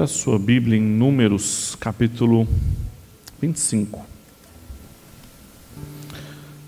Abra 0.00 0.06
sua 0.06 0.38
Bíblia 0.38 0.78
em 0.78 0.80
Números, 0.80 1.76
capítulo 1.78 2.48
25. 3.38 4.02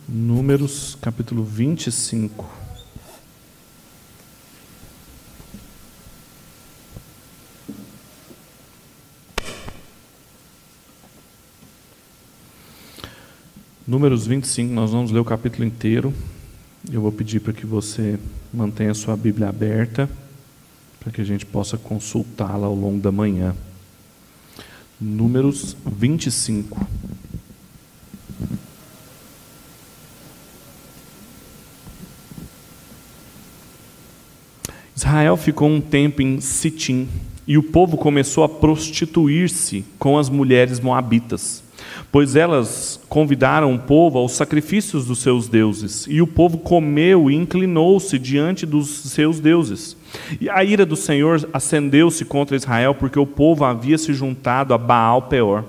Números, 0.07 0.99
capítulo 1.01 1.43
25. 1.43 2.47
Números 13.89 14.27
25, 14.27 14.75
nós 14.75 14.91
vamos 14.91 15.11
ler 15.11 15.21
o 15.21 15.25
capítulo 15.25 15.65
inteiro. 15.65 16.13
Eu 16.93 17.01
vou 17.01 17.11
pedir 17.11 17.41
para 17.41 17.55
que 17.55 17.65
você 17.65 18.19
mantenha 18.53 18.93
sua 18.93 19.17
Bíblia 19.17 19.49
aberta 19.49 20.07
para 21.03 21.11
que 21.11 21.21
a 21.21 21.25
gente 21.25 21.45
possa 21.45 21.77
consultá-la 21.77 22.67
ao 22.67 22.75
longo 22.75 23.01
da 23.01 23.11
manhã. 23.11 23.57
Números 25.01 25.77
25. 25.85 26.87
Israel 34.95 35.37
ficou 35.37 35.69
um 35.69 35.81
tempo 35.81 36.23
em 36.23 36.41
Sitim 36.41 37.09
e 37.49 37.59
o 37.59 37.63
povo 37.65 37.97
começou 37.97 38.45
a 38.45 38.49
prostituir-se 38.49 39.85
com 39.99 40.17
as 40.17 40.29
mulheres 40.29 40.79
moabitas 40.79 41.65
pois 42.11 42.37
elas 42.37 43.01
convidaram 43.09 43.75
o 43.75 43.79
povo 43.79 44.19
aos 44.19 44.33
sacrifícios 44.33 45.07
dos 45.07 45.21
seus 45.21 45.49
deuses, 45.49 46.07
e 46.09 46.21
o 46.21 46.27
povo 46.27 46.59
comeu 46.59 47.31
e 47.31 47.35
inclinou-se 47.35 48.19
diante 48.19 48.67
dos 48.67 48.89
seus 48.89 49.41
deuses. 49.41 49.97
E 50.41 50.49
a 50.49 50.63
ira 50.65 50.85
do 50.85 50.97
Senhor 50.97 51.49
acendeu-se 51.53 52.25
contra 52.25 52.57
Israel, 52.57 52.95
porque 52.95 53.19
o 53.19 53.27
povo 53.27 53.65
havia 53.65 53.99
se 53.99 54.13
juntado 54.13 54.75
a 54.75 54.79
Baal 54.79 55.23
Peor. 55.23 55.65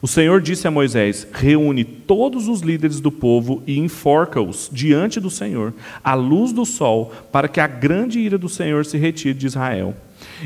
O 0.00 0.06
Senhor 0.06 0.40
disse 0.40 0.68
a 0.68 0.70
Moisés: 0.70 1.26
Reúne 1.32 1.84
todos 1.84 2.48
os 2.48 2.60
líderes 2.60 3.00
do 3.00 3.10
povo 3.10 3.62
e 3.66 3.78
enforca-os 3.78 4.68
diante 4.72 5.18
do 5.18 5.30
Senhor, 5.30 5.74
à 6.04 6.14
luz 6.14 6.52
do 6.52 6.64
sol, 6.64 7.12
para 7.32 7.48
que 7.48 7.60
a 7.60 7.66
grande 7.66 8.20
ira 8.20 8.38
do 8.38 8.48
Senhor 8.48 8.84
se 8.84 8.98
retire 8.98 9.34
de 9.34 9.46
Israel. 9.46 9.94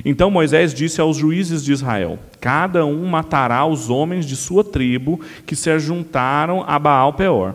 Então 0.05 0.31
Moisés 0.31 0.73
disse 0.73 1.01
aos 1.01 1.17
juízes 1.17 1.65
de 1.65 1.73
Israel: 1.73 2.19
Cada 2.41 2.87
um 2.87 3.07
matará 3.07 3.65
os 3.67 3.91
homens 3.91 4.25
de 4.25 4.37
sua 4.37 4.62
tribo 4.65 5.21
que 5.45 5.57
se 5.57 5.71
ajuntaram 5.71 6.65
a 6.67 6.79
Baal 6.79 7.12
Peor. 7.12 7.55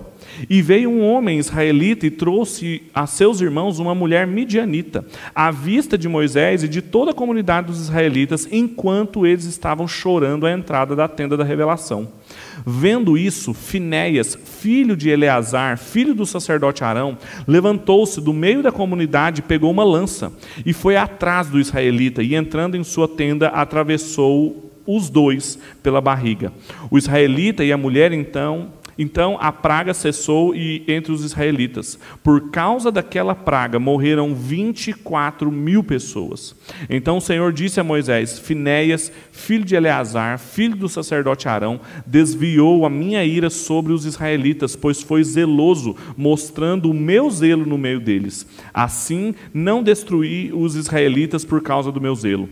E 0.50 0.62
veio 0.62 0.90
um 0.90 1.04
homem 1.04 1.40
israelita 1.40 2.06
e 2.06 2.12
trouxe 2.12 2.84
a 2.94 3.08
seus 3.08 3.42
irmãos 3.42 3.80
uma 3.80 3.96
mulher 3.96 4.28
midianita, 4.28 5.06
à 5.34 5.52
vista 5.52 5.98
de 5.98 6.08
Moisés 6.08 6.64
e 6.64 6.68
de 6.68 6.82
toda 6.82 7.12
a 7.12 7.14
comunidade 7.14 7.68
dos 7.68 7.80
israelitas, 7.80 8.48
enquanto 8.52 9.26
eles 9.26 9.46
estavam 9.46 9.88
chorando 9.88 10.46
à 10.46 10.52
entrada 10.52 10.96
da 10.96 11.08
tenda 11.08 11.38
da 11.38 11.44
revelação. 11.44 12.08
Vendo 12.66 13.18
isso, 13.18 13.54
Finéias, 13.54 14.36
filho 14.36 14.96
de 14.96 15.10
Eleazar, 15.10 15.78
filho 15.78 16.14
do 16.14 16.26
sacerdote 16.26 16.84
Arão, 16.84 17.18
levantou-se 17.48 18.22
do 18.22 18.34
meio 18.34 18.64
da 18.64 18.72
comunidade, 18.72 19.42
pegou 19.42 19.72
uma 19.72 19.84
lança 19.84 20.32
e 20.66 20.74
foi 20.74 20.96
atrás 20.96 21.48
do 21.48 21.60
israelita 21.60 22.24
e 22.24 22.36
entrando 22.36 22.78
em 22.78 22.84
sua 22.84 23.08
tenda 23.08 23.50
atravessou 23.50 24.72
os 24.86 25.10
dois 25.10 25.58
pela 25.82 26.00
barriga. 26.00 26.54
O 26.90 26.98
israelita 26.98 27.64
e 27.64 27.72
a 27.72 27.78
mulher 27.78 28.12
então 28.12 28.70
então 28.98 29.38
a 29.40 29.52
praga 29.52 29.94
cessou 29.94 30.56
e 30.56 30.84
entre 30.88 31.12
os 31.12 31.24
israelitas. 31.24 32.00
Por 32.24 32.50
causa 32.50 32.92
daquela 32.92 33.36
praga 33.36 33.80
morreram 33.80 34.34
24 34.34 35.52
mil 35.52 35.84
pessoas. 35.84 36.56
Então 36.90 37.18
o 37.18 37.22
Senhor 37.22 37.52
disse 37.52 37.80
a 37.80 37.84
Moisés: 37.84 38.40
Finéias, 38.40 39.12
filho 39.32 39.66
de 39.66 39.76
Eleazar, 39.76 40.40
filho 40.40 40.76
do 40.76 40.90
sacerdote 40.90 41.48
Arão, 41.48 41.80
desviou 42.06 42.86
a 42.86 42.90
minha 42.90 43.24
ira 43.24 43.50
sobre 43.50 43.94
os 43.94 44.06
israelitas, 44.06 44.76
pois 44.76 45.02
foi 45.02 45.24
zeloso, 45.24 45.96
mostrando 46.16 46.90
o 46.90 46.94
meu 46.94 47.30
zelo 47.30 47.66
no 47.66 47.78
meio 47.78 48.00
deles. 48.00 48.48
Assim 48.74 49.36
não 49.54 49.84
destruí 49.84 50.52
os 50.54 50.76
israelitas 50.76 51.44
por 51.44 51.62
causa 51.62 51.92
do 51.92 52.02
meu 52.02 52.16
zelo. 52.16 52.50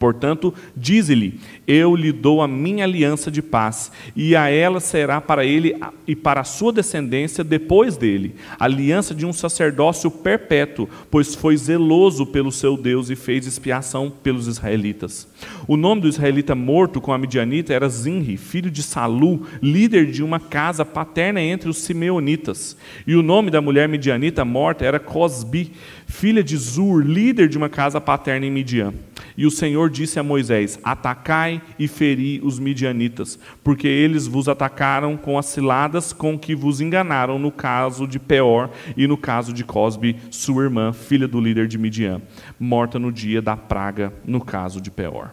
Portanto, 0.00 0.54
dize-lhe: 0.74 1.38
Eu 1.66 1.94
lhe 1.94 2.10
dou 2.10 2.40
a 2.40 2.48
minha 2.48 2.84
aliança 2.84 3.30
de 3.30 3.42
paz, 3.42 3.92
e 4.16 4.34
a 4.34 4.48
ela 4.48 4.80
será 4.80 5.20
para 5.20 5.44
ele 5.44 5.76
e 6.06 6.16
para 6.16 6.40
a 6.40 6.44
sua 6.44 6.72
descendência 6.72 7.44
depois 7.44 7.98
dele, 7.98 8.34
aliança 8.58 9.14
de 9.14 9.26
um 9.26 9.32
sacerdócio 9.32 10.10
perpétuo, 10.10 10.88
pois 11.10 11.34
foi 11.34 11.54
zeloso 11.54 12.24
pelo 12.24 12.50
seu 12.50 12.78
Deus 12.78 13.10
e 13.10 13.14
fez 13.14 13.46
expiação 13.46 14.10
pelos 14.10 14.46
israelitas. 14.46 15.28
O 15.68 15.76
nome 15.76 16.00
do 16.00 16.08
israelita 16.08 16.54
morto 16.54 16.98
com 16.98 17.12
a 17.12 17.18
midianita 17.18 17.74
era 17.74 17.88
Zinri, 17.88 18.38
filho 18.38 18.70
de 18.70 18.82
Salu, 18.82 19.46
líder 19.62 20.10
de 20.10 20.22
uma 20.22 20.40
casa 20.40 20.82
paterna 20.82 21.42
entre 21.42 21.68
os 21.68 21.76
simeonitas. 21.76 22.74
E 23.06 23.14
o 23.14 23.22
nome 23.22 23.50
da 23.50 23.60
mulher 23.60 23.86
midianita 23.86 24.46
morta 24.46 24.82
era 24.82 24.98
Cosbi, 24.98 25.72
filha 26.10 26.42
de 26.42 26.56
Zur, 26.56 27.02
líder 27.02 27.48
de 27.48 27.56
uma 27.56 27.68
casa 27.68 28.00
paterna 28.00 28.44
em 28.44 28.50
Midian. 28.50 28.92
E 29.36 29.46
o 29.46 29.50
Senhor 29.50 29.88
disse 29.88 30.18
a 30.18 30.22
Moisés: 30.22 30.78
Atacai 30.82 31.62
e 31.78 31.88
feri 31.88 32.40
os 32.42 32.58
midianitas, 32.58 33.38
porque 33.64 33.88
eles 33.88 34.26
vos 34.26 34.48
atacaram 34.48 35.16
com 35.16 35.38
as 35.38 35.46
ciladas 35.46 36.12
com 36.12 36.38
que 36.38 36.54
vos 36.54 36.80
enganaram 36.80 37.38
no 37.38 37.50
caso 37.50 38.06
de 38.06 38.18
Peor 38.18 38.70
e 38.96 39.06
no 39.06 39.16
caso 39.16 39.52
de 39.52 39.64
Cosbi, 39.64 40.16
sua 40.30 40.64
irmã, 40.64 40.92
filha 40.92 41.26
do 41.26 41.40
líder 41.40 41.66
de 41.66 41.78
Midian, 41.78 42.20
morta 42.58 42.98
no 42.98 43.10
dia 43.10 43.40
da 43.40 43.56
praga, 43.56 44.12
no 44.26 44.40
caso 44.40 44.80
de 44.80 44.90
Peor. 44.90 45.30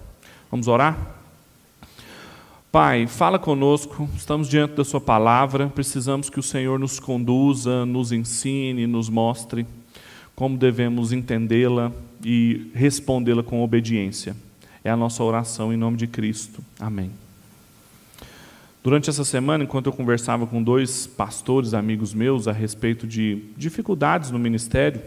Vamos 0.49 0.67
orar? 0.67 1.15
Pai, 2.71 3.07
fala 3.07 3.39
conosco, 3.39 4.07
estamos 4.15 4.47
diante 4.47 4.75
da 4.75 4.83
Sua 4.83 5.01
palavra, 5.01 5.67
precisamos 5.67 6.29
que 6.29 6.39
o 6.39 6.43
Senhor 6.43 6.77
nos 6.77 6.99
conduza, 6.99 7.85
nos 7.85 8.11
ensine, 8.11 8.85
nos 8.85 9.09
mostre 9.09 9.65
como 10.37 10.55
devemos 10.55 11.11
entendê-la 11.11 11.91
e 12.23 12.69
respondê-la 12.75 13.41
com 13.41 13.63
obediência. 13.63 14.35
É 14.83 14.89
a 14.91 14.95
nossa 14.95 15.23
oração 15.23 15.73
em 15.73 15.77
nome 15.77 15.97
de 15.97 16.05
Cristo. 16.05 16.63
Amém. 16.79 17.09
Durante 18.83 19.09
essa 19.09 19.25
semana, 19.25 19.63
enquanto 19.63 19.87
eu 19.87 19.91
conversava 19.91 20.45
com 20.45 20.61
dois 20.61 21.07
pastores 21.07 21.73
amigos 21.73 22.13
meus 22.13 22.47
a 22.47 22.51
respeito 22.51 23.07
de 23.07 23.45
dificuldades 23.57 24.29
no 24.29 24.37
ministério, 24.37 25.01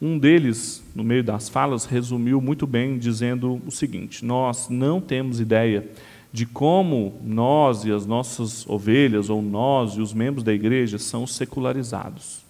um 0.00 0.16
deles, 0.16 0.84
no 0.94 1.02
meio 1.02 1.24
das 1.24 1.48
falas, 1.48 1.84
resumiu 1.84 2.40
muito 2.40 2.64
bem 2.64 2.96
dizendo 2.96 3.60
o 3.66 3.72
seguinte: 3.72 4.24
Nós 4.24 4.68
não 4.68 5.00
temos 5.00 5.40
ideia 5.40 5.84
de 6.32 6.46
como 6.46 7.20
nós 7.24 7.84
e 7.84 7.90
as 7.90 8.06
nossas 8.06 8.64
ovelhas, 8.68 9.28
ou 9.28 9.42
nós 9.42 9.94
e 9.94 10.00
os 10.00 10.14
membros 10.14 10.44
da 10.44 10.54
igreja, 10.54 10.96
são 10.96 11.26
secularizados. 11.26 12.43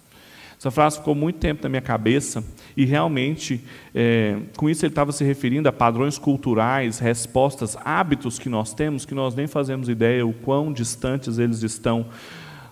Essa 0.65 0.71
frase 0.71 0.97
ficou 0.97 1.13
muito 1.13 1.37
tempo 1.37 1.61
na 1.61 1.69
minha 1.69 1.81
cabeça 1.81 2.43
e 2.75 2.85
realmente, 2.85 3.61
é, 3.93 4.35
com 4.57 4.67
isso, 4.67 4.83
ele 4.83 4.91
estava 4.91 5.11
se 5.11 5.23
referindo 5.23 5.69
a 5.69 5.71
padrões 5.71 6.17
culturais, 6.17 6.97
respostas, 6.97 7.77
hábitos 7.85 8.39
que 8.39 8.49
nós 8.49 8.73
temos 8.73 9.05
que 9.05 9.13
nós 9.13 9.35
nem 9.35 9.45
fazemos 9.45 9.87
ideia 9.89 10.25
o 10.25 10.33
quão 10.33 10.73
distantes 10.73 11.37
eles 11.37 11.61
estão 11.61 12.07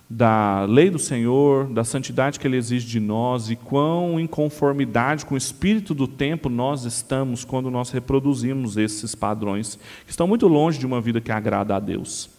da 0.09 0.65
lei 0.65 0.89
do 0.89 0.97
Senhor, 0.97 1.67
da 1.67 1.83
santidade 1.83 2.39
que 2.39 2.47
Ele 2.47 2.57
exige 2.57 2.87
de 2.87 2.99
nós 2.99 3.51
e 3.51 3.55
quão 3.55 4.19
em 4.19 4.25
conformidade 4.25 5.23
com 5.23 5.35
o 5.35 5.37
espírito 5.37 5.93
do 5.93 6.07
tempo 6.07 6.49
nós 6.49 6.85
estamos 6.85 7.45
quando 7.45 7.69
nós 7.69 7.91
reproduzimos 7.91 8.75
esses 8.75 9.13
padrões 9.13 9.77
que 10.03 10.09
estão 10.09 10.25
muito 10.25 10.47
longe 10.47 10.79
de 10.79 10.87
uma 10.87 10.99
vida 10.99 11.21
que 11.21 11.31
agrada 11.31 11.75
a 11.75 11.79
Deus. 11.79 12.32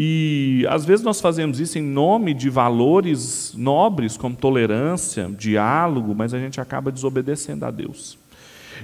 E 0.00 0.64
às 0.70 0.84
vezes 0.84 1.04
nós 1.04 1.20
fazemos 1.20 1.58
isso 1.58 1.76
em 1.76 1.82
nome 1.82 2.32
de 2.32 2.48
valores 2.48 3.52
nobres, 3.56 4.16
como 4.16 4.36
tolerância, 4.36 5.28
diálogo, 5.36 6.14
mas 6.14 6.32
a 6.32 6.38
gente 6.38 6.60
acaba 6.60 6.92
desobedecendo 6.92 7.64
a 7.64 7.70
Deus. 7.72 8.16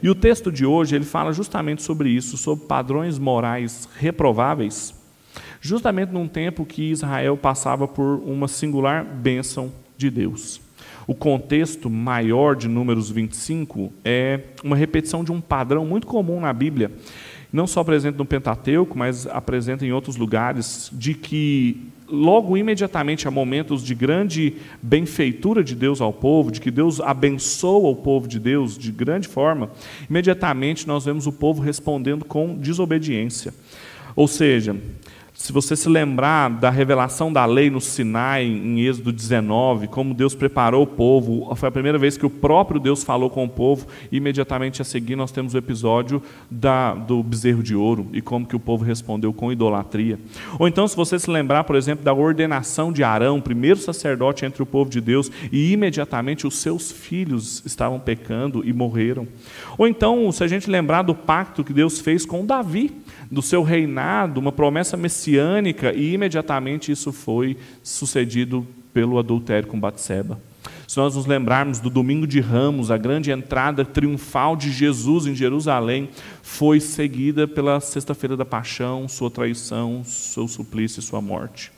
E 0.03 0.11
o 0.11 0.15
texto 0.17 0.51
de 0.51 0.67
hoje, 0.67 0.97
ele 0.97 1.05
fala 1.05 1.33
justamente 1.33 1.85
sobre 1.85 2.11
isso, 2.11 2.37
sobre 2.37 2.67
padrões 2.67 3.17
morais 3.17 3.89
reprováveis, 3.97 4.93
justamente 5.61 6.11
num 6.11 6.27
tempo 6.27 6.67
que 6.67 6.91
Israel 6.91 7.37
passava 7.37 7.87
por 7.87 8.21
uma 8.27 8.49
singular 8.49 9.05
bênção 9.05 9.71
de 9.97 10.11
Deus. 10.11 10.61
O 11.07 11.15
contexto 11.15 11.89
maior 11.89 12.57
de 12.57 12.67
Números 12.67 13.09
25 13.09 13.93
é 14.05 14.41
uma 14.65 14.75
repetição 14.75 15.23
de 15.23 15.31
um 15.31 15.41
padrão 15.41 15.87
muito 15.87 16.09
comum 16.09 16.41
na 16.41 16.53
Bíblia, 16.53 16.91
não 17.55 17.69
só 17.69 17.85
presente 17.85 18.19
no 18.19 18.25
Pentateuco, 18.25 18.99
mas 18.99 19.29
apresenta 19.29 19.87
em 19.87 19.93
outros 19.93 20.17
lugares, 20.17 20.91
de 20.93 21.15
que 21.15 21.87
logo 22.09 22.57
imediatamente 22.57 23.29
há 23.29 23.31
momentos 23.31 23.85
de 23.85 23.95
grande 23.95 24.55
benfeitura 24.83 25.63
de 25.63 25.77
Deus 25.77 26.01
ao 26.01 26.13
povo, 26.13 26.51
de 26.51 26.61
que 26.61 26.69
Deus 26.69 27.01
abençoa 27.01 27.91
o 27.91 27.95
povo 27.95 28.27
de 28.27 28.41
Deus 28.41 28.77
de 28.77 28.91
grande 28.91 29.29
forma, 29.29 29.71
imediatamente 30.11 30.85
nós 30.89 31.05
vemos 31.05 31.29
o 31.29 31.33
povo 31.33 31.63
respondendo 31.63 32.25
com 32.25 32.57
desobediência. 32.57 33.55
Ou 34.17 34.27
seja, 34.27 34.77
Se 35.37 35.53
você 35.53 35.75
se 35.75 35.89
lembrar 35.89 36.49
da 36.49 36.71
revelação 36.71 37.33
da 37.33 37.45
lei 37.45 37.69
no 37.69 37.81
Sinai, 37.81 38.45
em 38.45 38.81
Êxodo 38.83 39.11
19, 39.11 39.89
como 39.89 40.15
Deus 40.15 40.33
preparou 40.33 40.85
o 40.85 40.87
povo, 40.87 41.53
foi 41.57 41.69
a 41.69 41.73
primeira 41.73 41.99
vez 41.99 42.17
que 42.17 42.25
o 42.25 42.31
próprio 42.31 42.79
Deus 42.79 43.03
falou 43.03 43.29
com 43.29 43.45
o 43.45 43.49
povo, 43.49 43.85
e 44.13 44.19
imediatamente 44.19 44.81
a 44.81 44.85
seguir 44.85 45.17
nós 45.17 45.33
temos 45.33 45.53
o 45.53 45.59
episódio 45.59 46.23
da, 46.49 46.95
do 46.95 47.21
bezerro 47.21 47.65
de 47.65 47.75
ouro 47.75 48.07
e 48.13 48.23
como 48.23 48.47
que 48.47 48.55
o 48.55 48.61
povo 48.61 48.85
respondeu 48.85 49.33
com 49.33 49.51
idolatria. 49.51 50.21
Ou 50.57 50.69
então, 50.69 50.87
se 50.87 50.95
você 50.95 51.19
se 51.19 51.29
lembrar, 51.29 51.65
por 51.65 51.75
exemplo, 51.75 52.05
da 52.05 52.15
ordenação 52.15 52.93
de 52.93 53.03
Arão, 53.03 53.41
primeiro 53.41 53.81
sacerdote 53.81 54.47
entre 54.47 54.63
o 54.63 54.67
povo 54.67 54.89
de 54.89 55.01
Deus, 55.01 55.33
e 55.51 55.73
imediatamente 55.73 56.47
os 56.47 56.59
seus 56.59 56.93
filhos 56.93 57.61
estavam 57.67 57.99
pecando 57.99 58.63
e 58.65 58.73
morreram. 58.73 59.27
Ou 59.77 59.89
então, 59.89 60.31
se 60.31 60.45
a 60.45 60.49
gente 60.49 60.71
lembrar 60.71 61.03
do 61.03 61.15
pacto 61.15 61.65
que 61.65 61.73
Deus 61.73 61.99
fez 61.99 62.25
com 62.25 62.47
Davi, 62.47 62.93
do 63.29 63.43
seu 63.43 63.65
reinado, 63.65 64.39
uma 64.39 64.53
promessa 64.53 64.97
messiânica, 64.97 65.24
e 65.33 66.13
imediatamente 66.13 66.93
isso 66.93 67.13
foi 67.13 67.57
sucedido 67.83 68.67
pelo 68.93 69.19
adultério 69.19 69.69
com 69.69 69.79
Batseba. 69.79 70.41
Se 70.87 70.97
nós 70.99 71.17
nos 71.17 71.27
lembrarmos 71.27 71.81
do 71.81 71.91
domingo 71.91 72.27
de 72.27 72.41
Ramos, 72.41 72.91
a 72.91 72.97
grande 72.97 73.31
entrada 73.31 73.85
triunfal 73.85 74.55
de 74.55 74.71
Jesus 74.71 75.27
em 75.27 75.35
Jerusalém 75.35 76.09
foi 76.43 76.79
seguida 76.79 77.49
pela 77.49 77.81
sexta-feira 77.81 78.37
da 78.37 78.45
paixão, 78.45 79.09
sua 79.09 79.31
traição, 79.31 80.03
seu 80.05 80.47
suplício 80.47 81.01
e 81.01 81.03
sua 81.03 81.21
morte. 81.21 81.73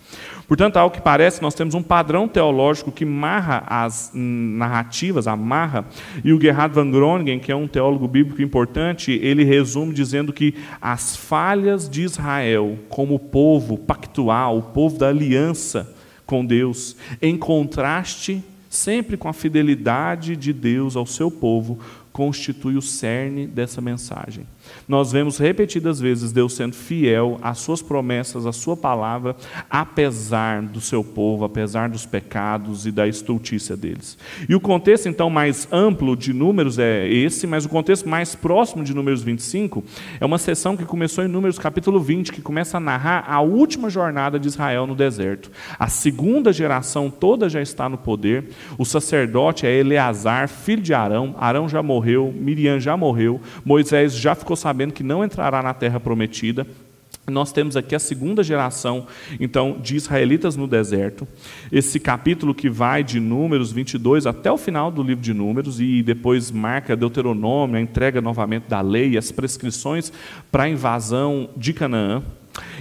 Portanto, 0.47 0.77
ao 0.77 0.91
que 0.91 1.01
parece, 1.01 1.43
nós 1.43 1.55
temos 1.55 1.75
um 1.75 1.83
padrão 1.83 2.29
teológico 2.29 2.93
que 2.93 3.05
marra 3.05 3.65
as 3.67 4.13
narrativas, 4.15 5.27
amarra, 5.27 5.85
e 6.25 6.33
o 6.33 6.41
Gerhard 6.41 6.73
van 6.75 6.91
Groningen, 6.91 7.41
que 7.41 7.51
é 7.51 7.57
um 7.57 7.67
teólogo 7.67 8.07
bíblico 8.07 8.41
importante, 8.41 9.11
ele 9.11 9.43
resume 9.43 9.93
dizendo 9.93 10.33
que 10.33 10.55
as 10.81 11.17
falhas 11.17 11.89
de 11.89 12.03
Israel 12.03 12.79
como 12.89 13.19
povo 13.19 13.77
pactual, 13.77 14.59
o 14.59 14.63
povo 14.63 14.99
da 14.99 15.09
aliança 15.09 15.93
com 16.25 16.45
Deus, 16.45 16.97
em 17.21 17.37
contraste 17.37 18.43
sempre 18.69 19.17
com 19.17 19.29
a 19.29 19.33
fidelidade 19.33 20.37
de 20.37 20.53
Deus 20.53 20.97
ao 20.97 21.07
seu 21.07 21.31
povo, 21.31 21.79
constitui 22.13 22.77
o 22.77 22.83
cerne 22.83 23.47
dessa 23.47 23.81
mensagem. 23.81 24.47
Nós 24.89 25.11
vemos 25.11 25.39
repetidas 25.39 25.99
vezes 25.99 26.31
Deus 26.31 26.55
sendo 26.55 26.77
fiel 26.77 27.39
às 27.43 27.59
suas 27.59 27.83
promessas, 27.83 28.47
à 28.47 28.53
sua 28.53 28.77
palavra, 28.77 29.35
apesar 29.69 30.63
do 30.63 30.81
seu 30.81 31.03
povo, 31.03 31.45
apesar 31.45 31.89
dos 31.89 32.07
pecados 32.07 32.87
e 32.87 32.93
da 32.93 33.09
estultícia 33.09 33.77
deles. 33.77 34.17
E 34.49 34.55
o 34.55 34.61
contexto, 34.61 35.09
então, 35.09 35.29
mais 35.29 35.67
amplo 35.73 36.17
de 36.17 36.33
Números 36.33 36.79
é 36.79 37.09
esse, 37.09 37.49
mas 37.49 37.65
o 37.65 37.69
contexto 37.69 38.09
mais 38.09 38.37
próximo 38.37 38.85
de 38.85 38.95
Números 38.95 39.23
25 39.23 39.83
é 40.21 40.25
uma 40.25 40.39
sessão 40.39 40.77
que 40.77 40.85
começou 40.85 41.25
em 41.25 41.29
Números 41.29 41.59
capítulo 41.59 41.99
20, 41.99 42.31
que 42.31 42.41
começa 42.41 42.77
a 42.77 42.81
narrar 42.81 43.25
a 43.29 43.41
última 43.41 43.91
jornada 43.91 44.39
de 44.39 44.47
Israel 44.47 44.87
no 44.87 44.95
deserto. 44.95 45.51
A 45.81 45.89
segunda 45.89 46.53
geração 46.53 47.11
toda 47.11 47.49
já 47.49 47.61
está 47.61 47.89
no 47.89 47.99
poder. 47.99 48.51
O 48.79 48.85
sacerdote 48.85 49.67
é 49.67 49.77
Eleazar, 49.77 50.49
filho 50.49 50.83
de 50.83 50.95
Arão. 50.95 51.35
Arão 51.39 51.69
já 51.69 51.83
morreu, 51.83 52.33
Miriam 52.37 52.79
já 52.79 52.97
morreu, 52.97 53.41
Moisés 53.65 54.15
já 54.15 54.37
ficou 54.37 54.55
sabendo 54.55 54.76
que 54.93 55.03
não 55.03 55.25
entrará 55.25 55.63
na 55.63 55.75
terra 55.75 55.99
prometida. 55.99 56.67
Nós 57.29 57.51
temos 57.51 57.77
aqui 57.77 57.95
a 57.95 57.99
segunda 57.99 58.43
geração, 58.45 59.07
então, 59.41 59.79
de 59.83 59.97
israelitas 59.97 60.55
no 60.55 60.69
deserto. 60.69 61.27
Esse 61.73 61.99
capítulo 61.99 62.55
que 62.55 62.71
vai 62.71 63.03
de 63.03 63.19
Números 63.19 63.73
22 63.73 64.27
até 64.27 64.51
o 64.51 64.57
final 64.57 64.93
do 64.93 65.03
livro 65.03 65.25
de 65.25 65.35
Números 65.35 65.81
e 65.81 66.05
depois 66.05 66.53
marca 66.53 66.95
Deuteronômio, 66.95 67.77
a 67.77 67.81
entrega 67.81 68.21
novamente 68.21 68.69
da 68.69 68.81
lei, 68.81 69.19
as 69.19 69.33
prescrições 69.33 70.13
para 70.53 70.65
a 70.65 70.69
invasão 70.69 71.51
de 71.57 71.73
Canaã. 71.73 72.23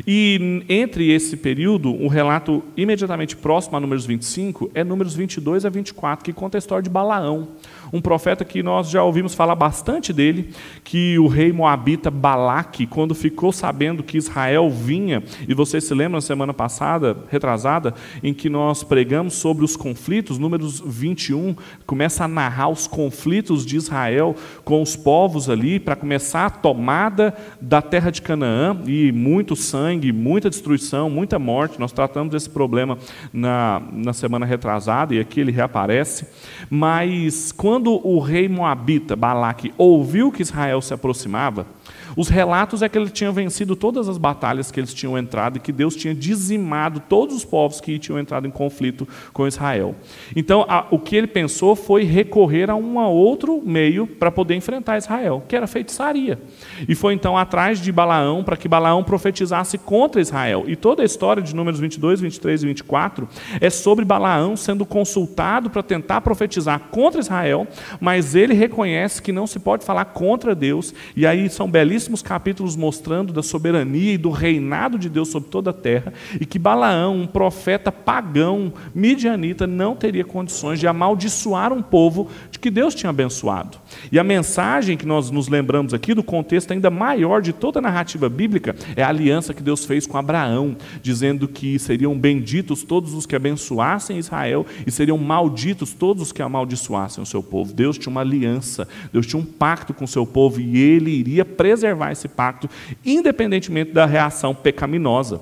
E 0.07 0.63
entre 0.69 1.11
esse 1.11 1.35
período, 1.35 1.93
o 1.93 2.07
relato 2.07 2.63
imediatamente 2.77 3.35
próximo 3.35 3.75
a 3.75 3.79
Números 3.79 4.05
25 4.05 4.71
é 4.73 4.83
Números 4.83 5.15
22 5.15 5.65
a 5.65 5.69
24, 5.69 6.23
que 6.23 6.31
conta 6.31 6.57
a 6.57 6.59
história 6.59 6.83
de 6.83 6.89
Balaão 6.89 7.47
um 7.91 8.01
profeta 8.01 8.43
que 8.43 8.63
nós 8.63 8.89
já 8.89 9.03
ouvimos 9.03 9.33
falar 9.33 9.55
bastante 9.55 10.11
dele, 10.11 10.49
que 10.83 11.17
o 11.19 11.27
rei 11.27 11.51
moabita 11.51 12.11
Balaque, 12.11 12.85
quando 12.85 13.15
ficou 13.15 13.51
sabendo 13.51 14.03
que 14.03 14.17
Israel 14.17 14.69
vinha, 14.69 15.23
e 15.47 15.53
você 15.53 15.79
se 15.79 15.93
lembra 15.93 16.17
na 16.17 16.21
semana 16.21 16.53
passada, 16.53 17.17
retrasada, 17.29 17.93
em 18.23 18.33
que 18.33 18.49
nós 18.49 18.83
pregamos 18.83 19.35
sobre 19.35 19.63
os 19.63 19.75
conflitos, 19.75 20.37
números 20.37 20.81
21, 20.85 21.55
começa 21.85 22.25
a 22.25 22.27
narrar 22.27 22.69
os 22.69 22.87
conflitos 22.87 23.65
de 23.65 23.75
Israel 23.75 24.35
com 24.63 24.81
os 24.81 24.95
povos 24.95 25.49
ali, 25.49 25.79
para 25.79 25.95
começar 25.95 26.45
a 26.45 26.49
tomada 26.49 27.35
da 27.61 27.81
terra 27.81 28.11
de 28.11 28.21
Canaã, 28.21 28.77
e 28.85 29.11
muito 29.11 29.55
sangue, 29.55 30.11
muita 30.11 30.49
destruição, 30.49 31.09
muita 31.09 31.37
morte, 31.37 31.79
nós 31.79 31.91
tratamos 31.91 32.31
desse 32.31 32.49
problema 32.49 32.97
na, 33.31 33.81
na 33.91 34.13
semana 34.13 34.45
retrasada, 34.45 35.13
e 35.13 35.19
aqui 35.19 35.39
ele 35.39 35.51
reaparece, 35.51 36.27
mas 36.69 37.51
quando 37.51 37.74
quando 37.75 37.99
o 38.07 38.19
rei 38.19 38.47
moabita, 38.47 39.17
Balaque, 39.17 39.73
ouviu 39.77 40.31
que 40.31 40.41
Israel 40.41 40.81
se 40.81 40.93
aproximava, 40.93 41.67
os 42.15 42.29
relatos 42.29 42.81
é 42.81 42.87
que 42.89 42.97
ele 42.97 43.09
tinha 43.09 43.31
vencido 43.31 43.75
todas 43.75 44.07
as 44.07 44.17
batalhas 44.17 44.71
que 44.71 44.79
eles 44.79 44.93
tinham 44.93 45.17
entrado 45.17 45.57
e 45.57 45.59
que 45.59 45.71
Deus 45.71 45.95
tinha 45.95 46.15
dizimado 46.15 47.01
todos 47.01 47.35
os 47.35 47.43
povos 47.43 47.81
que 47.81 47.99
tinham 47.99 48.17
entrado 48.17 48.47
em 48.47 48.51
conflito 48.51 49.07
com 49.33 49.47
Israel. 49.47 49.95
Então, 50.35 50.65
a, 50.67 50.87
o 50.91 50.99
que 50.99 51.15
ele 51.15 51.27
pensou 51.27 51.75
foi 51.75 52.03
recorrer 52.03 52.69
a 52.69 52.75
um 52.75 52.97
outro 52.97 53.61
meio 53.65 54.07
para 54.07 54.31
poder 54.31 54.55
enfrentar 54.55 54.97
Israel, 54.97 55.43
que 55.47 55.55
era 55.55 55.67
feitiçaria. 55.67 56.39
E 56.87 56.95
foi 56.95 57.13
então 57.13 57.37
atrás 57.37 57.81
de 57.81 57.91
Balaão 57.91 58.43
para 58.43 58.55
que 58.55 58.67
Balaão 58.67 59.03
profetizasse 59.03 59.77
contra 59.77 60.21
Israel. 60.21 60.63
E 60.67 60.75
toda 60.75 61.01
a 61.01 61.05
história 61.05 61.43
de 61.43 61.53
Números 61.53 61.79
22, 61.79 62.21
23 62.21 62.63
e 62.63 62.65
24 62.67 63.27
é 63.59 63.69
sobre 63.69 64.05
Balaão 64.05 64.55
sendo 64.55 64.85
consultado 64.85 65.69
para 65.69 65.83
tentar 65.83 66.21
profetizar 66.21 66.79
contra 66.91 67.19
Israel, 67.19 67.67
mas 67.99 68.35
ele 68.35 68.53
reconhece 68.53 69.21
que 69.21 69.31
não 69.31 69.45
se 69.45 69.59
pode 69.59 69.83
falar 69.83 70.05
contra 70.05 70.55
Deus, 70.55 70.93
e 71.15 71.25
aí 71.25 71.49
são 71.49 71.69
belíssimos 71.69 72.04
capítulos 72.21 72.75
mostrando 72.75 73.33
da 73.33 73.43
soberania 73.43 74.13
e 74.13 74.17
do 74.17 74.29
reinado 74.29 74.97
de 74.97 75.09
Deus 75.09 75.29
sobre 75.29 75.49
toda 75.49 75.69
a 75.69 75.73
terra, 75.73 76.13
e 76.39 76.45
que 76.45 76.59
Balaão, 76.59 77.21
um 77.21 77.27
profeta 77.27 77.91
pagão, 77.91 78.73
midianita, 78.93 79.65
não 79.67 79.95
teria 79.95 80.23
condições 80.23 80.79
de 80.79 80.87
amaldiçoar 80.87 81.71
um 81.71 81.81
povo 81.81 82.29
que 82.65 82.71
Deus 82.71 82.95
tinha 82.95 83.11
abençoado. 83.11 83.77
E 84.11 84.17
a 84.17 84.23
mensagem 84.23 84.97
que 84.97 85.05
nós 85.05 85.29
nos 85.29 85.47
lembramos 85.47 85.93
aqui, 85.93 86.15
do 86.15 86.23
contexto 86.23 86.71
ainda 86.71 86.89
maior 86.89 87.39
de 87.39 87.53
toda 87.53 87.77
a 87.77 87.81
narrativa 87.81 88.27
bíblica, 88.27 88.75
é 88.95 89.03
a 89.03 89.09
aliança 89.09 89.53
que 89.53 89.61
Deus 89.61 89.85
fez 89.85 90.07
com 90.07 90.17
Abraão, 90.17 90.75
dizendo 90.99 91.47
que 91.47 91.77
seriam 91.77 92.17
benditos 92.17 92.81
todos 92.81 93.13
os 93.13 93.27
que 93.27 93.35
abençoassem 93.35 94.17
Israel 94.17 94.65
e 94.83 94.89
seriam 94.89 95.15
malditos 95.15 95.93
todos 95.93 96.23
os 96.23 96.31
que 96.31 96.41
amaldiçoassem 96.41 97.21
o 97.21 97.27
seu 97.27 97.43
povo. 97.43 97.71
Deus 97.71 97.99
tinha 97.99 98.09
uma 98.09 98.21
aliança, 98.21 98.87
Deus 99.13 99.27
tinha 99.27 99.39
um 99.39 99.45
pacto 99.45 99.93
com 99.93 100.05
o 100.05 100.07
seu 100.07 100.25
povo 100.25 100.59
e 100.59 100.75
ele 100.75 101.11
iria 101.11 101.45
preservar 101.45 102.13
esse 102.13 102.27
pacto, 102.27 102.67
independentemente 103.05 103.91
da 103.91 104.07
reação 104.07 104.55
pecaminosa 104.55 105.39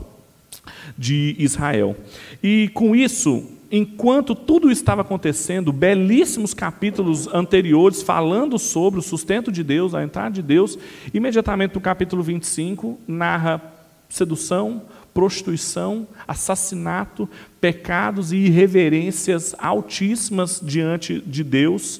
de 0.97 1.37
Israel. 1.39 1.95
E 2.43 2.69
com 2.73 2.93
isso, 2.93 3.47
enquanto 3.75 4.35
tudo 4.35 4.69
estava 4.69 5.01
acontecendo, 5.01 5.73
belíssimos 5.73 6.53
capítulos 6.53 7.27
anteriores 7.33 8.03
falando 8.03 8.59
sobre 8.59 8.99
o 8.99 9.03
sustento 9.03 9.51
de 9.51 9.63
Deus, 9.63 9.95
a 9.95 10.03
entrada 10.03 10.29
de 10.29 10.43
Deus, 10.43 10.77
imediatamente 11.11 11.73
no 11.73 11.81
capítulo 11.81 12.21
25 12.21 12.99
narra 13.07 13.59
sedução, 14.07 14.83
prostituição, 15.11 16.07
assassinato, 16.27 17.27
pecados 17.59 18.31
e 18.31 18.37
irreverências 18.37 19.55
altíssimas 19.57 20.61
diante 20.63 21.19
de 21.25 21.43
Deus. 21.43 21.99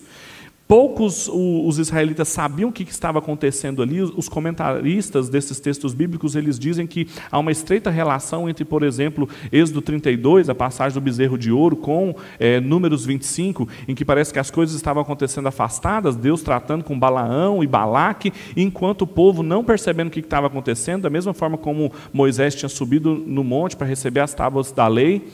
Poucos 0.68 1.30
os 1.30 1.78
israelitas 1.78 2.30
sabiam 2.30 2.70
o 2.70 2.74
que 2.74 2.84
estava 2.84 3.20
acontecendo 3.20 3.82
ali. 3.82 4.02
Os 4.02 4.30
comentaristas 4.30 5.28
desses 5.28 5.60
textos 5.60 5.94
bíblicos 5.94 6.36
eles 6.36 6.58
dizem 6.58 6.88
que 6.88 7.08
há 7.30 7.38
uma 7.38 7.52
estreita 7.52 7.90
relação 7.90 8.50
entre, 8.50 8.64
por 8.64 8.82
exemplo, 8.82 9.28
Êxodo 9.52 9.82
32, 9.82 10.50
a 10.50 10.56
passagem 10.56 10.94
do 10.94 11.02
bezerro 11.02 11.38
de 11.38 11.52
ouro, 11.52 11.76
com 11.76 12.16
é, 12.40 12.62
Números 12.62 13.06
25, 13.06 13.68
em 13.88 13.94
que 13.94 14.06
parece 14.06 14.32
que 14.32 14.40
as 14.40 14.50
coisas 14.50 14.76
estavam 14.76 15.04
acontecendo 15.04 15.48
afastadas, 15.48 16.16
Deus 16.16 16.42
tratando 16.42 16.84
com 16.84 16.98
Balaão 16.98 17.62
e 17.62 17.68
Balaque, 17.68 18.32
enquanto 18.56 19.02
o 19.02 19.08
povo 19.08 19.44
não 19.44 19.64
percebendo 19.64 20.08
o 20.08 20.12
que 20.12 20.22
estava 20.22 20.48
acontecendo, 20.48 21.04
da 21.04 21.10
mesma 21.10 21.34
forma 21.34 21.58
como 21.58 21.92
Moisés 22.14 22.56
tinha 22.56 22.70
subido 22.70 23.22
no 23.28 23.44
monte 23.44 23.76
para 23.76 23.86
receber 23.86 24.22
as 24.22 24.34
tábuas 24.34 24.72
da 24.72 24.88
lei 24.88 25.28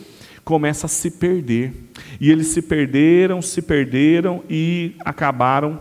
começa 0.50 0.88
a 0.88 0.90
se 0.90 1.12
perder. 1.12 1.72
E 2.20 2.32
eles 2.32 2.48
se 2.48 2.64
perderam, 2.64 3.40
se 3.40 3.62
perderam 3.62 4.42
e 4.50 4.96
acabaram 5.06 5.80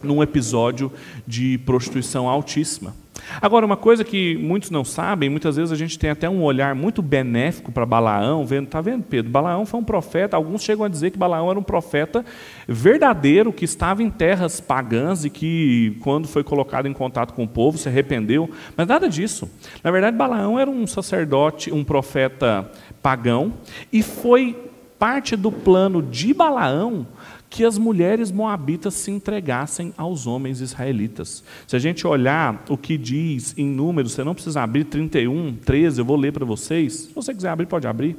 num 0.00 0.22
episódio 0.22 0.92
de 1.26 1.58
prostituição 1.66 2.28
altíssima. 2.28 2.94
Agora, 3.40 3.66
uma 3.66 3.76
coisa 3.76 4.04
que 4.04 4.36
muitos 4.36 4.70
não 4.70 4.84
sabem, 4.84 5.28
muitas 5.28 5.56
vezes 5.56 5.72
a 5.72 5.76
gente 5.76 5.98
tem 5.98 6.10
até 6.10 6.28
um 6.28 6.42
olhar 6.42 6.74
muito 6.74 7.02
benéfico 7.02 7.72
para 7.72 7.84
Balaão, 7.84 8.46
vendo, 8.46 8.68
tá 8.68 8.80
vendo, 8.80 9.02
Pedro? 9.02 9.30
Balaão 9.30 9.66
foi 9.66 9.80
um 9.80 9.84
profeta, 9.84 10.36
alguns 10.36 10.62
chegam 10.62 10.84
a 10.84 10.88
dizer 10.88 11.10
que 11.10 11.18
Balaão 11.18 11.50
era 11.50 11.58
um 11.58 11.62
profeta 11.62 12.24
verdadeiro 12.68 13.52
que 13.52 13.64
estava 13.64 14.02
em 14.02 14.10
terras 14.10 14.60
pagãs 14.60 15.24
e 15.24 15.30
que, 15.30 15.96
quando 16.00 16.28
foi 16.28 16.44
colocado 16.44 16.86
em 16.86 16.92
contato 16.92 17.34
com 17.34 17.44
o 17.44 17.48
povo, 17.48 17.76
se 17.76 17.88
arrependeu. 17.88 18.48
Mas 18.76 18.86
nada 18.86 19.08
disso. 19.08 19.50
Na 19.82 19.90
verdade, 19.90 20.16
Balaão 20.16 20.58
era 20.58 20.70
um 20.70 20.86
sacerdote, 20.86 21.72
um 21.72 21.82
profeta 21.82 22.70
pagão, 23.02 23.54
e 23.92 24.02
foi 24.02 24.56
parte 24.98 25.36
do 25.36 25.52
plano 25.52 26.02
de 26.02 26.32
Balaão 26.32 27.06
que 27.48 27.64
as 27.64 27.78
mulheres 27.78 28.30
moabitas 28.30 28.94
se 28.94 29.10
entregassem 29.10 29.92
aos 29.96 30.26
homens 30.26 30.60
israelitas. 30.60 31.44
Se 31.66 31.76
a 31.76 31.78
gente 31.78 32.06
olhar 32.06 32.64
o 32.68 32.76
que 32.76 32.98
diz 32.98 33.54
em 33.56 33.66
números, 33.66 34.12
você 34.12 34.24
não 34.24 34.34
precisa 34.34 34.62
abrir 34.62 34.84
31, 34.84 35.54
13, 35.64 36.00
eu 36.00 36.04
vou 36.04 36.16
ler 36.16 36.32
para 36.32 36.44
vocês. 36.44 36.94
Se 36.94 37.14
você 37.14 37.32
quiser 37.32 37.50
abrir, 37.50 37.66
pode 37.66 37.86
abrir. 37.86 38.16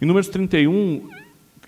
Em 0.00 0.06
números 0.06 0.28
31, 0.28 1.08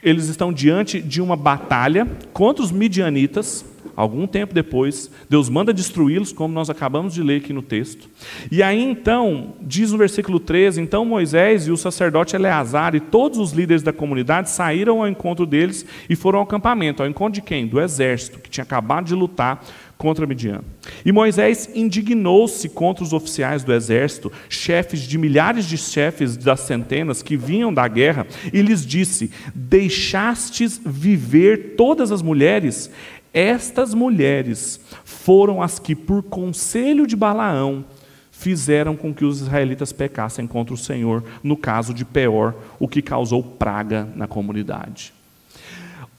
eles 0.02 0.28
estão 0.28 0.52
diante 0.52 1.00
de 1.00 1.20
uma 1.20 1.36
batalha 1.36 2.06
contra 2.32 2.62
os 2.62 2.70
midianitas. 2.70 3.64
Algum 4.00 4.26
tempo 4.26 4.54
depois, 4.54 5.10
Deus 5.28 5.50
manda 5.50 5.74
destruí-los, 5.74 6.32
como 6.32 6.54
nós 6.54 6.70
acabamos 6.70 7.12
de 7.12 7.22
ler 7.22 7.42
aqui 7.42 7.52
no 7.52 7.60
texto. 7.60 8.08
E 8.50 8.62
aí 8.62 8.82
então, 8.82 9.52
diz 9.60 9.92
no 9.92 9.98
versículo 9.98 10.40
13: 10.40 10.80
Então 10.80 11.04
Moisés 11.04 11.66
e 11.66 11.70
o 11.70 11.76
sacerdote 11.76 12.34
Eleazar 12.34 12.94
e 12.94 13.00
todos 13.00 13.38
os 13.38 13.52
líderes 13.52 13.82
da 13.82 13.92
comunidade 13.92 14.48
saíram 14.48 15.02
ao 15.02 15.08
encontro 15.08 15.44
deles 15.44 15.84
e 16.08 16.16
foram 16.16 16.38
ao 16.38 16.46
acampamento. 16.46 17.02
Ao 17.02 17.08
encontro 17.10 17.34
de 17.34 17.42
quem? 17.42 17.66
Do 17.66 17.78
exército, 17.78 18.38
que 18.38 18.48
tinha 18.48 18.64
acabado 18.64 19.04
de 19.04 19.14
lutar 19.14 19.62
contra 19.98 20.26
Midian. 20.26 20.62
E 21.04 21.12
Moisés 21.12 21.68
indignou-se 21.74 22.70
contra 22.70 23.04
os 23.04 23.12
oficiais 23.12 23.62
do 23.62 23.74
exército, 23.74 24.32
chefes 24.48 25.00
de 25.00 25.18
milhares 25.18 25.66
de 25.66 25.76
chefes 25.76 26.38
das 26.38 26.60
centenas 26.60 27.22
que 27.22 27.36
vinham 27.36 27.72
da 27.72 27.86
guerra, 27.86 28.26
e 28.50 28.62
lhes 28.62 28.84
disse: 28.86 29.30
Deixastes 29.54 30.80
viver 30.82 31.74
todas 31.76 32.10
as 32.10 32.22
mulheres? 32.22 32.90
Estas 33.32 33.94
mulheres 33.94 34.80
foram 35.04 35.62
as 35.62 35.78
que, 35.78 35.94
por 35.94 36.22
conselho 36.22 37.06
de 37.06 37.14
Balaão, 37.14 37.84
fizeram 38.30 38.96
com 38.96 39.14
que 39.14 39.24
os 39.24 39.40
israelitas 39.40 39.92
pecassem 39.92 40.46
contra 40.46 40.74
o 40.74 40.78
Senhor, 40.78 41.22
no 41.42 41.56
caso 41.56 41.92
de 41.92 42.04
Peor, 42.04 42.54
o 42.78 42.88
que 42.88 43.02
causou 43.02 43.42
praga 43.42 44.08
na 44.16 44.26
comunidade. 44.26 45.12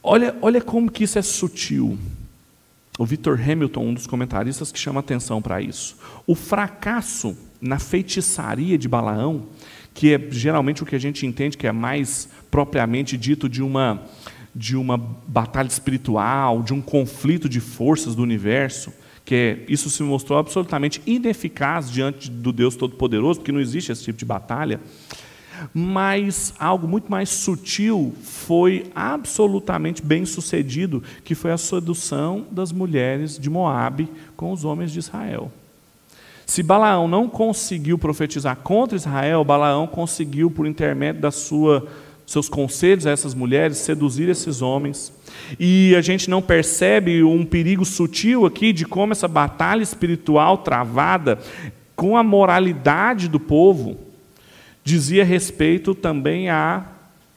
Olha, 0.02 0.34
olha 0.40 0.60
como 0.60 0.90
que 0.90 1.04
isso 1.04 1.18
é 1.18 1.22
sutil. 1.22 1.98
O 2.98 3.04
Victor 3.04 3.40
Hamilton, 3.40 3.86
um 3.86 3.94
dos 3.94 4.06
comentaristas 4.06 4.70
que 4.70 4.78
chama 4.78 5.00
atenção 5.00 5.42
para 5.42 5.60
isso. 5.60 5.96
O 6.26 6.34
fracasso 6.34 7.36
na 7.60 7.78
feitiçaria 7.78 8.78
de 8.78 8.88
Balaão, 8.88 9.46
que 9.94 10.14
é 10.14 10.20
geralmente 10.30 10.82
o 10.82 10.86
que 10.86 10.96
a 10.96 11.00
gente 11.00 11.26
entende 11.26 11.56
que 11.56 11.66
é 11.66 11.72
mais 11.72 12.28
propriamente 12.50 13.16
dito 13.16 13.48
de 13.48 13.62
uma 13.62 14.02
de 14.54 14.76
uma 14.76 14.96
batalha 14.96 15.68
espiritual, 15.68 16.62
de 16.62 16.74
um 16.74 16.80
conflito 16.80 17.48
de 17.48 17.60
forças 17.60 18.14
do 18.14 18.22
universo, 18.22 18.92
que 19.24 19.64
isso 19.68 19.88
se 19.88 20.02
mostrou 20.02 20.38
absolutamente 20.38 21.00
ineficaz 21.06 21.90
diante 21.90 22.30
do 22.30 22.52
Deus 22.52 22.76
Todo-Poderoso, 22.76 23.40
porque 23.40 23.52
não 23.52 23.60
existe 23.60 23.92
esse 23.92 24.04
tipo 24.04 24.18
de 24.18 24.24
batalha. 24.24 24.80
Mas 25.72 26.52
algo 26.58 26.88
muito 26.88 27.10
mais 27.10 27.28
sutil 27.28 28.14
foi 28.22 28.90
absolutamente 28.94 30.02
bem 30.02 30.26
sucedido, 30.26 31.02
que 31.24 31.34
foi 31.34 31.52
a 31.52 31.58
sedução 31.58 32.46
das 32.50 32.72
mulheres 32.72 33.38
de 33.38 33.48
Moabe 33.48 34.08
com 34.36 34.52
os 34.52 34.64
homens 34.64 34.90
de 34.90 34.98
Israel. 34.98 35.52
Se 36.44 36.62
Balaão 36.62 37.06
não 37.06 37.28
conseguiu 37.28 37.96
profetizar 37.96 38.56
contra 38.56 38.96
Israel, 38.96 39.44
Balaão 39.44 39.86
conseguiu, 39.86 40.50
por 40.50 40.66
intermédio 40.66 41.22
da 41.22 41.30
sua 41.30 41.86
seus 42.26 42.48
conselhos 42.48 43.06
a 43.06 43.10
essas 43.10 43.34
mulheres, 43.34 43.78
seduzir 43.78 44.28
esses 44.28 44.62
homens. 44.62 45.12
E 45.58 45.94
a 45.96 46.00
gente 46.00 46.30
não 46.30 46.40
percebe 46.40 47.22
um 47.22 47.44
perigo 47.44 47.84
sutil 47.84 48.46
aqui 48.46 48.72
de 48.72 48.84
como 48.84 49.12
essa 49.12 49.28
batalha 49.28 49.82
espiritual 49.82 50.58
travada 50.58 51.38
com 51.94 52.16
a 52.16 52.22
moralidade 52.22 53.28
do 53.28 53.38
povo 53.38 54.12
dizia 54.84 55.24
respeito 55.24 55.94
também 55.94 56.48
à 56.50 56.84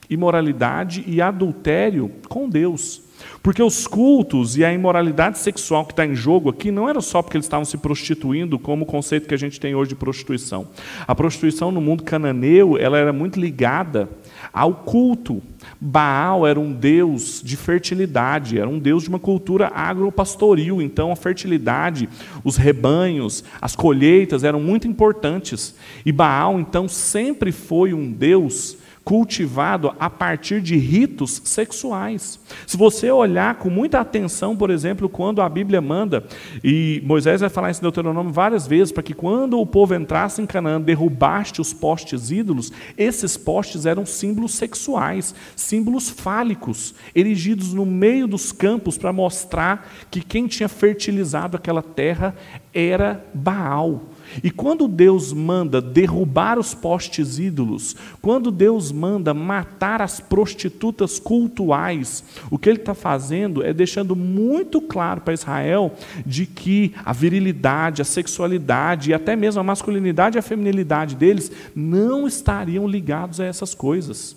imoralidade 0.08 1.04
e 1.06 1.20
adultério 1.20 2.10
com 2.28 2.48
Deus. 2.48 3.02
Porque 3.42 3.62
os 3.62 3.86
cultos 3.86 4.56
e 4.56 4.64
a 4.64 4.72
imoralidade 4.72 5.38
sexual 5.38 5.84
que 5.84 5.92
está 5.92 6.04
em 6.04 6.14
jogo 6.14 6.50
aqui 6.50 6.70
não 6.70 6.88
era 6.88 7.00
só 7.00 7.22
porque 7.22 7.36
eles 7.36 7.46
estavam 7.46 7.64
se 7.64 7.78
prostituindo, 7.78 8.58
como 8.58 8.82
o 8.82 8.86
conceito 8.86 9.26
que 9.26 9.34
a 9.34 9.38
gente 9.38 9.58
tem 9.58 9.74
hoje 9.74 9.90
de 9.90 9.94
prostituição. 9.94 10.68
A 11.06 11.14
prostituição 11.14 11.70
no 11.70 11.80
mundo 11.80 12.02
cananeu 12.02 12.76
ela 12.76 12.98
era 12.98 13.12
muito 13.12 13.40
ligada 13.40 14.08
ao 14.52 14.74
culto. 14.74 15.42
Baal 15.80 16.46
era 16.46 16.58
um 16.58 16.72
deus 16.72 17.40
de 17.44 17.56
fertilidade, 17.56 18.58
era 18.58 18.68
um 18.68 18.78
deus 18.78 19.02
de 19.02 19.08
uma 19.08 19.18
cultura 19.18 19.70
agropastoril, 19.74 20.80
então 20.80 21.10
a 21.10 21.16
fertilidade, 21.16 22.08
os 22.44 22.56
rebanhos, 22.56 23.44
as 23.60 23.74
colheitas 23.74 24.44
eram 24.44 24.60
muito 24.60 24.86
importantes. 24.86 25.74
E 26.04 26.12
Baal, 26.12 26.60
então, 26.60 26.88
sempre 26.88 27.52
foi 27.52 27.92
um 27.92 28.10
deus 28.10 28.76
cultivado 29.06 29.94
a 30.00 30.10
partir 30.10 30.60
de 30.60 30.76
ritos 30.76 31.40
sexuais. 31.44 32.40
Se 32.66 32.76
você 32.76 33.08
olhar 33.08 33.54
com 33.54 33.70
muita 33.70 34.00
atenção, 34.00 34.56
por 34.56 34.68
exemplo, 34.68 35.08
quando 35.08 35.40
a 35.40 35.48
Bíblia 35.48 35.80
manda, 35.80 36.24
e 36.62 37.00
Moisés 37.06 37.40
vai 37.40 37.48
falar 37.48 37.70
isso 37.70 37.78
em 37.78 37.82
Deuteronômio 37.82 38.32
várias 38.32 38.66
vezes, 38.66 38.90
para 38.90 39.04
que 39.04 39.14
quando 39.14 39.60
o 39.60 39.64
povo 39.64 39.94
entrasse 39.94 40.42
em 40.42 40.46
Canaã, 40.46 40.80
derrubaste 40.80 41.60
os 41.60 41.72
postes 41.72 42.32
ídolos, 42.32 42.72
esses 42.98 43.36
postes 43.36 43.86
eram 43.86 44.04
símbolos 44.04 44.54
sexuais, 44.54 45.36
símbolos 45.54 46.10
fálicos, 46.10 46.92
erigidos 47.14 47.72
no 47.72 47.86
meio 47.86 48.26
dos 48.26 48.50
campos 48.50 48.98
para 48.98 49.12
mostrar 49.12 49.88
que 50.10 50.20
quem 50.20 50.48
tinha 50.48 50.68
fertilizado 50.68 51.56
aquela 51.56 51.80
terra 51.80 52.34
era 52.74 53.24
Baal. 53.32 54.02
E 54.42 54.50
quando 54.50 54.88
Deus 54.88 55.32
manda 55.32 55.80
derrubar 55.80 56.58
os 56.58 56.74
postes 56.74 57.38
ídolos, 57.38 57.96
quando 58.20 58.50
Deus 58.50 58.92
manda 58.92 59.32
matar 59.32 60.02
as 60.02 60.20
prostitutas 60.20 61.18
cultuais, 61.18 62.24
o 62.50 62.58
que 62.58 62.68
Ele 62.68 62.78
está 62.78 62.94
fazendo 62.94 63.62
é 63.62 63.72
deixando 63.72 64.14
muito 64.16 64.80
claro 64.80 65.20
para 65.20 65.34
Israel 65.34 65.94
de 66.24 66.46
que 66.46 66.94
a 67.04 67.12
virilidade, 67.12 68.02
a 68.02 68.04
sexualidade 68.04 69.10
e 69.10 69.14
até 69.14 69.36
mesmo 69.36 69.60
a 69.60 69.64
masculinidade 69.64 70.36
e 70.36 70.40
a 70.40 70.42
feminilidade 70.42 71.14
deles 71.16 71.50
não 71.74 72.26
estariam 72.26 72.86
ligados 72.86 73.40
a 73.40 73.44
essas 73.44 73.74
coisas. 73.74 74.36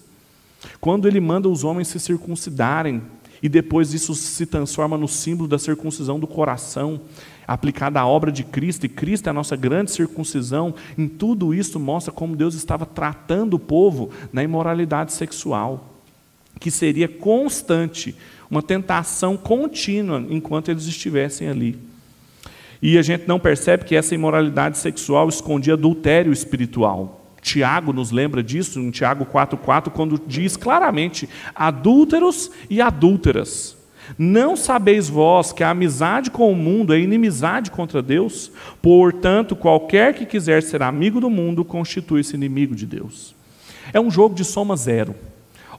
Quando 0.80 1.08
Ele 1.08 1.20
manda 1.20 1.48
os 1.48 1.64
homens 1.64 1.88
se 1.88 2.00
circuncidarem, 2.00 3.02
e 3.42 3.48
depois 3.48 3.94
isso 3.94 4.14
se 4.14 4.46
transforma 4.46 4.98
no 4.98 5.08
símbolo 5.08 5.48
da 5.48 5.58
circuncisão 5.58 6.20
do 6.20 6.28
coração, 6.28 7.02
aplicada 7.50 8.00
à 8.00 8.06
obra 8.06 8.32
de 8.32 8.44
Cristo, 8.44 8.86
e 8.86 8.90
Cristo 8.90 9.26
é 9.26 9.32
a 9.32 9.34
nossa 9.34 9.56
grande 9.56 9.90
circuncisão, 9.90 10.76
em 10.96 11.08
tudo 11.08 11.52
isso 11.52 11.80
mostra 11.80 12.14
como 12.14 12.36
Deus 12.36 12.54
estava 12.54 12.86
tratando 12.86 13.56
o 13.56 13.60
povo 13.60 14.12
na 14.32 14.44
imoralidade 14.44 15.14
sexual, 15.14 15.96
que 16.60 16.70
seria 16.70 17.08
constante, 17.08 18.16
uma 18.52 18.62
tentação 18.62 19.36
contínua 19.36 20.24
enquanto 20.30 20.70
eles 20.70 20.86
estivessem 20.86 21.50
ali. 21.50 21.76
E 22.80 23.00
a 23.00 23.02
gente 23.02 23.28
não 23.28 23.40
percebe 23.40 23.84
que 23.84 23.96
essa 23.96 24.14
imoralidade 24.14 24.78
sexual 24.78 25.28
escondia 25.28 25.74
adultério 25.74 26.32
espiritual. 26.32 27.34
Tiago 27.42 27.92
nos 27.92 28.12
lembra 28.12 28.44
disso, 28.44 28.80
em 28.80 28.92
Tiago 28.92 29.26
4,4, 29.26 29.90
quando 29.90 30.22
diz 30.28 30.56
claramente: 30.56 31.28
adúlteros 31.56 32.52
e 32.70 32.80
adúlteras 32.80 33.79
não 34.18 34.56
sabeis 34.56 35.10
vós 35.10 35.52
que 35.52 35.64
a 35.64 35.70
amizade 35.70 36.32
com 36.32 36.52
o 36.52 36.56
mundo 36.56 36.94
é 36.94 37.00
inimizade 37.00 37.72
contra 37.72 38.02
Deus? 38.02 38.52
Portanto, 38.82 39.56
qualquer 39.56 40.14
que 40.14 40.26
quiser 40.26 40.64
ser 40.64 40.82
amigo 40.82 41.20
do 41.20 41.30
mundo 41.30 41.64
constitui-se 41.64 42.36
inimigo 42.36 42.76
de 42.76 42.86
Deus. 42.86 43.36
É 43.94 44.00
um 44.00 44.12
jogo 44.12 44.36
de 44.36 44.44
soma 44.44 44.76
zero. 44.76 45.16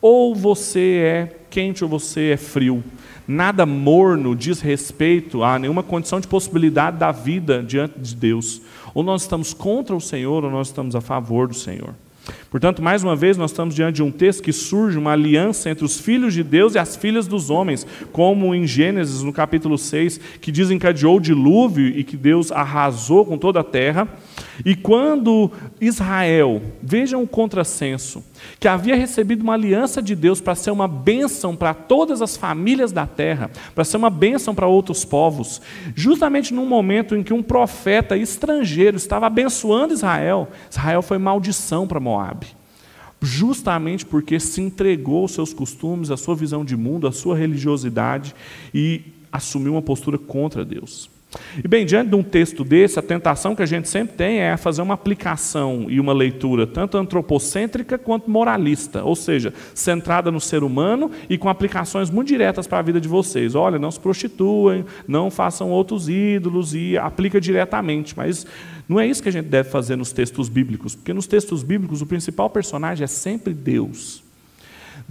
Ou 0.00 0.34
você 0.34 1.02
é 1.04 1.36
quente 1.50 1.84
ou 1.84 1.90
você 1.90 2.30
é 2.30 2.36
frio. 2.36 2.82
Nada 3.28 3.66
morno 3.66 4.34
diz 4.34 4.60
respeito 4.60 5.44
a 5.44 5.58
nenhuma 5.58 5.82
condição 5.82 6.20
de 6.20 6.26
possibilidade 6.26 6.96
da 6.96 7.12
vida 7.12 7.62
diante 7.62 7.98
de 7.98 8.14
Deus. 8.14 8.60
Ou 8.94 9.02
nós 9.02 9.22
estamos 9.22 9.54
contra 9.54 9.94
o 9.94 10.00
Senhor 10.00 10.44
ou 10.44 10.50
nós 10.50 10.68
estamos 10.68 10.96
a 10.96 11.00
favor 11.00 11.46
do 11.46 11.54
Senhor. 11.54 11.94
Portanto, 12.50 12.82
mais 12.82 13.04
uma 13.04 13.14
vez, 13.14 13.36
nós 13.36 13.52
estamos 13.52 13.76
diante 13.76 13.96
de 13.96 14.02
um 14.02 14.10
texto 14.10 14.42
que 14.42 14.52
surge 14.52 14.98
uma 14.98 15.12
aliança 15.12 15.70
entre 15.70 15.84
os 15.84 16.00
filhos 16.00 16.34
de 16.34 16.42
Deus 16.42 16.74
e 16.74 16.80
as 16.80 16.96
filhas 16.96 17.28
dos 17.28 17.48
homens, 17.48 17.86
como 18.10 18.52
em 18.52 18.66
Gênesis, 18.66 19.22
no 19.22 19.32
capítulo 19.32 19.78
6, 19.78 20.18
que 20.40 20.50
desencadeou 20.50 21.18
o 21.18 21.20
dilúvio 21.20 21.86
e 21.86 22.02
que 22.02 22.16
Deus 22.16 22.50
arrasou 22.50 23.24
com 23.24 23.38
toda 23.38 23.60
a 23.60 23.64
terra. 23.64 24.08
E 24.64 24.74
quando 24.74 25.50
Israel, 25.80 26.60
vejam 26.82 27.22
o 27.22 27.26
contrassenso, 27.26 28.22
que 28.58 28.66
havia 28.66 28.96
recebido 28.96 29.42
uma 29.42 29.54
aliança 29.54 30.02
de 30.02 30.16
Deus 30.16 30.40
para 30.40 30.56
ser 30.56 30.72
uma 30.72 30.88
bênção 30.88 31.54
para 31.54 31.72
todas 31.72 32.20
as 32.20 32.36
famílias 32.36 32.90
da 32.90 33.06
terra, 33.06 33.50
para 33.74 33.84
ser 33.84 33.96
uma 33.96 34.10
bênção 34.10 34.54
para 34.54 34.66
outros 34.66 35.04
povos, 35.04 35.62
justamente 35.94 36.52
num 36.52 36.66
momento 36.66 37.14
em 37.14 37.22
que 37.22 37.32
um 37.32 37.42
profeta 37.42 38.16
estrangeiro 38.16 38.96
estava 38.96 39.26
abençoando 39.26 39.94
Israel, 39.94 40.48
Israel 40.68 41.00
foi 41.00 41.16
maldição 41.16 41.86
para 41.86 42.00
Moabe. 42.00 42.39
Justamente 43.22 44.06
porque 44.06 44.40
se 44.40 44.60
entregou 44.60 45.22
aos 45.22 45.32
seus 45.32 45.52
costumes, 45.52 46.10
à 46.10 46.16
sua 46.16 46.34
visão 46.34 46.64
de 46.64 46.76
mundo, 46.76 47.06
à 47.06 47.12
sua 47.12 47.36
religiosidade 47.36 48.34
e 48.72 49.02
assumiu 49.30 49.72
uma 49.72 49.82
postura 49.82 50.16
contra 50.16 50.64
Deus. 50.64 51.10
E 51.62 51.68
bem, 51.68 51.86
diante 51.86 52.10
de 52.10 52.16
um 52.16 52.22
texto 52.22 52.64
desse, 52.64 52.98
a 52.98 53.02
tentação 53.02 53.54
que 53.54 53.62
a 53.62 53.66
gente 53.66 53.88
sempre 53.88 54.16
tem 54.16 54.40
é 54.40 54.56
fazer 54.56 54.82
uma 54.82 54.94
aplicação 54.94 55.86
e 55.88 56.00
uma 56.00 56.12
leitura 56.12 56.66
tanto 56.66 56.96
antropocêntrica 56.96 57.96
quanto 57.96 58.30
moralista, 58.30 59.04
ou 59.04 59.14
seja, 59.14 59.54
centrada 59.72 60.30
no 60.30 60.40
ser 60.40 60.64
humano 60.64 61.10
e 61.28 61.38
com 61.38 61.48
aplicações 61.48 62.10
muito 62.10 62.28
diretas 62.28 62.66
para 62.66 62.78
a 62.78 62.82
vida 62.82 63.00
de 63.00 63.08
vocês. 63.08 63.54
Olha, 63.54 63.78
não 63.78 63.90
se 63.90 64.00
prostituem, 64.00 64.84
não 65.06 65.30
façam 65.30 65.70
outros 65.70 66.08
ídolos 66.08 66.74
e 66.74 66.98
aplica 66.98 67.40
diretamente, 67.40 68.14
mas 68.16 68.44
não 68.88 68.98
é 68.98 69.06
isso 69.06 69.22
que 69.22 69.28
a 69.28 69.32
gente 69.32 69.46
deve 69.46 69.70
fazer 69.70 69.94
nos 69.94 70.10
textos 70.10 70.48
bíblicos, 70.48 70.96
porque 70.96 71.12
nos 71.12 71.28
textos 71.28 71.62
bíblicos 71.62 72.02
o 72.02 72.06
principal 72.06 72.50
personagem 72.50 73.04
é 73.04 73.06
sempre 73.06 73.54
Deus. 73.54 74.29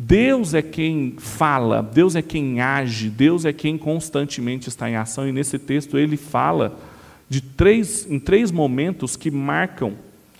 Deus 0.01 0.53
é 0.53 0.61
quem 0.61 1.15
fala, 1.17 1.83
Deus 1.83 2.15
é 2.15 2.21
quem 2.21 2.61
age, 2.61 3.09
Deus 3.09 3.43
é 3.43 3.51
quem 3.51 3.77
constantemente 3.77 4.69
está 4.69 4.89
em 4.89 4.95
ação, 4.95 5.27
e 5.27 5.31
nesse 5.33 5.59
texto 5.59 5.97
ele 5.97 6.15
fala 6.15 6.79
de 7.27 7.41
três, 7.41 8.07
em 8.09 8.17
três 8.17 8.49
momentos 8.49 9.17
que 9.17 9.29
marcam 9.29 9.95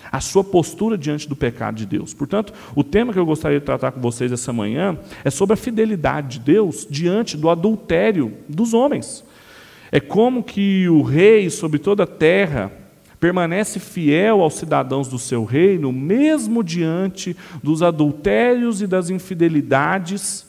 a 0.09 0.21
sua 0.21 0.45
postura 0.45 0.97
diante 0.97 1.27
do 1.27 1.35
pecado 1.35 1.75
de 1.75 1.85
Deus. 1.85 2.13
Portanto, 2.13 2.53
o 2.73 2.85
tema 2.85 3.11
que 3.11 3.19
eu 3.19 3.25
gostaria 3.25 3.59
de 3.59 3.65
tratar 3.65 3.91
com 3.91 3.99
vocês 3.99 4.31
essa 4.31 4.53
manhã 4.53 4.97
é 5.25 5.29
sobre 5.29 5.55
a 5.55 5.57
fidelidade 5.57 6.39
de 6.39 6.45
Deus 6.45 6.87
diante 6.89 7.35
do 7.35 7.49
adultério 7.49 8.33
dos 8.47 8.73
homens. 8.73 9.25
É 9.91 9.99
como 9.99 10.41
que 10.41 10.87
o 10.87 11.01
rei 11.01 11.49
sobre 11.49 11.79
toda 11.79 12.03
a 12.03 12.07
terra 12.07 12.71
permanece 13.19 13.79
fiel 13.79 14.41
aos 14.41 14.55
cidadãos 14.55 15.07
do 15.07 15.19
seu 15.19 15.43
reino, 15.43 15.91
mesmo 15.91 16.63
diante 16.63 17.35
dos 17.61 17.83
adultérios 17.83 18.81
e 18.81 18.87
das 18.87 19.09
infidelidades 19.09 20.47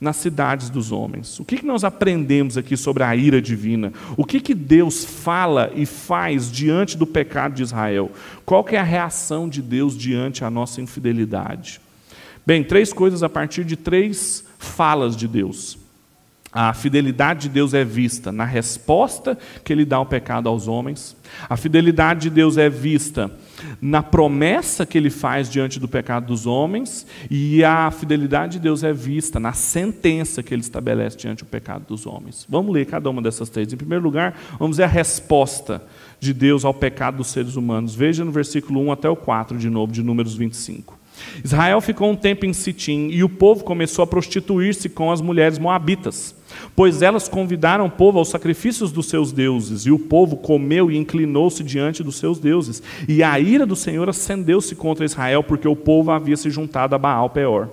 nas 0.00 0.16
cidades 0.16 0.70
dos 0.70 0.92
homens. 0.92 1.40
O 1.40 1.44
que, 1.44 1.64
nós 1.64 1.82
aprendemos 1.82 2.56
aqui 2.56 2.76
sobre 2.76 3.02
a 3.02 3.16
ira 3.16 3.42
divina? 3.42 3.92
O 4.16 4.24
que, 4.24 4.54
Deus 4.54 5.04
fala 5.04 5.72
e 5.74 5.84
faz 5.84 6.50
diante 6.50 6.96
do 6.96 7.06
pecado 7.06 7.54
de 7.54 7.62
Israel? 7.62 8.10
Qual 8.46 8.64
é 8.70 8.76
a 8.76 8.82
reação 8.82 9.48
de 9.48 9.60
Deus 9.60 9.96
diante 9.96 10.44
a 10.44 10.50
nossa 10.50 10.80
infidelidade? 10.80 11.80
Bem, 12.46 12.62
três 12.62 12.92
coisas 12.92 13.22
a 13.22 13.28
partir 13.28 13.64
de 13.64 13.76
três 13.76 14.44
falas 14.58 15.16
de 15.16 15.26
Deus. 15.26 15.76
A 16.50 16.72
fidelidade 16.72 17.42
de 17.42 17.48
Deus 17.50 17.74
é 17.74 17.84
vista 17.84 18.32
na 18.32 18.44
resposta 18.44 19.36
que 19.62 19.70
ele 19.70 19.84
dá 19.84 19.96
ao 19.96 20.06
pecado 20.06 20.48
aos 20.48 20.66
homens. 20.66 21.14
A 21.48 21.58
fidelidade 21.58 22.22
de 22.22 22.30
Deus 22.30 22.56
é 22.56 22.70
vista 22.70 23.30
na 23.82 24.02
promessa 24.02 24.86
que 24.86 24.96
ele 24.96 25.10
faz 25.10 25.50
diante 25.50 25.78
do 25.78 25.86
pecado 25.86 26.26
dos 26.26 26.46
homens. 26.46 27.06
E 27.30 27.62
a 27.62 27.90
fidelidade 27.90 28.52
de 28.52 28.60
Deus 28.60 28.82
é 28.82 28.94
vista 28.94 29.38
na 29.38 29.52
sentença 29.52 30.42
que 30.42 30.54
ele 30.54 30.62
estabelece 30.62 31.18
diante 31.18 31.44
do 31.44 31.48
pecado 31.50 31.84
dos 31.86 32.06
homens. 32.06 32.46
Vamos 32.48 32.72
ler 32.72 32.86
cada 32.86 33.10
uma 33.10 33.20
dessas 33.20 33.50
três. 33.50 33.70
Em 33.70 33.76
primeiro 33.76 34.02
lugar, 34.02 34.34
vamos 34.58 34.78
ver 34.78 34.84
a 34.84 34.88
resposta 34.88 35.82
de 36.18 36.32
Deus 36.32 36.64
ao 36.64 36.72
pecado 36.72 37.18
dos 37.18 37.28
seres 37.28 37.56
humanos. 37.56 37.94
Veja 37.94 38.24
no 38.24 38.32
versículo 38.32 38.80
1 38.80 38.92
até 38.92 39.08
o 39.08 39.16
4, 39.16 39.58
de 39.58 39.68
novo, 39.68 39.92
de 39.92 40.02
Números 40.02 40.34
25. 40.34 40.97
Israel 41.44 41.80
ficou 41.80 42.10
um 42.10 42.16
tempo 42.16 42.46
em 42.46 42.52
Sitim 42.52 43.08
e 43.10 43.22
o 43.22 43.28
povo 43.28 43.64
começou 43.64 44.02
a 44.02 44.06
prostituir-se 44.06 44.88
com 44.88 45.10
as 45.10 45.20
mulheres 45.20 45.58
moabitas, 45.58 46.34
pois 46.74 47.02
elas 47.02 47.28
convidaram 47.28 47.86
o 47.86 47.90
povo 47.90 48.18
aos 48.18 48.28
sacrifícios 48.28 48.90
dos 48.92 49.06
seus 49.06 49.32
deuses, 49.32 49.86
e 49.86 49.90
o 49.90 49.98
povo 49.98 50.36
comeu 50.36 50.90
e 50.90 50.96
inclinou-se 50.96 51.62
diante 51.62 52.02
dos 52.02 52.16
seus 52.16 52.38
deuses. 52.38 52.82
E 53.08 53.22
a 53.22 53.38
ira 53.38 53.66
do 53.66 53.76
Senhor 53.76 54.08
acendeu-se 54.08 54.74
contra 54.74 55.04
Israel, 55.04 55.42
porque 55.42 55.68
o 55.68 55.76
povo 55.76 56.10
havia 56.10 56.36
se 56.36 56.50
juntado 56.50 56.94
a 56.94 56.98
Baal 56.98 57.30
Peor. 57.30 57.68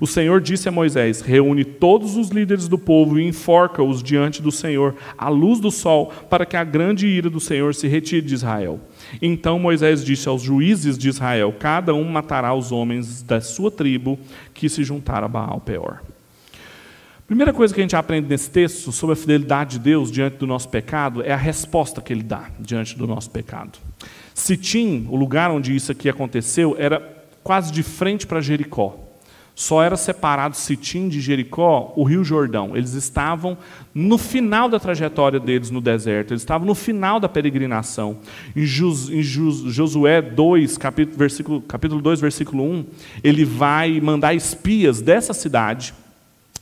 O 0.00 0.06
Senhor 0.06 0.40
disse 0.40 0.68
a 0.68 0.72
Moisés: 0.72 1.20
Reúne 1.20 1.64
todos 1.64 2.16
os 2.16 2.28
líderes 2.28 2.68
do 2.68 2.78
povo 2.78 3.18
e 3.18 3.26
enforca-os 3.26 4.02
diante 4.02 4.42
do 4.42 4.52
Senhor, 4.52 4.94
à 5.16 5.28
luz 5.28 5.60
do 5.60 5.70
sol, 5.70 6.12
para 6.28 6.46
que 6.46 6.56
a 6.56 6.64
grande 6.64 7.06
ira 7.06 7.30
do 7.30 7.40
Senhor 7.40 7.74
se 7.74 7.88
retire 7.88 8.26
de 8.26 8.34
Israel. 8.34 8.80
Então 9.20 9.58
Moisés 9.58 10.04
disse 10.04 10.28
aos 10.28 10.42
juízes 10.42 10.96
de 10.98 11.08
Israel: 11.08 11.54
Cada 11.58 11.94
um 11.94 12.04
matará 12.04 12.54
os 12.54 12.72
homens 12.72 13.22
da 13.22 13.40
sua 13.40 13.70
tribo 13.70 14.18
que 14.52 14.68
se 14.68 14.84
juntaram 14.84 15.26
a 15.26 15.28
Baal 15.28 15.60
Peor. 15.60 16.02
Primeira 17.26 17.52
coisa 17.52 17.74
que 17.74 17.80
a 17.80 17.82
gente 17.82 17.96
aprende 17.96 18.28
nesse 18.28 18.48
texto 18.48 18.92
sobre 18.92 19.14
a 19.14 19.16
fidelidade 19.16 19.72
de 19.72 19.78
Deus 19.80 20.12
diante 20.12 20.36
do 20.36 20.46
nosso 20.46 20.68
pecado 20.68 21.22
é 21.22 21.32
a 21.32 21.36
resposta 21.36 22.00
que 22.00 22.12
ele 22.12 22.22
dá 22.22 22.50
diante 22.58 22.96
do 22.96 23.06
nosso 23.06 23.30
pecado. 23.30 23.78
Sitim, 24.32 25.08
o 25.10 25.16
lugar 25.16 25.50
onde 25.50 25.74
isso 25.74 25.90
aqui 25.90 26.08
aconteceu, 26.08 26.76
era 26.78 27.00
quase 27.42 27.72
de 27.72 27.82
frente 27.82 28.26
para 28.26 28.40
Jericó 28.40 29.05
só 29.56 29.82
era 29.82 29.96
separado 29.96 30.54
Sitim 30.54 31.08
de 31.08 31.18
Jericó 31.18 31.94
o 31.96 32.04
Rio 32.04 32.22
Jordão. 32.22 32.76
Eles 32.76 32.92
estavam 32.92 33.56
no 33.94 34.18
final 34.18 34.68
da 34.68 34.78
trajetória 34.78 35.40
deles 35.40 35.70
no 35.70 35.80
deserto, 35.80 36.32
eles 36.32 36.42
estavam 36.42 36.66
no 36.66 36.74
final 36.74 37.18
da 37.18 37.26
peregrinação. 37.26 38.18
Em, 38.54 38.66
Josué 38.66 40.20
2, 40.20 40.76
capítulo, 40.76 41.16
versículo, 41.16 41.62
capítulo 41.62 42.02
2, 42.02 42.20
versículo 42.20 42.62
1, 42.64 42.84
ele 43.24 43.46
vai 43.46 43.98
mandar 43.98 44.34
espias 44.34 45.00
dessa 45.00 45.32
cidade 45.32 45.94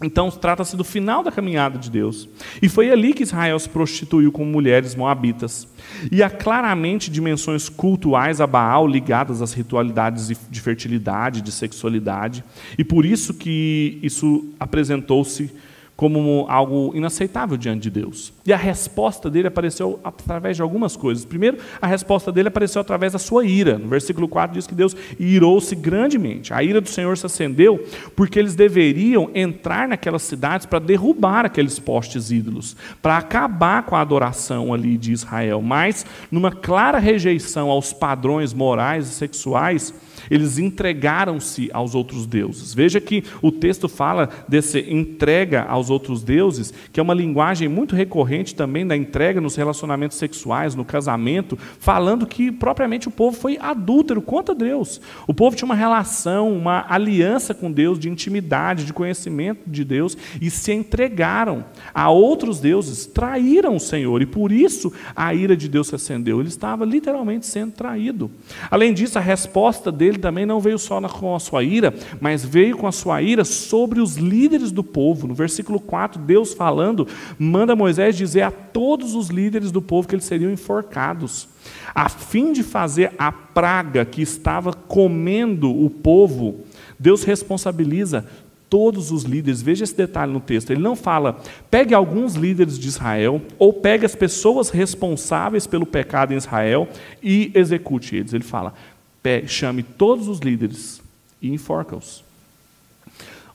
então, 0.04 0.30
trata-se 0.30 0.76
do 0.76 0.84
final 0.84 1.22
da 1.22 1.32
caminhada 1.32 1.78
de 1.78 1.90
Deus. 1.90 2.28
E 2.60 2.68
foi 2.68 2.90
ali 2.90 3.12
que 3.12 3.22
Israel 3.22 3.58
se 3.58 3.68
prostituiu 3.68 4.30
com 4.30 4.44
mulheres 4.44 4.94
moabitas. 4.94 5.66
E 6.10 6.22
há 6.22 6.30
claramente 6.30 7.10
dimensões 7.10 7.68
cultuais 7.68 8.40
a 8.40 8.46
Baal 8.46 8.86
ligadas 8.86 9.40
às 9.42 9.52
ritualidades 9.52 10.28
de 10.50 10.60
fertilidade, 10.60 11.40
de 11.40 11.50
sexualidade. 11.50 12.44
E 12.78 12.84
por 12.84 13.04
isso 13.04 13.34
que 13.34 13.98
isso 14.02 14.46
apresentou-se 14.58 15.50
como 15.96 16.46
algo 16.48 16.92
inaceitável 16.94 17.57
diante 17.57 17.83
de 17.83 17.90
Deus. 17.90 18.33
E 18.44 18.52
a 18.52 18.57
resposta 18.57 19.30
dele 19.30 19.48
apareceu 19.48 20.00
através 20.02 20.57
de 20.57 20.62
algumas 20.62 20.96
coisas. 20.96 21.24
Primeiro, 21.24 21.59
a 21.80 21.87
resposta 21.87 22.33
dele 22.33 22.48
apareceu 22.48 22.80
através 22.80 23.12
da 23.12 23.18
sua 23.18 23.44
ira. 23.44 23.78
No 23.78 23.88
versículo 23.88 24.26
4 24.26 24.54
diz 24.54 24.66
que 24.66 24.74
Deus 24.74 24.96
irou-se 25.18 25.74
grandemente. 25.76 26.52
A 26.52 26.62
ira 26.62 26.80
do 26.80 26.88
Senhor 26.88 27.16
se 27.16 27.26
acendeu 27.26 27.85
porque 28.16 28.38
eles 28.38 28.57
deveriam 28.57 29.30
entrar 29.35 29.87
naquelas 29.87 30.22
cidades 30.22 30.66
para 30.66 30.80
derrubar 30.80 31.46
aqueles 31.46 31.78
postes 31.78 32.30
ídolos, 32.30 32.76
para 33.00 33.18
acabar 33.18 33.85
com 33.85 33.94
a 33.94 34.00
adoração 34.00 34.74
ali 34.74 34.98
de 34.98 35.12
Israel. 35.12 35.62
Mas, 35.62 36.04
numa 36.30 36.50
clara 36.50 36.98
rejeição 36.98 37.70
aos 37.70 37.92
padrões 37.92 38.52
morais 38.52 39.09
e 39.09 39.12
sexuais, 39.12 39.94
eles 40.30 40.58
entregaram-se 40.58 41.70
aos 41.72 41.94
outros 41.94 42.26
deuses. 42.26 42.74
Veja 42.74 43.00
que 43.00 43.24
o 43.42 43.50
texto 43.50 43.88
fala 43.88 44.28
dessa 44.48 44.78
entrega 44.78 45.62
aos 45.62 45.90
outros 45.90 46.22
deuses, 46.22 46.72
que 46.92 47.00
é 47.00 47.02
uma 47.02 47.14
linguagem 47.14 47.68
muito 47.68 47.94
recorrente 47.94 48.54
também 48.54 48.87
da 48.87 48.96
entrega 48.96 49.40
nos 49.40 49.56
relacionamentos 49.56 50.16
sexuais, 50.16 50.74
no 50.74 50.84
casamento, 50.84 51.58
falando 51.78 52.26
que 52.26 52.50
propriamente 52.50 53.08
o 53.08 53.10
povo 53.10 53.37
foi 53.37 53.58
adúltero 53.60 54.22
contra 54.22 54.54
Deus. 54.54 55.00
O 55.26 55.34
povo 55.34 55.56
tinha 55.56 55.66
uma 55.66 55.74
relação, 55.74 56.52
uma 56.52 56.84
aliança 56.88 57.54
com 57.54 57.70
Deus 57.70 57.98
de 57.98 58.08
intimidade, 58.08 58.84
de 58.84 58.92
conhecimento 58.92 59.60
de 59.66 59.84
Deus 59.84 60.16
e 60.40 60.50
se 60.50 60.72
entregaram 60.72 61.64
a 61.92 62.10
outros 62.10 62.60
deuses, 62.60 63.06
traíram 63.06 63.76
o 63.76 63.80
Senhor 63.80 64.22
e 64.22 64.26
por 64.26 64.52
isso 64.52 64.92
a 65.14 65.34
ira 65.34 65.56
de 65.56 65.68
Deus 65.68 65.88
se 65.88 65.94
acendeu. 65.94 66.40
Ele 66.40 66.48
estava 66.48 66.84
literalmente 66.84 67.46
sendo 67.46 67.72
traído. 67.72 68.30
Além 68.70 68.92
disso, 68.92 69.18
a 69.18 69.20
resposta 69.20 69.90
dele 69.90 70.13
ele 70.14 70.22
também 70.22 70.46
não 70.46 70.61
veio 70.61 70.79
só 70.79 71.00
com 71.09 71.35
a 71.35 71.40
sua 71.40 71.62
ira, 71.62 71.92
mas 72.20 72.44
veio 72.44 72.77
com 72.77 72.87
a 72.87 72.92
sua 72.92 73.20
ira 73.20 73.44
sobre 73.44 74.00
os 74.00 74.16
líderes 74.16 74.70
do 74.70 74.83
povo. 74.83 75.27
No 75.27 75.35
versículo 75.35 75.81
4, 75.81 76.20
Deus 76.22 76.55
falando, 76.55 77.07
manda 77.38 77.77
Moisés 77.77 78.16
dizer 78.16 78.42
a 78.42 78.50
todos 78.50 79.14
os 79.14 79.29
líderes 79.29 79.70
do 79.70 79.83
povo 79.83 80.09
que 80.09 80.14
eles 80.14 80.24
seriam 80.24 80.53
enforcados, 80.53 81.48
a 81.94 82.09
fim 82.09 82.53
de 82.53 82.62
fazer 82.62 83.12
a 83.18 83.31
praga 83.31 84.05
que 84.05 84.22
estava 84.22 84.72
comendo 84.72 85.70
o 85.70 85.90
povo. 85.90 86.61
Deus 86.98 87.24
responsabiliza 87.24 88.24
todos 88.74 89.12
os 89.12 89.22
líderes. 89.22 89.62
Veja 89.62 89.85
esse 89.85 89.96
detalhe 89.96 90.33
no 90.33 90.40
texto. 90.40 90.70
Ele 90.70 90.83
não 90.83 90.96
fala, 90.96 91.38
pegue 91.70 91.94
alguns 91.94 92.35
líderes 92.35 92.77
de 92.77 92.88
Israel, 92.88 93.40
ou 93.57 93.72
pegue 93.72 94.05
as 94.05 94.16
pessoas 94.16 94.68
responsáveis 94.68 95.64
pelo 95.64 95.87
pecado 95.87 96.35
em 96.35 96.37
Israel 96.37 96.88
e 97.22 97.53
execute 97.55 98.16
eles. 98.16 98.33
Ele 98.33 98.42
fala, 98.42 98.74
chame 99.46 99.82
todos 99.82 100.28
os 100.28 100.40
líderes 100.40 101.00
e 101.40 101.52
enforca-os. 101.52 102.24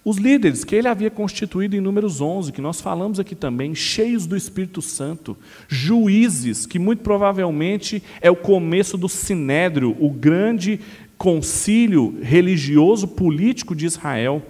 Os 0.03 0.17
líderes 0.17 0.63
que 0.63 0.75
ele 0.75 0.88
havia 0.88 1.12
constituído 1.12 1.75
em 1.75 1.82
Números 1.82 2.21
11, 2.21 2.51
que 2.51 2.62
nós 2.62 2.79
falamos 2.79 3.19
aqui 3.19 3.36
também, 3.36 3.75
cheios 3.75 4.25
do 4.25 4.36
Espírito 4.36 4.82
Santo, 4.82 5.38
juízes, 5.67 6.65
que 6.65 6.79
muito 6.79 7.03
provavelmente 7.03 8.01
é 8.21 8.32
o 8.32 8.36
começo 8.36 8.97
do 8.97 9.10
Sinédrio, 9.10 9.95
o 9.99 10.10
grande 10.10 10.79
concílio 11.17 12.17
religioso 12.21 13.08
político 13.08 13.75
de 13.75 13.86
Israel, 13.86 14.41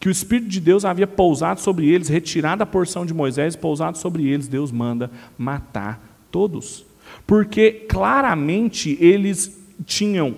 que 0.00 0.08
o 0.08 0.10
Espírito 0.10 0.48
de 0.48 0.60
Deus 0.60 0.84
havia 0.84 1.06
pousado 1.06 1.60
sobre 1.60 1.88
eles, 1.88 2.08
retirado 2.08 2.64
a 2.64 2.66
porção 2.66 3.06
de 3.06 3.14
Moisés, 3.14 3.54
pousado 3.54 3.96
sobre 3.96 4.26
eles, 4.26 4.48
Deus 4.48 4.72
manda 4.72 5.08
matar 5.38 6.02
todos. 6.32 6.84
Porque 7.24 7.70
claramente 7.88 8.98
eles 9.00 9.61
tinham 9.82 10.36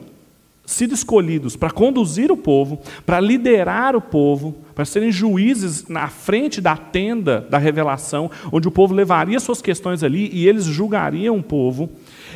sido 0.67 0.95
escolhidos 0.95 1.57
para 1.57 1.71
conduzir 1.71 2.33
o 2.33 2.37
povo, 2.37 2.81
para 3.05 3.21
liderar 3.21 3.95
o 3.95 4.01
povo, 4.01 4.57
para 4.75 4.85
serem 4.85 5.13
juízes 5.13 5.87
na 5.89 6.09
frente 6.09 6.61
da 6.61 6.77
tenda 6.77 7.47
da 7.51 7.59
revelação, 7.59 8.31
onde 8.51 8.67
o 8.67 8.71
povo 8.71 8.95
levaria 8.95 9.39
suas 9.39 9.61
questões 9.61 10.03
ali 10.03 10.31
e 10.33 10.49
eles 10.49 10.65
julgariam 10.65 11.37
o 11.37 11.43
povo. 11.43 11.91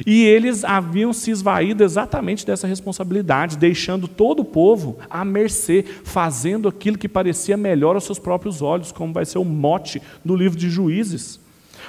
E 0.07 0.25
eles 0.25 0.63
haviam 0.63 1.13
se 1.13 1.31
esvaído 1.31 1.83
exatamente 1.83 2.47
dessa 2.47 2.67
responsabilidade, 2.67 3.57
deixando 3.57 4.07
todo 4.07 4.41
o 4.41 4.45
povo 4.45 4.99
à 5.11 5.25
mercê, 5.25 5.85
fazendo 6.05 6.69
aquilo 6.69 6.99
que 6.99 7.09
parecia 7.09 7.57
melhor 7.57 7.97
aos 7.97 8.05
seus 8.05 8.19
próprios 8.19 8.63
olhos, 8.63 8.93
como 8.93 9.13
vai 9.13 9.25
ser 9.25 9.39
o 9.39 9.45
mote 9.45 10.01
do 10.25 10.37
livro 10.37 10.57
de 10.57 10.71
Juízes. 10.71 11.41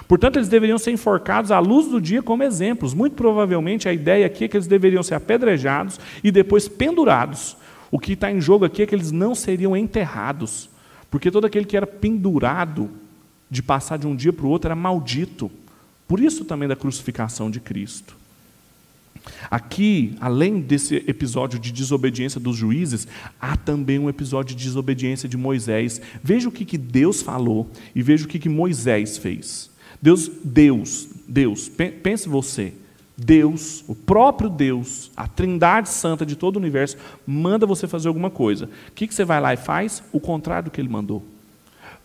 Portanto, 0.08 0.38
eles 0.38 0.50
deveriam 0.50 0.78
ser 0.78 0.92
enforcados 0.92 1.52
à 1.52 1.60
luz 1.60 1.88
do 1.88 2.02
dia 2.02 2.22
como 2.22 2.44
exemplos. 2.44 2.94
Muito 2.94 3.16
provavelmente 3.16 3.88
a 3.88 3.94
ideia 3.94 4.26
aqui 4.26 4.46
é 4.46 4.48
que 4.48 4.58
eles 4.58 4.68
deveriam 4.68 5.04
ser 5.04 5.16
apedrejados 5.16 6.00
e 6.24 6.32
depois 6.32 6.68
pendurados. 6.68 7.58
O 7.92 8.00
que 8.00 8.14
está 8.14 8.32
em 8.32 8.40
jogo 8.40 8.66
aqui 8.66 8.82
é 8.82 8.86
que 8.86 8.96
eles 8.96 9.12
não 9.12 9.34
seriam 9.34 9.76
enterrados, 9.76 10.70
porque 11.10 11.32
todo 11.32 11.46
aquele 11.46 11.66
que 11.66 11.78
era 11.78 11.88
pendurado 11.88 12.90
de 13.50 13.64
passar 13.64 13.98
de 13.98 14.06
um 14.06 14.16
dia 14.16 14.32
para 14.32 14.46
o 14.46 14.50
outro 14.50 14.68
era 14.68 14.76
maldito. 14.76 15.50
Por 16.08 16.20
isso 16.20 16.46
também 16.46 16.68
da 16.68 16.76
crucificação 16.76 17.50
de 17.50 17.60
Cristo. 17.60 18.16
Aqui, 19.50 20.16
além 20.20 20.60
desse 20.60 20.96
episódio 21.08 21.60
de 21.60 21.72
desobediência 21.72 22.40
dos 22.40 22.56
juízes, 22.56 23.08
há 23.40 23.56
também 23.56 24.00
um 24.00 24.10
episódio 24.10 24.56
de 24.56 24.64
desobediência 24.64 25.28
de 25.28 25.38
Moisés. 25.38 26.02
Veja 26.24 26.48
o 26.48 26.52
que, 26.52 26.66
que 26.66 26.78
Deus 26.78 27.22
falou 27.22 27.70
e 27.94 28.02
veja 28.02 28.26
o 28.26 28.28
que, 28.28 28.40
que 28.40 28.50
Moisés 28.50 29.18
fez. 29.18 29.69
Deus, 30.02 30.30
Deus, 30.44 31.08
Deus, 31.28 31.70
pense 31.70 32.30
você, 32.30 32.74
Deus, 33.18 33.84
o 33.88 33.94
próprio 33.94 34.50
Deus, 34.50 35.12
a 35.16 35.28
trindade 35.28 35.90
santa 35.90 36.26
de 36.26 36.36
todo 36.36 36.56
o 36.56 36.60
universo, 36.60 36.98
manda 37.28 37.66
você 37.66 37.88
fazer 37.88 38.08
alguma 38.08 38.30
coisa. 38.30 38.70
O 38.88 38.92
que, 38.94 39.08
você 39.08 39.26
vai 39.26 39.42
lá 39.42 39.54
e 39.54 39.58
faz? 39.58 40.02
O 40.14 40.20
contrário 40.20 40.66
do 40.66 40.72
que 40.72 40.80
ele 40.80 40.88
mandou. 40.88 41.24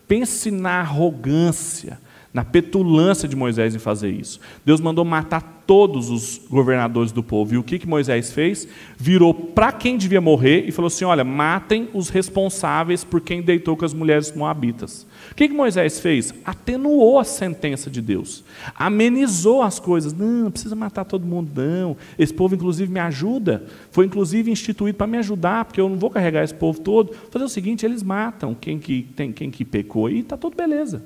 Pense 0.07 0.51
na 0.51 0.81
arrogância, 0.81 1.99
na 2.35 2.43
petulância 2.43 3.29
de 3.29 3.35
Moisés 3.35 3.73
em 3.73 3.79
fazer 3.79 4.11
isso. 4.11 4.41
Deus 4.65 4.81
mandou 4.81 5.05
matar 5.05 5.63
todos 5.65 6.09
os 6.09 6.41
governadores 6.49 7.13
do 7.13 7.23
povo. 7.23 7.53
E 7.53 7.57
o 7.57 7.63
que, 7.63 7.79
que 7.79 7.87
Moisés 7.87 8.29
fez? 8.29 8.67
Virou 8.97 9.33
para 9.33 9.71
quem 9.71 9.97
devia 9.97 10.19
morrer 10.19 10.65
e 10.67 10.71
falou 10.73 10.87
assim: 10.87 11.05
olha, 11.05 11.23
matem 11.23 11.87
os 11.93 12.09
responsáveis 12.09 13.05
por 13.05 13.21
quem 13.21 13.41
deitou 13.41 13.77
com 13.77 13.85
as 13.85 13.93
mulheres 13.93 14.35
moabitas. 14.35 15.07
O 15.31 15.35
que, 15.35 15.47
que 15.47 15.53
Moisés 15.53 16.01
fez? 16.01 16.33
Atenuou 16.43 17.19
a 17.19 17.23
sentença 17.23 17.89
de 17.89 18.01
Deus, 18.01 18.43
amenizou 18.75 19.61
as 19.61 19.79
coisas. 19.79 20.11
Não, 20.11 20.43
não 20.43 20.51
precisa 20.51 20.75
matar 20.75 21.05
todo 21.05 21.25
mundo, 21.25 21.49
não. 21.55 21.95
Esse 22.19 22.33
povo, 22.33 22.53
inclusive, 22.53 22.91
me 22.91 22.99
ajuda. 22.99 23.63
Foi, 23.91 24.05
inclusive, 24.05 24.51
instituído 24.51 24.97
para 24.97 25.07
me 25.07 25.17
ajudar, 25.19 25.63
porque 25.63 25.79
eu 25.79 25.87
não 25.87 25.95
vou 25.95 26.09
carregar 26.09 26.43
esse 26.43 26.53
povo 26.53 26.81
todo. 26.81 27.13
Vou 27.13 27.31
fazer 27.31 27.45
o 27.45 27.49
seguinte: 27.49 27.85
eles 27.85 28.03
matam 28.03 28.53
quem 28.53 28.77
que, 28.77 29.03
tem, 29.15 29.31
quem 29.31 29.49
que 29.49 29.63
pecou 29.63 30.09
e 30.09 30.19
está 30.19 30.35
tudo 30.35 30.57
beleza. 30.57 31.01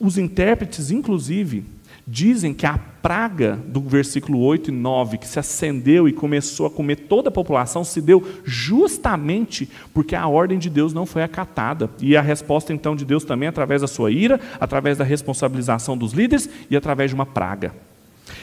Os 0.00 0.16
intérpretes, 0.16 0.90
inclusive, 0.90 1.62
dizem 2.06 2.54
que 2.54 2.64
a 2.64 2.78
praga 2.78 3.58
do 3.66 3.82
versículo 3.82 4.40
8 4.40 4.70
e 4.70 4.72
9, 4.72 5.18
que 5.18 5.28
se 5.28 5.38
acendeu 5.38 6.08
e 6.08 6.12
começou 6.12 6.64
a 6.64 6.70
comer 6.70 6.96
toda 6.96 7.28
a 7.28 7.32
população, 7.32 7.84
se 7.84 8.00
deu 8.00 8.26
justamente 8.42 9.68
porque 9.92 10.16
a 10.16 10.26
ordem 10.26 10.58
de 10.58 10.70
Deus 10.70 10.94
não 10.94 11.04
foi 11.04 11.22
acatada. 11.22 11.90
E 12.00 12.16
a 12.16 12.22
resposta 12.22 12.72
então 12.72 12.96
de 12.96 13.04
Deus 13.04 13.24
também 13.24 13.46
através 13.46 13.82
da 13.82 13.86
sua 13.86 14.10
ira, 14.10 14.40
através 14.58 14.96
da 14.96 15.04
responsabilização 15.04 15.98
dos 15.98 16.14
líderes 16.14 16.48
e 16.70 16.76
através 16.76 17.10
de 17.10 17.14
uma 17.14 17.26
praga. 17.26 17.74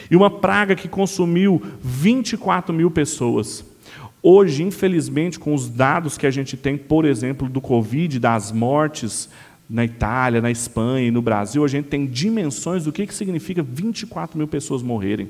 E 0.08 0.14
uma 0.14 0.30
praga 0.30 0.76
que 0.76 0.86
consumiu 0.86 1.60
24 1.82 2.72
mil 2.72 2.90
pessoas. 2.90 3.64
Hoje, 4.22 4.62
infelizmente, 4.62 5.40
com 5.40 5.54
os 5.54 5.68
dados 5.68 6.16
que 6.16 6.26
a 6.26 6.30
gente 6.30 6.56
tem, 6.56 6.76
por 6.76 7.04
exemplo, 7.04 7.48
do 7.48 7.60
Covid, 7.60 8.18
das 8.18 8.52
mortes, 8.52 9.28
na 9.68 9.84
Itália, 9.84 10.40
na 10.40 10.50
Espanha 10.50 11.08
e 11.08 11.10
no 11.10 11.20
Brasil, 11.20 11.62
a 11.62 11.68
gente 11.68 11.86
tem 11.86 12.06
dimensões 12.06 12.84
do 12.84 12.92
que, 12.92 13.06
que 13.06 13.14
significa 13.14 13.62
24 13.62 14.38
mil 14.38 14.48
pessoas 14.48 14.82
morrerem. 14.82 15.28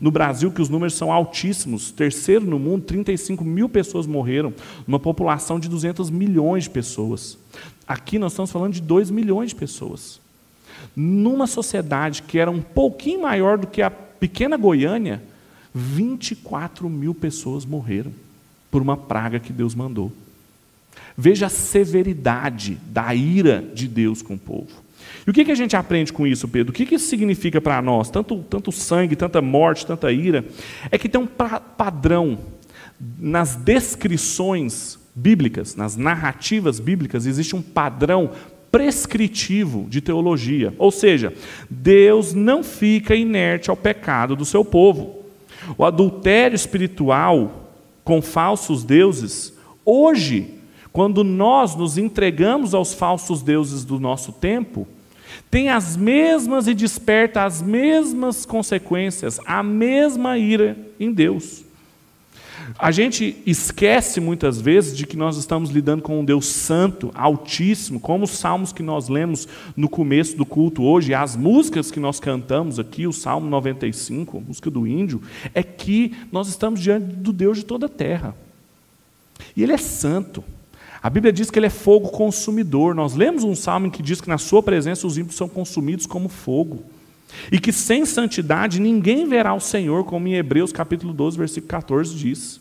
No 0.00 0.12
Brasil, 0.12 0.52
que 0.52 0.62
os 0.62 0.68
números 0.68 0.94
são 0.94 1.10
altíssimos, 1.10 1.90
terceiro 1.90 2.46
no 2.46 2.58
mundo, 2.58 2.84
35 2.84 3.44
mil 3.44 3.68
pessoas 3.68 4.06
morreram, 4.06 4.54
numa 4.86 5.00
população 5.00 5.58
de 5.58 5.68
200 5.68 6.08
milhões 6.08 6.64
de 6.64 6.70
pessoas. 6.70 7.36
Aqui 7.86 8.16
nós 8.16 8.30
estamos 8.30 8.52
falando 8.52 8.74
de 8.74 8.80
2 8.80 9.10
milhões 9.10 9.50
de 9.50 9.56
pessoas. 9.56 10.20
Numa 10.94 11.48
sociedade 11.48 12.22
que 12.22 12.38
era 12.38 12.50
um 12.50 12.62
pouquinho 12.62 13.22
maior 13.22 13.58
do 13.58 13.66
que 13.66 13.82
a 13.82 13.90
pequena 13.90 14.56
Goiânia, 14.56 15.20
24 15.74 16.88
mil 16.88 17.12
pessoas 17.12 17.64
morreram 17.64 18.12
por 18.70 18.80
uma 18.80 18.96
praga 18.96 19.40
que 19.40 19.52
Deus 19.52 19.74
mandou. 19.74 20.12
Veja 21.16 21.46
a 21.46 21.50
severidade 21.50 22.78
da 22.86 23.14
ira 23.14 23.64
de 23.74 23.86
Deus 23.86 24.22
com 24.22 24.34
o 24.34 24.38
povo. 24.38 24.90
E 25.26 25.30
o 25.30 25.32
que, 25.32 25.44
que 25.44 25.52
a 25.52 25.56
gente 25.56 25.76
aprende 25.76 26.12
com 26.12 26.26
isso, 26.26 26.48
Pedro? 26.48 26.70
O 26.70 26.74
que, 26.74 26.86
que 26.86 26.94
isso 26.94 27.08
significa 27.08 27.60
para 27.60 27.80
nós? 27.82 28.10
Tanto, 28.10 28.38
tanto 28.48 28.72
sangue, 28.72 29.16
tanta 29.16 29.42
morte, 29.42 29.86
tanta 29.86 30.10
ira. 30.10 30.44
É 30.90 30.98
que 30.98 31.08
tem 31.08 31.20
um 31.20 31.26
padrão 31.26 32.38
nas 33.18 33.56
descrições 33.56 34.98
bíblicas, 35.14 35.74
nas 35.74 35.96
narrativas 35.96 36.78
bíblicas, 36.78 37.26
existe 37.26 37.56
um 37.56 37.62
padrão 37.62 38.30
prescritivo 38.70 39.86
de 39.88 40.00
teologia. 40.00 40.72
Ou 40.78 40.90
seja, 40.90 41.32
Deus 41.68 42.32
não 42.34 42.62
fica 42.62 43.14
inerte 43.14 43.70
ao 43.70 43.76
pecado 43.76 44.36
do 44.36 44.44
seu 44.44 44.64
povo. 44.64 45.24
O 45.76 45.84
adultério 45.84 46.54
espiritual 46.54 47.72
com 48.04 48.22
falsos 48.22 48.84
deuses, 48.84 49.52
hoje, 49.84 50.54
quando 50.92 51.22
nós 51.22 51.74
nos 51.74 51.96
entregamos 51.96 52.74
aos 52.74 52.92
falsos 52.92 53.42
deuses 53.42 53.84
do 53.84 54.00
nosso 54.00 54.32
tempo, 54.32 54.86
tem 55.50 55.68
as 55.68 55.96
mesmas 55.96 56.66
e 56.66 56.74
desperta 56.74 57.44
as 57.44 57.62
mesmas 57.62 58.44
consequências, 58.44 59.40
a 59.44 59.62
mesma 59.62 60.38
ira 60.38 60.76
em 60.98 61.12
Deus. 61.12 61.64
A 62.78 62.90
gente 62.90 63.36
esquece 63.44 64.20
muitas 64.20 64.60
vezes 64.60 64.96
de 64.96 65.06
que 65.06 65.16
nós 65.16 65.36
estamos 65.36 65.70
lidando 65.70 66.02
com 66.02 66.20
um 66.20 66.24
Deus 66.24 66.46
santo, 66.46 67.10
altíssimo, 67.14 67.98
como 67.98 68.24
os 68.24 68.30
salmos 68.30 68.72
que 68.72 68.82
nós 68.82 69.08
lemos 69.08 69.48
no 69.76 69.88
começo 69.88 70.36
do 70.36 70.46
culto 70.46 70.82
hoje, 70.84 71.14
as 71.14 71.34
músicas 71.36 71.90
que 71.90 71.98
nós 71.98 72.20
cantamos 72.20 72.78
aqui, 72.78 73.06
o 73.06 73.12
Salmo 73.12 73.48
95, 73.48 74.38
a 74.38 74.40
música 74.40 74.70
do 74.70 74.86
índio, 74.86 75.20
é 75.52 75.62
que 75.62 76.14
nós 76.30 76.48
estamos 76.48 76.80
diante 76.80 77.06
do 77.06 77.32
Deus 77.32 77.58
de 77.58 77.64
toda 77.64 77.86
a 77.86 77.88
terra. 77.88 78.36
E 79.56 79.62
Ele 79.62 79.72
é 79.72 79.78
santo. 79.78 80.44
A 81.02 81.08
Bíblia 81.08 81.32
diz 81.32 81.50
que 81.50 81.58
ele 81.58 81.66
é 81.66 81.70
fogo 81.70 82.08
consumidor. 82.10 82.94
Nós 82.94 83.14
lemos 83.14 83.42
um 83.42 83.54
salmo 83.54 83.86
em 83.86 83.90
que 83.90 84.02
diz 84.02 84.20
que 84.20 84.28
na 84.28 84.38
sua 84.38 84.62
presença 84.62 85.06
os 85.06 85.16
ímpios 85.16 85.36
são 85.36 85.48
consumidos 85.48 86.06
como 86.06 86.28
fogo. 86.28 86.82
E 87.50 87.58
que 87.58 87.72
sem 87.72 88.04
santidade 88.04 88.80
ninguém 88.80 89.26
verá 89.26 89.54
o 89.54 89.60
Senhor, 89.60 90.04
como 90.04 90.28
em 90.28 90.34
Hebreus 90.34 90.72
capítulo 90.72 91.12
12, 91.12 91.38
versículo 91.38 91.70
14 91.70 92.14
diz. 92.14 92.60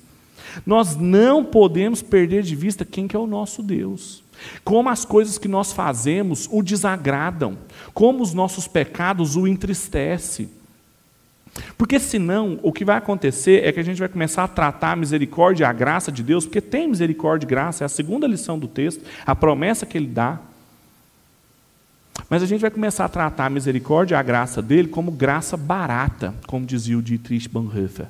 Nós 0.65 0.95
não 0.95 1.43
podemos 1.43 2.02
perder 2.02 2.43
de 2.43 2.56
vista 2.56 2.86
quem 2.86 3.08
que 3.08 3.15
é 3.15 3.19
o 3.19 3.28
nosso 3.28 3.62
Deus. 3.62 4.23
Como 4.63 4.89
as 4.89 5.04
coisas 5.04 5.38
que 5.38 5.47
nós 5.47 5.73
fazemos 5.73 6.47
o 6.49 6.63
desagradam, 6.63 7.58
como 7.93 8.23
os 8.23 8.34
nossos 8.34 8.67
pecados 8.67 9.36
o 9.36 9.45
entristecem. 9.47 10.49
Porque 11.77 11.99
senão, 11.99 12.59
o 12.61 12.71
que 12.71 12.85
vai 12.85 12.97
acontecer 12.97 13.65
é 13.65 13.71
que 13.71 13.79
a 13.79 13.83
gente 13.83 13.99
vai 13.99 14.09
começar 14.09 14.43
a 14.43 14.47
tratar 14.47 14.91
a 14.91 14.95
misericórdia 14.95 15.63
e 15.63 15.67
a 15.67 15.73
graça 15.73 16.11
de 16.11 16.23
Deus, 16.23 16.45
porque 16.45 16.61
tem 16.61 16.87
misericórdia 16.87 17.45
e 17.45 17.49
graça, 17.49 17.83
é 17.83 17.85
a 17.85 17.89
segunda 17.89 18.27
lição 18.27 18.57
do 18.57 18.67
texto, 18.67 19.03
a 19.25 19.35
promessa 19.35 19.85
que 19.85 19.97
ele 19.97 20.07
dá. 20.07 20.39
Mas 22.29 22.43
a 22.43 22.45
gente 22.45 22.61
vai 22.61 22.69
começar 22.69 23.05
a 23.05 23.09
tratar 23.09 23.45
a 23.45 23.49
misericórdia 23.49 24.15
e 24.15 24.17
a 24.17 24.23
graça 24.23 24.61
dele 24.61 24.87
como 24.87 25.11
graça 25.11 25.57
barata, 25.57 26.33
como 26.47 26.65
dizia 26.65 26.97
o 26.97 27.01
Dietrich 27.01 27.49
Bonhoeffer. 27.49 28.07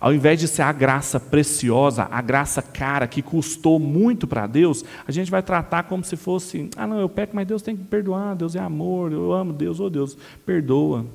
Ao 0.00 0.12
invés 0.12 0.38
de 0.38 0.46
ser 0.46 0.62
a 0.62 0.72
graça 0.72 1.18
preciosa, 1.18 2.06
a 2.10 2.20
graça 2.20 2.60
cara, 2.60 3.06
que 3.06 3.22
custou 3.22 3.78
muito 3.78 4.26
para 4.26 4.46
Deus, 4.46 4.84
a 5.08 5.10
gente 5.10 5.30
vai 5.30 5.42
tratar 5.42 5.84
como 5.84 6.04
se 6.04 6.16
fosse: 6.16 6.68
ah, 6.76 6.86
não, 6.86 7.00
eu 7.00 7.08
peco, 7.08 7.34
mas 7.34 7.46
Deus 7.46 7.62
tem 7.62 7.76
que 7.76 7.84
perdoar, 7.84 8.36
Deus 8.36 8.54
é 8.54 8.60
amor, 8.60 9.12
eu 9.12 9.32
amo 9.32 9.52
Deus, 9.52 9.80
oh 9.80 9.88
Deus, 9.88 10.16
perdoa. 10.44 11.06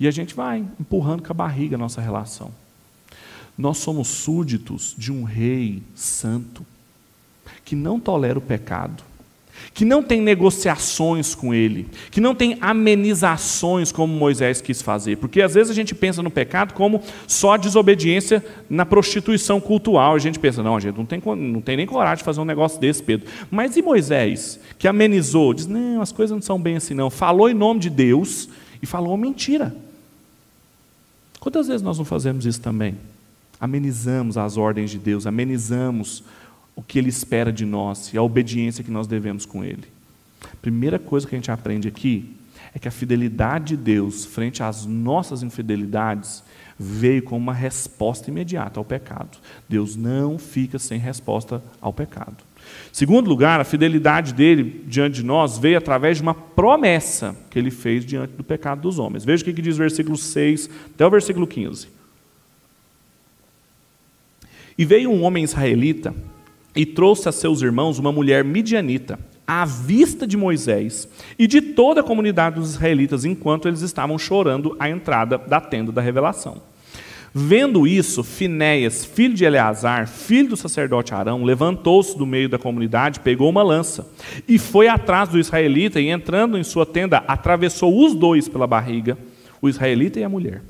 E 0.00 0.08
a 0.08 0.10
gente 0.10 0.34
vai 0.34 0.64
empurrando 0.80 1.22
com 1.22 1.30
a 1.30 1.34
barriga 1.34 1.76
a 1.76 1.78
nossa 1.78 2.00
relação. 2.00 2.50
Nós 3.56 3.76
somos 3.76 4.08
súditos 4.08 4.94
de 4.96 5.12
um 5.12 5.24
rei 5.24 5.82
santo, 5.94 6.64
que 7.62 7.76
não 7.76 8.00
tolera 8.00 8.38
o 8.38 8.42
pecado, 8.42 9.04
que 9.74 9.84
não 9.84 10.02
tem 10.02 10.22
negociações 10.22 11.34
com 11.34 11.52
ele, 11.52 11.86
que 12.10 12.18
não 12.18 12.34
tem 12.34 12.56
amenizações 12.62 13.92
como 13.92 14.14
Moisés 14.14 14.62
quis 14.62 14.80
fazer. 14.80 15.18
Porque 15.18 15.42
às 15.42 15.52
vezes 15.52 15.70
a 15.70 15.74
gente 15.74 15.94
pensa 15.94 16.22
no 16.22 16.30
pecado 16.30 16.72
como 16.72 17.02
só 17.26 17.58
desobediência 17.58 18.42
na 18.70 18.86
prostituição 18.86 19.60
cultural. 19.60 20.14
A 20.14 20.18
gente 20.18 20.38
pensa, 20.38 20.62
não, 20.62 20.76
a 20.76 20.80
gente 20.80 20.96
não 20.96 21.04
tem, 21.04 21.20
não 21.36 21.60
tem 21.60 21.76
nem 21.76 21.84
coragem 21.84 22.18
de 22.18 22.24
fazer 22.24 22.40
um 22.40 22.46
negócio 22.46 22.80
desse, 22.80 23.02
Pedro. 23.02 23.30
Mas 23.50 23.76
e 23.76 23.82
Moisés, 23.82 24.58
que 24.78 24.88
amenizou? 24.88 25.52
Diz, 25.52 25.66
não, 25.66 26.00
as 26.00 26.10
coisas 26.10 26.34
não 26.34 26.40
são 26.40 26.58
bem 26.58 26.76
assim, 26.76 26.94
não. 26.94 27.10
Falou 27.10 27.50
em 27.50 27.54
nome 27.54 27.80
de 27.80 27.90
Deus 27.90 28.48
e 28.82 28.86
falou 28.86 29.14
mentira. 29.18 29.76
Quantas 31.40 31.66
vezes 31.66 31.82
nós 31.82 31.96
não 31.96 32.04
fazemos 32.04 32.44
isso 32.44 32.60
também? 32.60 32.96
Amenizamos 33.58 34.36
as 34.36 34.56
ordens 34.58 34.90
de 34.90 34.98
Deus, 34.98 35.26
amenizamos 35.26 36.22
o 36.76 36.82
que 36.82 36.98
Ele 36.98 37.08
espera 37.08 37.50
de 37.52 37.64
nós 37.64 38.12
e 38.12 38.18
a 38.18 38.22
obediência 38.22 38.84
que 38.84 38.90
nós 38.90 39.06
devemos 39.06 39.46
com 39.46 39.64
Ele. 39.64 39.84
Primeira 40.60 40.98
coisa 40.98 41.26
que 41.26 41.34
a 41.34 41.38
gente 41.38 41.50
aprende 41.50 41.88
aqui 41.88 42.36
é 42.74 42.78
que 42.78 42.88
a 42.88 42.90
fidelidade 42.90 43.76
de 43.76 43.82
Deus 43.82 44.24
frente 44.24 44.62
às 44.62 44.86
nossas 44.86 45.42
infidelidades 45.42 46.42
veio 46.78 47.22
com 47.22 47.36
uma 47.36 47.52
resposta 47.52 48.30
imediata 48.30 48.78
ao 48.78 48.84
pecado. 48.84 49.38
Deus 49.68 49.96
não 49.96 50.38
fica 50.38 50.78
sem 50.78 50.98
resposta 50.98 51.62
ao 51.80 51.92
pecado. 51.92 52.36
Segundo 52.92 53.28
lugar, 53.28 53.60
a 53.60 53.64
fidelidade 53.64 54.34
dele 54.34 54.84
diante 54.86 55.16
de 55.16 55.24
nós 55.24 55.58
veio 55.58 55.78
através 55.78 56.16
de 56.16 56.22
uma 56.22 56.34
promessa 56.34 57.36
que 57.50 57.58
ele 57.58 57.70
fez 57.70 58.04
diante 58.04 58.32
do 58.32 58.44
pecado 58.44 58.80
dos 58.82 58.98
homens. 58.98 59.24
Veja 59.24 59.42
o 59.42 59.44
que 59.44 59.62
diz 59.62 59.76
o 59.76 59.78
versículo 59.78 60.16
6 60.16 60.68
até 60.94 61.06
o 61.06 61.10
versículo 61.10 61.46
15. 61.46 61.88
E 64.76 64.84
veio 64.84 65.10
um 65.10 65.22
homem 65.22 65.44
israelita 65.44 66.14
e 66.74 66.86
trouxe 66.86 67.28
a 67.28 67.32
seus 67.32 67.62
irmãos 67.62 67.98
uma 67.98 68.12
mulher 68.12 68.44
midianita, 68.44 69.18
à 69.46 69.64
vista 69.64 70.26
de 70.26 70.36
Moisés 70.36 71.08
e 71.38 71.46
de 71.46 71.60
toda 71.60 72.00
a 72.00 72.04
comunidade 72.04 72.56
dos 72.56 72.70
israelitas, 72.70 73.24
enquanto 73.24 73.66
eles 73.66 73.82
estavam 73.82 74.18
chorando 74.18 74.76
à 74.78 74.88
entrada 74.88 75.36
da 75.36 75.60
tenda 75.60 75.90
da 75.90 76.00
revelação. 76.00 76.62
Vendo 77.32 77.86
isso, 77.86 78.24
Finéias, 78.24 79.04
filho 79.04 79.34
de 79.34 79.44
Eleazar, 79.44 80.08
filho 80.08 80.50
do 80.50 80.56
sacerdote 80.56 81.14
Arão, 81.14 81.44
levantou-se 81.44 82.18
do 82.18 82.26
meio 82.26 82.48
da 82.48 82.58
comunidade, 82.58 83.20
pegou 83.20 83.48
uma 83.48 83.62
lança 83.62 84.08
e 84.48 84.58
foi 84.58 84.88
atrás 84.88 85.28
do 85.28 85.38
israelita 85.38 86.00
e, 86.00 86.08
entrando 86.08 86.58
em 86.58 86.64
sua 86.64 86.84
tenda, 86.84 87.18
atravessou 87.28 88.04
os 88.04 88.14
dois 88.14 88.48
pela 88.48 88.66
barriga, 88.66 89.16
o 89.62 89.68
israelita 89.68 90.18
e 90.18 90.24
a 90.24 90.28
mulher. 90.28 90.60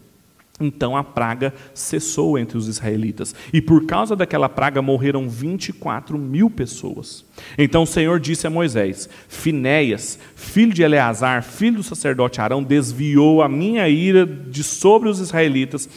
Então 0.60 0.94
a 0.94 1.02
praga 1.02 1.54
cessou 1.72 2.38
entre 2.38 2.58
os 2.58 2.68
israelitas, 2.68 3.34
e 3.50 3.62
por 3.62 3.86
causa 3.86 4.14
daquela 4.14 4.48
praga 4.48 4.82
morreram 4.82 5.26
24 5.26 6.18
mil 6.18 6.50
pessoas. 6.50 7.24
Então 7.56 7.84
o 7.84 7.86
Senhor 7.86 8.20
disse 8.20 8.46
a 8.46 8.50
Moisés: 8.50 9.08
Finéias, 9.26 10.18
filho 10.36 10.74
de 10.74 10.82
Eleazar, 10.82 11.42
filho 11.42 11.76
do 11.76 11.82
sacerdote 11.82 12.42
Arão, 12.42 12.62
desviou 12.62 13.42
a 13.42 13.48
minha 13.48 13.88
ira 13.88 14.26
de 14.26 14.62
sobre 14.62 15.08
os 15.08 15.18
israelitas, 15.18 15.88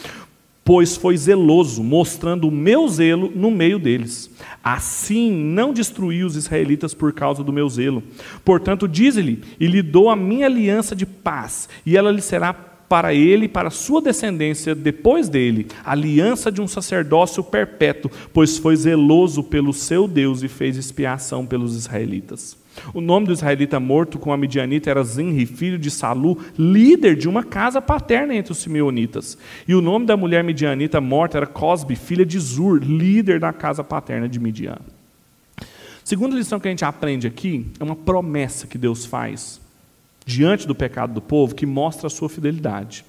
pois 0.64 0.96
foi 0.96 1.18
zeloso, 1.18 1.84
mostrando 1.84 2.48
o 2.48 2.52
meu 2.52 2.88
zelo 2.88 3.32
no 3.36 3.52
meio 3.52 3.78
deles. 3.78 4.30
Assim 4.64 5.32
não 5.32 5.74
destruí 5.74 6.24
os 6.24 6.36
israelitas 6.36 6.94
por 6.94 7.12
causa 7.12 7.44
do 7.44 7.52
meu 7.52 7.68
zelo. 7.68 8.02
Portanto, 8.46 8.88
dize-lhe, 8.88 9.44
e 9.60 9.68
lhe 9.68 9.82
dou 9.82 10.10
a 10.10 10.16
minha 10.16 10.46
aliança 10.46 10.96
de 10.96 11.06
paz, 11.06 11.68
e 11.86 11.98
ela 11.98 12.12
lhe 12.12 12.22
será 12.22 12.54
para 12.54 13.14
ele 13.14 13.46
e 13.46 13.50
para 13.50 13.72
sua 13.72 14.02
descendência 14.02 14.76
depois 14.76 15.28
dele, 15.28 15.68
aliança 15.84 16.52
de 16.52 16.62
um 16.62 16.68
sacerdócio 16.68 17.44
perpétuo, 17.44 18.12
pois 18.32 18.58
foi 18.58 18.76
zeloso 18.76 19.44
pelo 19.44 19.74
seu 19.74 20.08
Deus 20.08 20.44
e 20.44 20.48
fez 20.48 20.78
expiação 20.78 21.46
pelos 21.46 21.76
israelitas. 21.76 22.56
O 22.94 23.02
nome 23.02 23.28
do 23.28 23.34
israelita 23.34 23.80
morto 23.80 24.18
com 24.18 24.34
a 24.34 24.38
midianita 24.38 24.90
era 24.90 25.04
Zinri, 25.04 25.46
filho 25.46 25.78
de 25.78 25.92
Salu, 25.92 26.40
líder 26.58 27.16
de 27.16 27.30
uma 27.30 27.44
casa 27.44 27.82
paterna 27.82 28.36
entre 28.36 28.52
os 28.52 28.58
simeonitas. 28.58 29.38
E 29.68 29.76
o 29.76 29.82
nome 29.82 30.06
da 30.06 30.18
mulher 30.18 30.44
midianita 30.44 31.00
morta 31.00 31.38
era 31.38 31.48
Cosbe, 31.48 31.96
filha 31.96 32.26
de 32.26 32.40
Zur, 32.40 32.80
líder 32.84 33.40
da 33.40 33.54
casa 33.54 33.84
paterna 33.84 34.28
de 34.28 34.40
Midian. 34.40 34.78
Segunda 36.04 36.36
lição 36.36 36.60
que 36.60 36.68
a 36.68 36.72
gente 36.72 36.84
aprende 36.84 37.28
aqui 37.28 37.66
é 37.80 37.84
uma 37.84 37.96
promessa 37.96 38.68
que 38.68 38.78
Deus 38.78 39.06
faz 39.06 39.62
diante 40.26 40.68
do 40.68 40.76
pecado 40.76 41.14
do 41.14 41.22
povo 41.22 41.56
que 41.56 41.66
mostra 41.66 42.08
a 42.08 42.10
sua 42.10 42.30
fidelidade. 42.30 43.06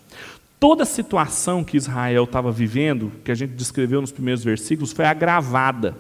Toda 0.61 0.85
a 0.85 0.87
situação 0.87 1.65
que 1.65 1.77
Israel 1.77 2.25
estava 2.25 2.51
vivendo, 2.51 3.13
que 3.25 3.31
a 3.31 3.35
gente 3.35 3.53
descreveu 3.53 4.01
nos 4.01 4.13
primeiros 4.13 4.43
versículos, 4.43 4.93
foi 4.93 5.05
agravada 5.05 5.97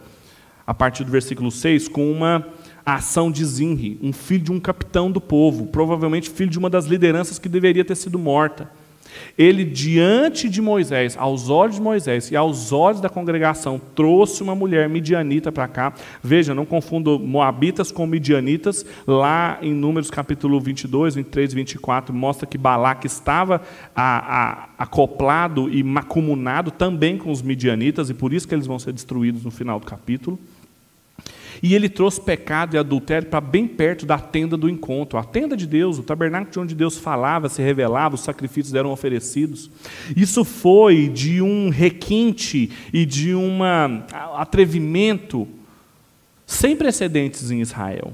a 0.67 0.73
partir 0.73 1.05
do 1.05 1.11
versículo 1.11 1.51
6 1.51 1.89
com 1.89 2.11
uma 2.11 2.47
ação 2.85 3.31
de 3.31 3.45
Zinri, 3.45 3.99
um 4.03 4.13
filho 4.13 4.45
de 4.45 4.53
um 4.53 4.61
capitão 4.61 5.11
do 5.11 5.21
povo, 5.21 5.67
provavelmente 5.67 6.31
filho 6.31 6.51
de 6.51 6.59
uma 6.59 6.69
das 6.69 6.87
lideranças 6.87 7.39
que 7.39 7.49
deveria 7.49 7.85
ter 7.85 7.95
sido 7.95 8.19
morta. 8.19 8.71
Ele, 9.37 9.65
diante 9.65 10.49
de 10.49 10.61
Moisés, 10.61 11.17
aos 11.19 11.49
olhos 11.49 11.77
de 11.77 11.83
Moisés 11.83 12.31
e 12.31 12.37
aos 12.37 12.73
olhos 12.73 13.01
da 13.01 13.09
congregação, 13.09 13.81
trouxe 13.95 14.43
uma 14.43 14.55
mulher 14.55 14.89
midianita 14.89 15.53
para 15.53 15.69
cá. 15.69 15.93
Veja, 16.23 16.55
não 16.55 16.65
confundo 16.65 17.19
moabitas 17.19 17.91
com 17.91 18.07
midianitas. 18.07 18.85
Lá 19.07 19.59
em 19.63 19.73
Números 19.73 20.11
capítulo 20.11 20.61
22, 20.61 21.15
23 21.15 21.53
e 21.53 21.57
24, 21.57 22.15
mostra 22.15 22.47
que 22.47 22.59
Balaque 22.59 23.07
estava 23.07 23.63
a, 23.95 24.43
a, 24.43 24.69
acoplado 24.79 25.69
e 25.69 25.83
macumunado 25.83 26.71
também 26.71 27.17
com 27.17 27.31
os 27.31 27.43
midianitas, 27.43 28.11
e 28.11 28.15
por 28.15 28.33
isso 28.33 28.47
que 28.47 28.55
eles 28.55 28.67
vão 28.67 28.79
ser 28.79 28.93
destruídos 28.93 29.45
no 29.45 29.51
final 29.51 29.79
do 29.79 29.87
capítulo. 29.87 30.39
E 31.63 31.75
ele 31.75 31.89
trouxe 31.89 32.21
pecado 32.21 32.75
e 32.75 32.79
adultério 32.79 33.29
para 33.29 33.41
bem 33.41 33.67
perto 33.67 34.07
da 34.07 34.19
tenda 34.19 34.57
do 34.57 34.69
encontro. 34.69 35.19
A 35.19 35.25
tenda 35.25 35.57
de 35.57 35.67
Deus, 35.67 35.99
o 35.99 36.03
tabernáculo 36.03 36.51
de 36.51 36.59
onde 36.59 36.75
Deus 36.75 36.99
falava, 36.99 37.49
se 37.49 37.63
revelava, 37.63 38.15
os 38.15 38.23
sacrifícios 38.23 38.75
eram 38.75 38.91
oferecidos. 38.91 39.71
Isso 40.17 40.45
foi 40.45 41.09
de 41.09 41.41
um 41.41 41.69
requinte 41.69 42.71
e 42.93 43.05
de 43.07 43.35
um 43.35 43.61
atrevimento 44.35 45.49
sem 46.47 46.77
precedentes 46.77 47.51
em 47.51 47.61
Israel. 47.61 48.13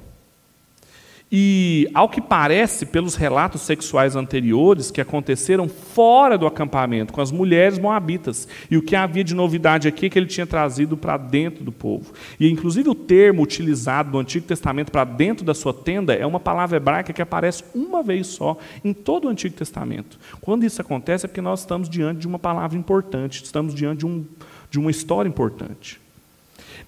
E, 1.33 1.89
ao 1.95 2.09
que 2.09 2.21
parece, 2.21 2.85
pelos 2.85 3.15
relatos 3.15 3.61
sexuais 3.61 4.17
anteriores 4.17 4.91
que 4.91 5.01
aconteceram 5.01 5.69
fora 5.69 6.37
do 6.37 6.45
acampamento, 6.45 7.13
com 7.13 7.21
as 7.21 7.31
mulheres 7.31 7.79
moabitas, 7.79 8.49
e 8.69 8.77
o 8.77 8.83
que 8.83 8.97
havia 8.97 9.23
de 9.23 9.33
novidade 9.33 9.87
aqui 9.87 10.07
é 10.07 10.11
que 10.11 10.19
ele 10.19 10.27
tinha 10.27 10.47
trazido 10.47 10.97
para 10.97 11.17
dentro 11.17 11.63
do 11.63 11.71
povo. 11.71 12.13
E, 12.41 12.51
inclusive, 12.51 12.89
o 12.89 12.97
termo 12.97 13.43
utilizado 13.43 14.11
no 14.11 14.19
Antigo 14.19 14.45
Testamento 14.45 14.91
para 14.91 15.05
dentro 15.05 15.45
da 15.45 15.55
sua 15.55 15.73
tenda 15.73 16.15
é 16.15 16.27
uma 16.27 16.41
palavra 16.41 16.79
hebraica 16.79 17.13
que 17.13 17.23
aparece 17.23 17.63
uma 17.73 18.03
vez 18.03 18.27
só 18.27 18.59
em 18.85 18.93
todo 18.93 19.27
o 19.27 19.29
Antigo 19.29 19.55
Testamento. 19.55 20.19
Quando 20.41 20.65
isso 20.65 20.81
acontece 20.81 21.27
é 21.27 21.29
porque 21.29 21.41
nós 21.41 21.61
estamos 21.61 21.89
diante 21.89 22.19
de 22.19 22.27
uma 22.27 22.41
palavra 22.41 22.77
importante, 22.77 23.45
estamos 23.45 23.73
diante 23.73 24.01
de, 24.01 24.07
um, 24.07 24.25
de 24.69 24.81
uma 24.81 24.91
história 24.91 25.29
importante. 25.29 26.01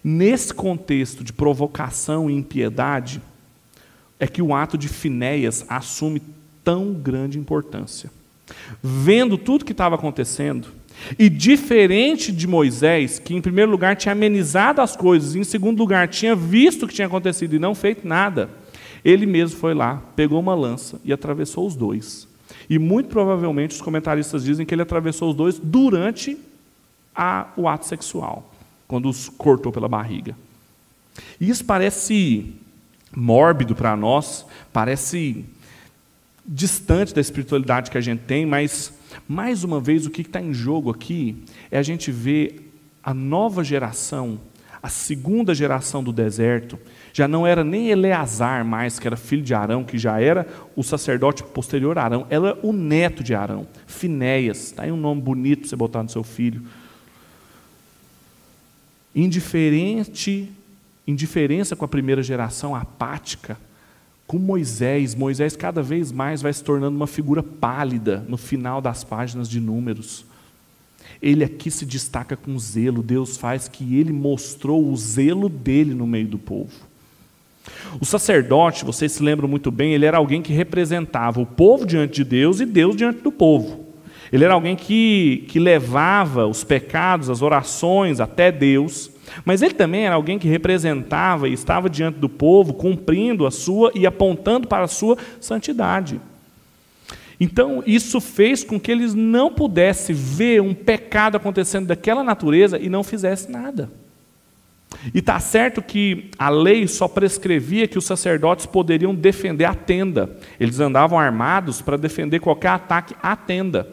Nesse 0.03 0.53
contexto 0.53 1.23
de 1.23 1.33
provocação 1.33 2.29
e 2.29 2.35
impiedade, 2.35 3.23
é 4.23 4.27
que 4.29 4.41
o 4.41 4.55
ato 4.55 4.79
de 4.79 4.87
Finéias 4.87 5.67
assume 5.69 6.23
tão 6.63 6.93
grande 6.93 7.41
importância. 7.41 8.09
Vendo 8.81 9.37
tudo 9.37 9.65
que 9.65 9.73
estava 9.73 9.97
acontecendo, 9.97 10.69
e 11.19 11.29
diferente 11.29 12.31
de 12.31 12.47
Moisés, 12.47 13.19
que 13.19 13.35
em 13.35 13.41
primeiro 13.41 13.73
lugar 13.73 13.97
tinha 13.97 14.13
amenizado 14.13 14.81
as 14.81 14.95
coisas, 14.95 15.35
e 15.35 15.41
em 15.41 15.45
segundo 15.45 15.81
lugar 15.81 16.07
tinha 16.07 16.37
visto 16.37 16.85
o 16.85 16.87
que 16.87 16.95
tinha 16.95 17.09
acontecido 17.09 17.57
e 17.57 17.59
não 17.59 17.75
feito 17.75 18.07
nada, 18.07 18.49
ele 19.05 19.27
mesmo 19.27 19.59
foi 19.59 19.75
lá, 19.75 20.01
pegou 20.15 20.39
uma 20.39 20.55
lança 20.55 21.01
e 21.05 21.13
atravessou 21.13 21.67
os 21.67 21.75
dois. 21.75 22.29
E 22.71 22.79
muito 22.79 23.09
provavelmente 23.09 23.75
os 23.75 23.83
comentaristas 23.83 24.45
dizem 24.45 24.65
que 24.65 24.73
ele 24.73 24.83
atravessou 24.83 25.31
os 25.31 25.35
dois 25.35 25.59
durante 25.59 26.39
a, 27.13 27.49
o 27.57 27.67
ato 27.67 27.87
sexual, 27.87 28.55
quando 28.87 29.09
os 29.09 29.29
cortou 29.29 29.73
pela 29.73 29.89
barriga. 29.89 30.37
Isso 31.41 31.65
parece 31.65 32.55
mórbido 33.15 33.75
para 33.75 33.97
nós, 33.97 34.47
parece 34.73 35.45
distante 36.45 37.15
da 37.15 37.21
espiritualidade 37.21 37.91
que 37.91 37.99
a 37.99 38.01
gente 38.01 38.21
tem, 38.21 38.45
mas, 38.45 38.93
mais 39.29 39.65
uma 39.65 39.81
vez, 39.81 40.07
o 40.07 40.11
que 40.11 40.23
está 40.23 40.41
em 40.41 40.53
jogo 40.53 40.91
aqui 40.91 41.45
é 41.71 41.79
a 41.79 41.83
gente 41.83 42.11
ver 42.11 42.73
a 43.03 43.15
nova 43.15 43.63
geração, 43.63 44.41
a 44.83 44.89
segunda 44.89 45.55
geração 45.55 46.03
do 46.03 46.13
deserto, 46.13 46.79
já 47.13 47.29
não 47.29 47.47
era 47.47 47.63
nem 47.63 47.91
Eleazar 47.91 48.65
mais, 48.65 48.99
que 48.99 49.07
era 49.07 49.17
filho 49.17 49.43
de 49.43 49.55
Arão, 49.55 49.85
que 49.85 49.99
já 49.99 50.21
era 50.21 50.47
o 50.75 50.83
sacerdote 50.83 51.43
posterior 51.43 51.99
a 51.99 52.05
Arão, 52.05 52.27
era 52.31 52.59
o 52.63 52.73
neto 52.73 53.23
de 53.23 53.35
Arão, 53.35 53.67
Finéias, 53.87 54.65
está 54.65 54.85
aí 54.85 54.93
um 54.93 54.97
nome 54.97 55.21
bonito 55.21 55.61
para 55.61 55.69
você 55.69 55.77
botar 55.77 56.03
no 56.03 56.09
seu 56.09 56.25
filho. 56.25 56.63
Indiferente 59.15 60.51
indiferença 61.07 61.75
com 61.75 61.85
a 61.85 61.89
primeira 61.89 62.23
geração, 62.23 62.75
apática. 62.75 63.59
Com 64.27 64.39
Moisés, 64.39 65.15
Moisés 65.15 65.57
cada 65.57 65.83
vez 65.83 66.11
mais 66.13 66.41
vai 66.43 66.53
se 66.53 66.63
tornando 66.63 66.97
uma 66.97 67.07
figura 67.07 67.43
pálida 67.43 68.25
no 68.29 68.37
final 68.37 68.81
das 68.81 69.05
páginas 69.05 69.49
de 69.49 69.61
Números. 69.61 70.25
Ele 71.21 71.45
aqui 71.45 71.71
se 71.71 71.85
destaca 71.85 72.37
com 72.37 72.59
zelo. 72.59 73.03
Deus 73.03 73.37
faz 73.37 73.69
que 73.69 73.97
ele 73.97 74.13
mostrou 74.13 74.91
o 74.91 74.97
zelo 74.97 75.49
dele 75.49 75.95
no 75.95 76.07
meio 76.07 76.27
do 76.27 76.39
povo. 76.39 76.73
O 78.01 78.05
sacerdote, 78.05 78.85
vocês 78.85 79.13
se 79.13 79.23
lembram 79.23 79.49
muito 79.49 79.71
bem, 79.71 79.95
ele 79.95 80.07
era 80.07 80.17
alguém 80.17 80.43
que 80.43 80.53
representava 80.53 81.41
o 81.41 81.47
povo 81.47 81.87
diante 81.87 82.17
de 82.17 82.25
Deus 82.25 82.59
e 82.59 82.67
Deus 82.67 82.97
diante 82.97 83.21
do 83.21 83.31
povo. 83.31 83.87
Ele 84.33 84.45
era 84.45 84.55
alguém 84.55 84.75
que, 84.75 85.45
que 85.49 85.61
levava 85.61 86.47
os 86.47 86.65
pecados, 86.65 87.29
as 87.29 87.43
orações 87.43 88.19
até 88.19 88.51
Deus, 88.51 89.11
mas 89.45 89.63
ele 89.63 89.75
também 89.75 90.07
era 90.07 90.15
alguém 90.15 90.39
que 90.39 90.49
representava 90.49 91.49
e 91.49 91.53
estava 91.53 91.89
diante 91.89 92.19
do 92.19 92.29
povo, 92.29 92.75
cumprindo 92.75 93.47
a 93.47 93.51
sua 93.51 93.91
e 93.95 94.07
apontando 94.07 94.69
para 94.69 94.85
a 94.85 94.89
sua 94.89 95.17
santidade. 95.41 96.21
Então, 97.41 97.83
isso 97.87 98.21
fez 98.21 98.63
com 98.63 98.79
que 98.79 98.91
eles 98.91 99.15
não 99.15 99.53
pudessem 99.53 100.15
ver 100.15 100.63
um 100.63 100.73
pecado 100.73 101.37
acontecendo 101.37 101.87
daquela 101.87 102.23
natureza 102.23 102.79
e 102.79 102.89
não 102.89 103.03
fizessem 103.03 103.51
nada. 103.51 103.91
E 105.13 105.19
está 105.19 105.41
certo 105.41 105.83
que 105.83 106.31
a 106.39 106.49
lei 106.49 106.87
só 106.87 107.09
prescrevia 107.09 107.89
que 107.89 107.99
os 107.99 108.05
sacerdotes 108.05 108.67
poderiam 108.67 109.15
defender 109.15 109.65
a 109.65 109.75
tenda. 109.75 110.37
Eles 110.61 110.79
andavam 110.79 111.19
armados 111.19 111.81
para 111.81 111.97
defender 111.97 112.39
qualquer 112.39 112.69
ataque 112.69 113.17
à 113.23 113.35
tenda. 113.35 113.89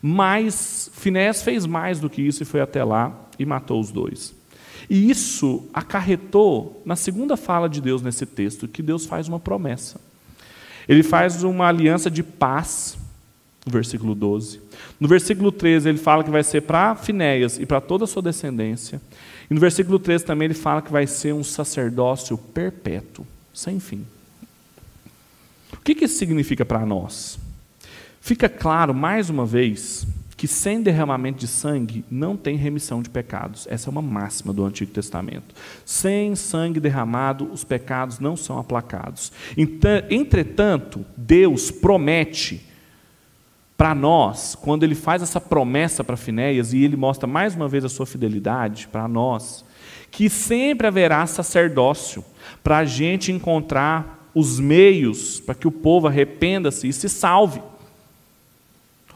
Mas 0.00 0.90
Finés 0.94 1.42
fez 1.42 1.66
mais 1.66 2.00
do 2.00 2.08
que 2.08 2.22
isso 2.22 2.42
e 2.42 2.46
foi 2.46 2.60
até 2.60 2.84
lá 2.84 3.28
e 3.38 3.44
matou 3.44 3.80
os 3.80 3.90
dois. 3.90 4.37
E 4.88 5.10
isso 5.10 5.68
acarretou 5.72 6.82
na 6.84 6.96
segunda 6.96 7.36
fala 7.36 7.68
de 7.68 7.80
Deus 7.80 8.00
nesse 8.00 8.24
texto, 8.24 8.66
que 8.66 8.82
Deus 8.82 9.04
faz 9.04 9.28
uma 9.28 9.38
promessa. 9.38 10.00
Ele 10.88 11.02
faz 11.02 11.42
uma 11.42 11.68
aliança 11.68 12.10
de 12.10 12.22
paz, 12.22 12.96
no 13.66 13.72
versículo 13.72 14.14
12. 14.14 14.60
No 14.98 15.06
versículo 15.06 15.52
13, 15.52 15.90
ele 15.90 15.98
fala 15.98 16.24
que 16.24 16.30
vai 16.30 16.42
ser 16.42 16.62
para 16.62 16.96
Finéias 16.96 17.58
e 17.58 17.66
para 17.66 17.80
toda 17.80 18.04
a 18.04 18.06
sua 18.06 18.22
descendência. 18.22 19.00
E 19.50 19.54
no 19.54 19.60
versículo 19.60 19.98
13 19.98 20.24
também 20.24 20.46
ele 20.46 20.54
fala 20.54 20.80
que 20.80 20.90
vai 20.90 21.06
ser 21.06 21.34
um 21.34 21.44
sacerdócio 21.44 22.38
perpétuo, 22.38 23.26
sem 23.52 23.78
fim. 23.78 24.04
O 25.72 25.76
que, 25.76 26.04
isso 26.04 26.18
significa 26.18 26.64
para 26.64 26.84
nós? 26.84 27.38
Fica 28.20 28.48
claro, 28.48 28.94
mais 28.94 29.30
uma 29.30 29.46
vez, 29.46 30.06
que 30.38 30.46
sem 30.46 30.80
derramamento 30.80 31.40
de 31.40 31.48
sangue 31.48 32.04
não 32.08 32.36
tem 32.36 32.56
remissão 32.56 33.02
de 33.02 33.10
pecados. 33.10 33.66
Essa 33.68 33.88
é 33.88 33.90
uma 33.90 34.00
máxima 34.00 34.52
do 34.52 34.64
Antigo 34.64 34.92
Testamento. 34.92 35.52
Sem 35.84 36.36
sangue 36.36 36.78
derramado, 36.78 37.50
os 37.52 37.64
pecados 37.64 38.20
não 38.20 38.36
são 38.36 38.56
aplacados. 38.56 39.32
Entretanto, 40.08 41.04
Deus 41.16 41.72
promete 41.72 42.64
para 43.76 43.96
nós, 43.96 44.54
quando 44.54 44.84
ele 44.84 44.94
faz 44.94 45.22
essa 45.22 45.40
promessa 45.40 46.04
para 46.04 46.16
Finéias 46.16 46.72
e 46.72 46.84
ele 46.84 46.96
mostra 46.96 47.26
mais 47.26 47.56
uma 47.56 47.66
vez 47.66 47.84
a 47.84 47.88
sua 47.88 48.06
fidelidade 48.06 48.86
para 48.86 49.08
nós, 49.08 49.64
que 50.08 50.30
sempre 50.30 50.86
haverá 50.86 51.26
sacerdócio 51.26 52.24
para 52.62 52.78
a 52.78 52.84
gente 52.84 53.32
encontrar 53.32 54.30
os 54.32 54.60
meios 54.60 55.40
para 55.40 55.56
que 55.56 55.66
o 55.66 55.72
povo 55.72 56.06
arrependa-se 56.06 56.86
e 56.86 56.92
se 56.92 57.08
salve. 57.08 57.60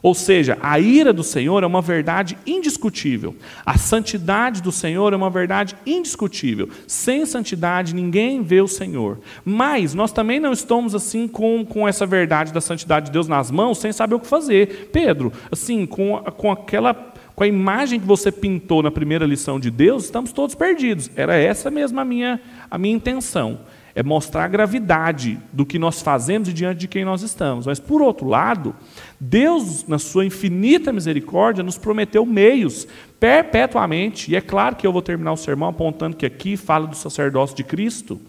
Ou 0.03 0.15
seja, 0.15 0.59
a 0.61 0.81
ira 0.81 1.13
do 1.13 1.23
Senhor 1.23 1.63
é 1.63 1.67
uma 1.67 1.81
verdade 1.81 2.37
indiscutível. 2.45 3.37
A 3.65 3.79
santidade 3.79 4.61
do 4.61 4.73
Senhor 4.73 5.13
é 5.13 5.17
uma 5.17 5.31
verdade 5.31 5.77
indiscutível. 5.87 6.69
Sem 6.89 7.25
santidade 7.25 7.95
ninguém 7.95 8.43
vê 8.43 8.61
o 8.61 8.67
Senhor. 8.67 9.21
Mas 9.45 9.95
nós 9.95 10.11
também 10.11 10.41
não 10.41 10.53
estamos 10.53 10.93
assim 10.93 11.29
com, 11.29 11.65
com 11.65 11.87
essa 11.87 12.05
verdade 12.05 12.53
da 12.53 12.61
santidade 12.61 13.07
de 13.07 13.13
Deus 13.13 13.29
nas 13.29 13.51
mãos, 13.51 13.79
sem 13.79 13.93
saber 13.93 14.17
o 14.17 14.21
que 14.21 14.27
fazer. 14.27 14.91
Pedro, 14.93 15.33
assim, 15.53 15.87
com, 15.87 16.19
com 16.37 16.51
aquela 16.51 17.13
com 17.35 17.45
a 17.45 17.49
imagem 17.49 17.99
que 17.99 18.07
você 18.07 18.31
pintou 18.31 18.83
na 18.83 18.91
primeira 18.91 19.25
lição 19.25 19.59
de 19.59 19.71
Deus, 19.71 20.05
estamos 20.05 20.33
todos 20.33 20.55
perdidos. 20.55 21.11
Era 21.17 21.35
essa 21.35 21.71
mesmo 21.71 21.99
a 21.99 22.05
minha, 22.05 22.39
a 22.71 22.77
minha 22.77 22.95
intenção 22.95 23.61
é 23.95 24.03
mostrar 24.03 24.45
a 24.45 24.49
gravidade 24.49 25.39
do 25.53 25.67
que 25.67 25.79
nós 25.79 26.01
fazemos 26.01 26.49
e 26.49 26.53
diante 26.53 26.79
de 26.79 26.89
quem 26.89 27.05
nós 27.05 27.23
estamos. 27.23 27.67
Mas, 27.67 27.79
por 27.79 28.01
outro 28.01 28.27
lado, 28.27 28.75
Deus, 29.21 29.87
na 29.87 29.99
sua 29.99 30.25
infinita 30.25 30.93
misericórdia, 30.93 31.63
nos 31.63 31.77
prometeu 31.79 32.25
meios 32.25 32.87
perpetuamente, 33.21 34.33
e 34.33 34.37
é 34.37 34.41
claro 34.41 34.77
que 34.77 34.87
eu 34.87 34.93
vou 34.93 35.03
terminar 35.03 35.33
o 35.33 35.37
sermão 35.37 35.69
apontando 35.69 36.17
que 36.17 36.27
aqui 36.27 36.57
fala 36.57 36.87
do 36.87 36.97
sacerdócio 36.97 37.57
de 37.57 37.63
Cristo, 37.63 38.21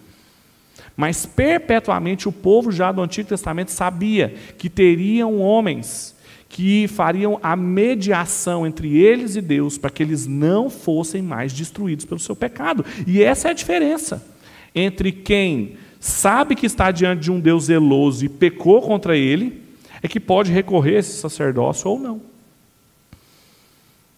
mas 0.95 1.25
perpetuamente 1.25 2.27
o 2.27 2.31
povo 2.31 2.71
já 2.71 2.91
do 2.91 3.01
Antigo 3.01 3.29
Testamento 3.29 3.71
sabia 3.71 4.35
que 4.57 4.69
teriam 4.69 5.39
homens 5.39 6.13
que 6.47 6.87
fariam 6.87 7.39
a 7.41 7.55
mediação 7.55 8.67
entre 8.67 8.95
eles 8.95 9.35
e 9.35 9.41
Deus 9.41 9.75
para 9.75 9.89
que 9.89 10.03
eles 10.03 10.27
não 10.27 10.69
fossem 10.69 11.19
mais 11.19 11.51
destruídos 11.51 12.05
pelo 12.05 12.19
seu 12.19 12.35
pecado. 12.35 12.85
E 13.07 13.23
essa 13.23 13.47
é 13.47 13.51
a 13.51 13.55
diferença 13.55 14.32
entre 14.75 15.11
quem 15.11 15.77
sabe 15.99 16.55
que 16.55 16.65
está 16.65 16.91
diante 16.91 17.21
de 17.21 17.31
um 17.31 17.39
Deus 17.39 17.65
zeloso 17.65 18.25
e 18.25 18.29
pecou 18.29 18.81
contra 18.81 19.15
ele, 19.17 19.61
é 20.01 20.07
que 20.07 20.19
pode 20.19 20.51
recorrer 20.51 20.97
a 20.97 20.99
esse 20.99 21.17
sacerdócio 21.17 21.89
ou 21.89 21.99
não. 21.99 22.33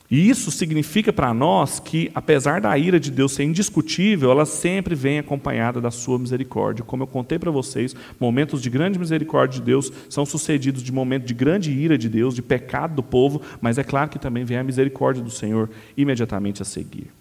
E 0.09 0.29
isso 0.29 0.51
significa 0.51 1.11
para 1.11 1.33
nós 1.33 1.79
que, 1.79 2.11
apesar 2.13 2.61
da 2.61 2.77
ira 2.77 2.99
de 2.99 3.09
Deus 3.09 3.33
ser 3.33 3.43
indiscutível, 3.43 4.29
ela 4.29 4.45
sempre 4.45 4.93
vem 4.93 5.17
acompanhada 5.17 5.81
da 5.81 5.89
sua 5.89 6.19
misericórdia. 6.19 6.85
Como 6.85 7.03
eu 7.03 7.07
contei 7.07 7.39
para 7.39 7.49
vocês, 7.49 7.95
momentos 8.19 8.61
de 8.61 8.69
grande 8.69 8.99
misericórdia 8.99 9.59
de 9.59 9.65
Deus 9.65 9.91
são 10.07 10.25
sucedidos 10.25 10.83
de 10.83 10.91
momentos 10.91 11.27
de 11.27 11.33
grande 11.33 11.71
ira 11.71 11.97
de 11.97 12.07
Deus, 12.07 12.35
de 12.35 12.43
pecado 12.43 12.95
do 12.95 13.03
povo, 13.03 13.41
mas 13.59 13.79
é 13.79 13.83
claro 13.83 14.09
que 14.09 14.19
também 14.19 14.45
vem 14.45 14.57
a 14.57 14.63
misericórdia 14.63 15.23
do 15.23 15.31
Senhor 15.31 15.69
imediatamente 15.97 16.61
a 16.61 16.65
seguir. 16.65 17.11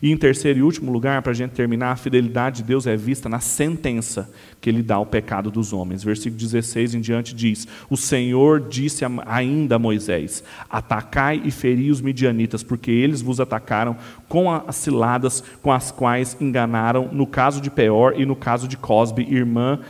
E 0.00 0.12
em 0.12 0.16
terceiro 0.16 0.60
e 0.60 0.62
último 0.62 0.92
lugar, 0.92 1.22
para 1.22 1.32
a 1.32 1.34
gente 1.34 1.50
terminar, 1.52 1.92
a 1.92 1.96
fidelidade 1.96 2.58
de 2.58 2.68
Deus 2.68 2.86
é 2.86 2.96
vista 2.96 3.28
na 3.28 3.40
sentença 3.40 4.30
que 4.60 4.70
ele 4.70 4.82
dá 4.82 4.94
ao 4.94 5.06
pecado 5.06 5.50
dos 5.50 5.72
homens. 5.72 6.04
Versículo 6.04 6.38
16 6.38 6.94
em 6.94 7.00
diante 7.00 7.34
diz: 7.34 7.66
O 7.90 7.96
Senhor 7.96 8.60
disse 8.60 9.04
ainda 9.26 9.76
a 9.76 9.78
Moisés: 9.78 10.44
Atacai 10.70 11.42
e 11.44 11.50
feri 11.50 11.90
os 11.90 12.00
midianitas, 12.00 12.62
porque 12.62 12.90
eles 12.90 13.20
vos 13.20 13.40
atacaram 13.40 13.96
com 14.28 14.52
as 14.52 14.76
ciladas 14.76 15.42
com 15.62 15.72
as 15.72 15.90
quais 15.90 16.36
enganaram, 16.40 17.08
no 17.12 17.26
caso 17.26 17.60
de 17.60 17.70
Peor 17.70 18.14
e 18.16 18.24
no 18.24 18.36
caso 18.36 18.68
de 18.68 18.76
Cosbe, 18.76 19.22
irmã, 19.22 19.80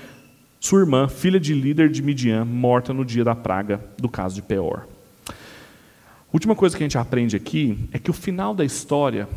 sua 0.59 0.81
irmã, 0.81 1.07
filha 1.07 1.38
de 1.38 1.55
líder 1.55 1.88
de 1.88 2.03
Midian, 2.03 2.44
morta 2.44 2.92
no 2.92 3.05
dia 3.05 3.25
da 3.25 3.35
praga 3.35 3.81
do 3.99 4.09
caso 4.09 4.35
de 4.35 4.42
Peor. 4.42 4.88
Última 6.33 6.55
coisa 6.55 6.77
que 6.77 6.83
a 6.83 6.87
gente 6.87 6.99
aprende 6.99 7.37
aqui 7.37 7.88
é 7.92 7.99
que 7.99 8.11
o 8.11 8.14
final 8.14 8.55
da 8.55 8.64
história 8.64 9.29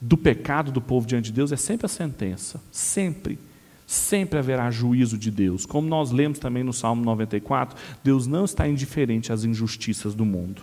do 0.00 0.16
pecado 0.16 0.70
do 0.70 0.80
povo 0.80 1.06
diante 1.06 1.26
de 1.26 1.32
Deus 1.32 1.52
é 1.52 1.56
sempre 1.56 1.86
a 1.86 1.88
sentença. 1.88 2.60
Sempre. 2.70 3.38
Sempre 3.86 4.38
haverá 4.38 4.70
juízo 4.70 5.18
de 5.18 5.30
Deus. 5.30 5.66
Como 5.66 5.88
nós 5.88 6.10
lemos 6.10 6.38
também 6.38 6.64
no 6.64 6.72
Salmo 6.72 7.04
94, 7.04 7.76
Deus 8.02 8.26
não 8.26 8.44
está 8.44 8.66
indiferente 8.68 9.32
às 9.32 9.44
injustiças 9.44 10.14
do 10.14 10.24
mundo. 10.24 10.62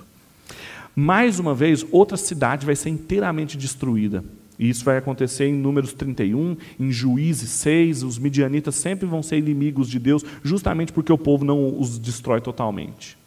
Mais 0.96 1.40
uma 1.40 1.56
vez, 1.56 1.86
outra 1.92 2.18
cidade 2.18 2.66
vai 2.66 2.76
ser 2.76 2.90
inteiramente 2.90 3.58
destruída. 3.58 4.24
E 4.60 4.70
isso 4.70 4.84
vai 4.84 4.98
acontecer 4.98 5.46
em 5.46 5.54
Números 5.54 5.94
31, 5.94 6.56
em 6.80 6.92
Juízes 6.92 7.50
6. 7.50 8.04
Os 8.04 8.20
midianitas 8.20 8.76
sempre 8.76 9.08
vão 9.08 9.24
ser 9.24 9.38
inimigos 9.38 9.90
de 9.90 9.98
Deus, 9.98 10.24
justamente 10.44 10.92
porque 10.92 11.12
o 11.12 11.18
povo 11.18 11.46
não 11.46 11.80
os 11.80 11.98
destrói 11.98 12.42
totalmente. 12.42 13.18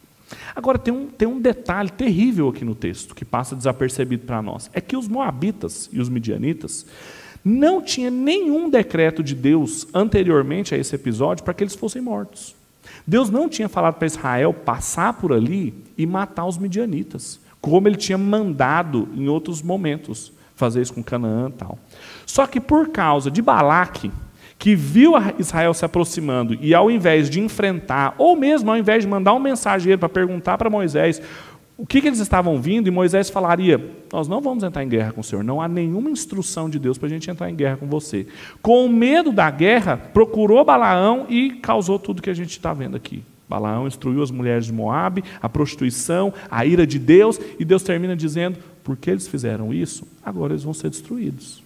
Agora, 0.55 0.77
tem 0.77 0.93
um, 0.93 1.07
tem 1.07 1.27
um 1.27 1.39
detalhe 1.39 1.89
terrível 1.89 2.49
aqui 2.49 2.65
no 2.65 2.75
texto, 2.75 3.13
que 3.13 3.25
passa 3.25 3.55
desapercebido 3.55 4.25
para 4.25 4.41
nós: 4.41 4.69
é 4.73 4.81
que 4.81 4.97
os 4.97 5.07
moabitas 5.07 5.89
e 5.91 5.99
os 5.99 6.09
midianitas 6.09 6.85
não 7.43 7.81
tinham 7.81 8.11
nenhum 8.11 8.69
decreto 8.69 9.21
de 9.21 9.35
Deus 9.35 9.87
anteriormente 9.93 10.73
a 10.73 10.77
esse 10.77 10.95
episódio 10.95 11.43
para 11.43 11.53
que 11.53 11.63
eles 11.63 11.75
fossem 11.75 12.01
mortos. 12.01 12.55
Deus 13.05 13.29
não 13.29 13.47
tinha 13.47 13.69
falado 13.69 13.95
para 13.95 14.07
Israel 14.07 14.51
passar 14.53 15.13
por 15.13 15.31
ali 15.31 15.73
e 15.95 16.07
matar 16.07 16.45
os 16.45 16.57
midianitas, 16.57 17.39
como 17.61 17.87
ele 17.87 17.97
tinha 17.97 18.17
mandado 18.17 19.07
em 19.15 19.27
outros 19.27 19.61
momentos 19.61 20.33
fazer 20.55 20.81
isso 20.81 20.93
com 20.93 21.03
Canaã 21.03 21.49
e 21.49 21.53
tal. 21.53 21.77
Só 22.25 22.47
que 22.47 22.59
por 22.59 22.89
causa 22.89 23.29
de 23.29 23.41
Balaque, 23.41 24.11
que 24.65 24.75
viu 24.75 25.13
Israel 25.37 25.75
se 25.75 25.85
aproximando 25.85 26.57
e 26.59 26.73
ao 26.73 26.89
invés 26.89 27.29
de 27.29 27.39
enfrentar, 27.39 28.15
ou 28.17 28.35
mesmo 28.35 28.71
ao 28.71 28.75
invés 28.75 29.03
de 29.03 29.07
mandar 29.07 29.35
um 29.35 29.39
mensageiro 29.39 29.99
para 29.99 30.09
perguntar 30.09 30.57
para 30.57 30.71
Moisés 30.71 31.21
o 31.77 31.85
que, 31.85 32.01
que, 32.01 32.07
eles 32.07 32.17
estavam 32.17 32.59
vindo, 32.59 32.87
e 32.87 32.91
Moisés 32.91 33.29
falaria: 33.29 33.79
Nós 34.11 34.27
não 34.27 34.41
vamos 34.41 34.63
entrar 34.63 34.83
em 34.83 34.89
guerra 34.89 35.11
com 35.11 35.21
o 35.21 35.23
Senhor, 35.23 35.43
não 35.43 35.61
há 35.61 35.67
nenhuma 35.67 36.09
instrução 36.09 36.67
de 36.67 36.79
Deus 36.79 36.97
para 36.97 37.05
a 37.05 37.09
gente 37.11 37.29
entrar 37.29 37.47
em 37.47 37.55
guerra 37.55 37.77
com 37.77 37.85
você. 37.85 38.25
Com 38.59 38.87
medo 38.87 39.31
da 39.31 39.51
guerra, 39.51 39.97
procurou 39.97 40.65
Balaão 40.65 41.27
e 41.29 41.51
causou 41.61 41.99
tudo 41.99 42.19
que 42.19 42.31
a 42.31 42.33
gente 42.33 42.49
está 42.49 42.73
vendo 42.73 42.97
aqui. 42.97 43.23
Balaão 43.47 43.85
instruiu 43.85 44.23
as 44.23 44.31
mulheres 44.31 44.65
de 44.65 44.73
Moabe, 44.73 45.23
a 45.39 45.47
prostituição, 45.47 46.33
a 46.49 46.65
ira 46.65 46.87
de 46.87 46.97
Deus, 46.97 47.39
e 47.59 47.63
Deus 47.63 47.83
termina 47.83 48.15
dizendo: 48.15 48.57
Porque 48.83 49.11
eles 49.11 49.27
fizeram 49.27 49.71
isso, 49.71 50.07
agora 50.25 50.53
eles 50.53 50.63
vão 50.63 50.73
ser 50.73 50.89
destruídos. 50.89 51.64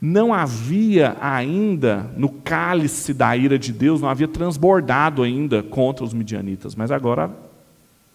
Não 0.00 0.32
havia 0.32 1.16
ainda, 1.20 2.08
no 2.16 2.28
cálice 2.28 3.12
da 3.12 3.36
ira 3.36 3.58
de 3.58 3.72
Deus, 3.72 4.00
não 4.00 4.08
havia 4.08 4.28
transbordado 4.28 5.22
ainda 5.22 5.62
contra 5.62 6.04
os 6.04 6.14
midianitas, 6.14 6.74
mas 6.74 6.92
agora 6.92 7.30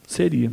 seria. 0.07 0.51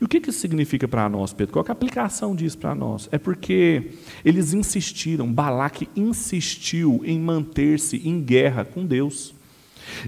E 0.00 0.04
o 0.04 0.08
que, 0.08 0.18
isso 0.18 0.38
significa 0.38 0.86
para 0.86 1.08
nós, 1.08 1.32
Pedro? 1.32 1.52
Qual 1.52 1.64
é 1.66 1.70
a 1.70 1.72
aplicação 1.72 2.36
disso 2.36 2.58
para 2.58 2.74
nós? 2.74 3.08
É 3.10 3.18
porque 3.18 3.92
eles 4.24 4.52
insistiram, 4.52 5.32
Balaque 5.32 5.88
insistiu 5.96 7.00
em 7.04 7.18
manter-se 7.18 7.96
em 8.08 8.20
guerra 8.20 8.64
com 8.64 8.84
Deus. 8.84 9.34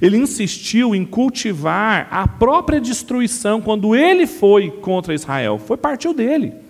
Ele 0.01 0.17
insistiu 0.17 0.95
em 0.95 1.05
cultivar 1.05 2.09
a 2.11 2.27
própria 2.27 2.81
destruição 2.81 3.61
quando 3.61 3.95
ele 3.95 4.27
foi 4.27 4.71
contra 4.71 5.15
Israel. 5.15 5.59
Foi 5.59 5.77
partiu 5.77 6.15
dele. 6.15 6.64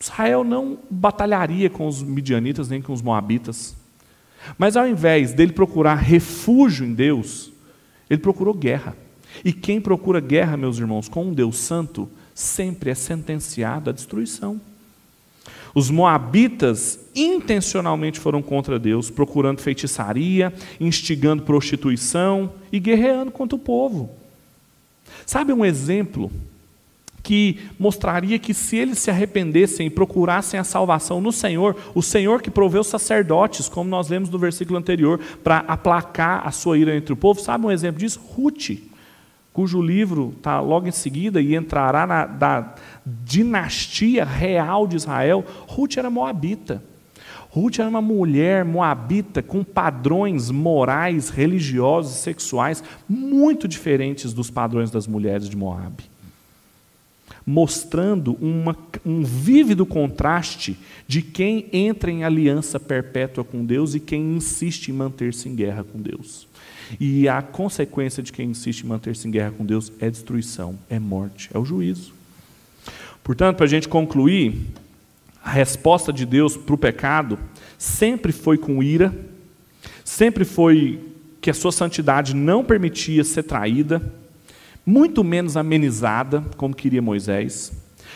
Israel 0.00 0.44
não 0.44 0.78
batalharia 0.90 1.70
com 1.70 1.86
os 1.86 2.02
midianitas 2.02 2.68
nem 2.68 2.82
com 2.82 2.92
os 2.92 3.02
moabitas. 3.02 3.74
Mas 4.58 4.76
ao 4.76 4.86
invés 4.86 5.32
dele 5.32 5.52
procurar 5.52 5.96
refúgio 5.96 6.86
em 6.86 6.94
Deus, 6.94 7.50
ele 8.08 8.20
procurou 8.20 8.54
guerra. 8.54 8.96
E 9.44 9.52
quem 9.52 9.80
procura 9.80 10.20
guerra, 10.20 10.56
meus 10.56 10.78
irmãos, 10.78 11.08
com 11.08 11.26
um 11.26 11.32
Deus 11.32 11.58
santo, 11.58 12.08
sempre 12.34 12.90
é 12.90 12.94
sentenciado 12.94 13.90
à 13.90 13.92
destruição. 13.92 14.60
Os 15.74 15.90
moabitas 15.90 16.98
intencionalmente 17.14 18.18
foram 18.18 18.40
contra 18.40 18.78
Deus, 18.78 19.10
procurando 19.10 19.60
feitiçaria, 19.60 20.52
instigando 20.80 21.42
prostituição 21.42 22.52
e 22.72 22.80
guerreando 22.80 23.30
contra 23.30 23.56
o 23.56 23.58
povo. 23.58 24.10
Sabe 25.26 25.52
um 25.52 25.64
exemplo 25.64 26.30
que 27.26 27.58
mostraria 27.76 28.38
que 28.38 28.54
se 28.54 28.76
eles 28.76 29.00
se 29.00 29.10
arrependessem 29.10 29.88
e 29.88 29.90
procurassem 29.90 30.60
a 30.60 30.62
salvação 30.62 31.20
no 31.20 31.32
Senhor, 31.32 31.74
o 31.92 32.00
Senhor 32.00 32.40
que 32.40 32.52
proveu 32.52 32.84
sacerdotes, 32.84 33.68
como 33.68 33.90
nós 33.90 34.08
lemos 34.08 34.30
no 34.30 34.38
versículo 34.38 34.78
anterior, 34.78 35.18
para 35.42 35.58
aplacar 35.66 36.46
a 36.46 36.52
sua 36.52 36.78
ira 36.78 36.96
entre 36.96 37.12
o 37.12 37.16
povo, 37.16 37.40
sabe 37.40 37.66
um 37.66 37.70
exemplo 37.72 37.98
disso? 37.98 38.20
Ruth 38.20 38.78
cujo 39.52 39.82
livro 39.82 40.34
está 40.36 40.60
logo 40.60 40.86
em 40.86 40.92
seguida 40.92 41.40
e 41.40 41.56
entrará 41.56 42.06
na 42.06 42.26
da 42.26 42.74
dinastia 43.04 44.22
real 44.22 44.86
de 44.86 44.94
Israel, 44.94 45.44
Ruth 45.66 45.96
era 45.96 46.10
moabita. 46.10 46.80
Ruth 47.50 47.80
era 47.80 47.88
uma 47.88 48.02
mulher 48.02 48.64
moabita 48.64 49.42
com 49.42 49.64
padrões 49.64 50.48
morais, 50.50 51.28
religiosos 51.30 52.16
e 52.16 52.18
sexuais 52.18 52.84
muito 53.08 53.66
diferentes 53.66 54.32
dos 54.32 54.48
padrões 54.48 54.92
das 54.92 55.08
mulheres 55.08 55.48
de 55.48 55.56
Moabe. 55.56 56.15
Mostrando 57.46 58.36
uma, 58.40 58.76
um 59.04 59.22
vívido 59.22 59.86
contraste 59.86 60.76
de 61.06 61.22
quem 61.22 61.68
entra 61.72 62.10
em 62.10 62.24
aliança 62.24 62.80
perpétua 62.80 63.44
com 63.44 63.64
Deus 63.64 63.94
e 63.94 64.00
quem 64.00 64.36
insiste 64.36 64.88
em 64.88 64.94
manter-se 64.94 65.48
em 65.48 65.54
guerra 65.54 65.84
com 65.84 66.00
Deus. 66.00 66.48
E 66.98 67.28
a 67.28 67.40
consequência 67.42 68.22
de 68.22 68.32
quem 68.32 68.50
insiste 68.50 68.82
em 68.82 68.88
manter-se 68.88 69.28
em 69.28 69.30
guerra 69.30 69.52
com 69.52 69.64
Deus 69.64 69.92
é 70.00 70.10
destruição, 70.10 70.76
é 70.90 70.98
morte, 70.98 71.48
é 71.54 71.58
o 71.58 71.64
juízo. 71.64 72.12
Portanto, 73.22 73.56
para 73.56 73.66
a 73.66 73.68
gente 73.68 73.88
concluir, 73.88 74.54
a 75.42 75.50
resposta 75.50 76.12
de 76.12 76.26
Deus 76.26 76.56
para 76.56 76.74
o 76.74 76.78
pecado 76.78 77.38
sempre 77.78 78.32
foi 78.32 78.58
com 78.58 78.82
ira, 78.82 79.14
sempre 80.04 80.44
foi 80.44 81.00
que 81.40 81.50
a 81.50 81.54
sua 81.54 81.70
santidade 81.70 82.34
não 82.34 82.64
permitia 82.64 83.22
ser 83.22 83.44
traída, 83.44 84.02
muito 84.86 85.24
menos 85.24 85.56
amenizada, 85.56 86.44
como 86.56 86.74
queria 86.74 87.02
Moisés. 87.02 87.72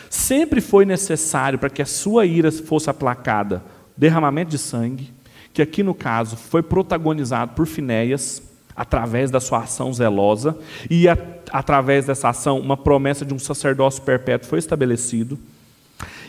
Sempre 0.09 0.61
foi 0.61 0.85
necessário 0.85 1.59
para 1.59 1.69
que 1.69 1.81
a 1.81 1.85
sua 1.85 2.25
ira 2.25 2.49
fosse 2.51 2.89
aplacada 2.89 3.61
derramamento 3.97 4.51
de 4.51 4.57
sangue, 4.57 5.11
que 5.53 5.61
aqui 5.61 5.83
no 5.83 5.93
caso 5.93 6.37
foi 6.37 6.63
protagonizado 6.63 7.53
por 7.53 7.67
Finéias, 7.67 8.41
através 8.73 9.29
da 9.29 9.41
sua 9.41 9.59
ação 9.59 9.93
zelosa, 9.93 10.57
e 10.89 11.09
a, 11.09 11.17
através 11.51 12.05
dessa 12.05 12.29
ação, 12.29 12.57
uma 12.57 12.77
promessa 12.77 13.25
de 13.25 13.33
um 13.33 13.39
sacerdócio 13.39 14.01
perpétuo 14.01 14.49
foi 14.49 14.59
estabelecido. 14.59 15.37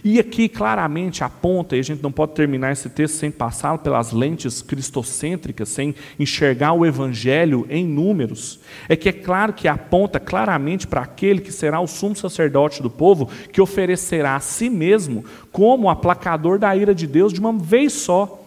E 0.04 0.18
aqui 0.18 0.48
claramente 0.48 1.22
aponta, 1.22 1.76
e 1.76 1.80
a 1.80 1.82
gente 1.82 2.02
não 2.02 2.10
pode 2.10 2.34
terminar 2.34 2.72
esse 2.72 2.88
texto 2.88 3.18
sem 3.18 3.30
passá-lo 3.30 3.78
pelas 3.78 4.10
lentes 4.10 4.60
cristocêntricas, 4.60 5.68
sem 5.68 5.94
enxergar 6.18 6.72
o 6.72 6.84
evangelho 6.84 7.66
em 7.70 7.86
números, 7.86 8.58
é 8.88 8.96
que 8.96 9.08
é 9.08 9.12
claro 9.12 9.52
que 9.52 9.68
aponta 9.68 10.18
claramente 10.18 10.88
para 10.88 11.02
aquele 11.02 11.40
que 11.40 11.52
será 11.52 11.78
o 11.78 11.86
sumo 11.86 12.16
sacerdote 12.16 12.82
do 12.82 12.90
povo, 12.90 13.30
que 13.52 13.60
oferecerá 13.60 14.34
a 14.34 14.40
si 14.40 14.68
mesmo 14.68 15.24
como 15.52 15.88
aplacador 15.88 16.58
da 16.58 16.74
ira 16.74 16.94
de 16.94 17.06
Deus 17.06 17.32
de 17.32 17.38
uma 17.38 17.52
vez 17.52 17.92
só, 17.92 18.40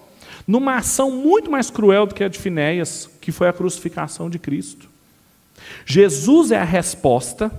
numa 0.46 0.76
ação 0.76 1.10
muito 1.10 1.50
mais 1.50 1.70
cruel 1.70 2.06
do 2.06 2.14
que 2.14 2.24
a 2.24 2.28
de 2.28 2.38
Finéias, 2.38 3.10
que 3.22 3.32
foi 3.32 3.48
a 3.48 3.54
crucificação 3.54 4.30
de 4.30 4.38
Cristo. 4.38 4.90
Jesus 5.86 6.52
é 6.52 6.60
a 6.60 6.66
resposta, 6.66 7.50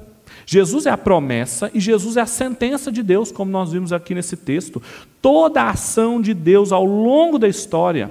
Jesus 0.46 0.86
é 0.86 0.90
a 0.90 0.96
promessa 0.96 1.68
e 1.74 1.80
Jesus 1.80 2.16
é 2.16 2.20
a 2.20 2.26
sentença 2.26 2.92
de 2.92 3.02
Deus, 3.02 3.32
como 3.32 3.50
nós 3.50 3.72
vimos 3.72 3.92
aqui 3.92 4.14
nesse 4.14 4.36
texto. 4.36 4.80
Toda 5.20 5.62
a 5.62 5.70
ação 5.70 6.20
de 6.20 6.32
Deus 6.32 6.70
ao 6.70 6.84
longo 6.84 7.36
da 7.36 7.48
história, 7.48 8.10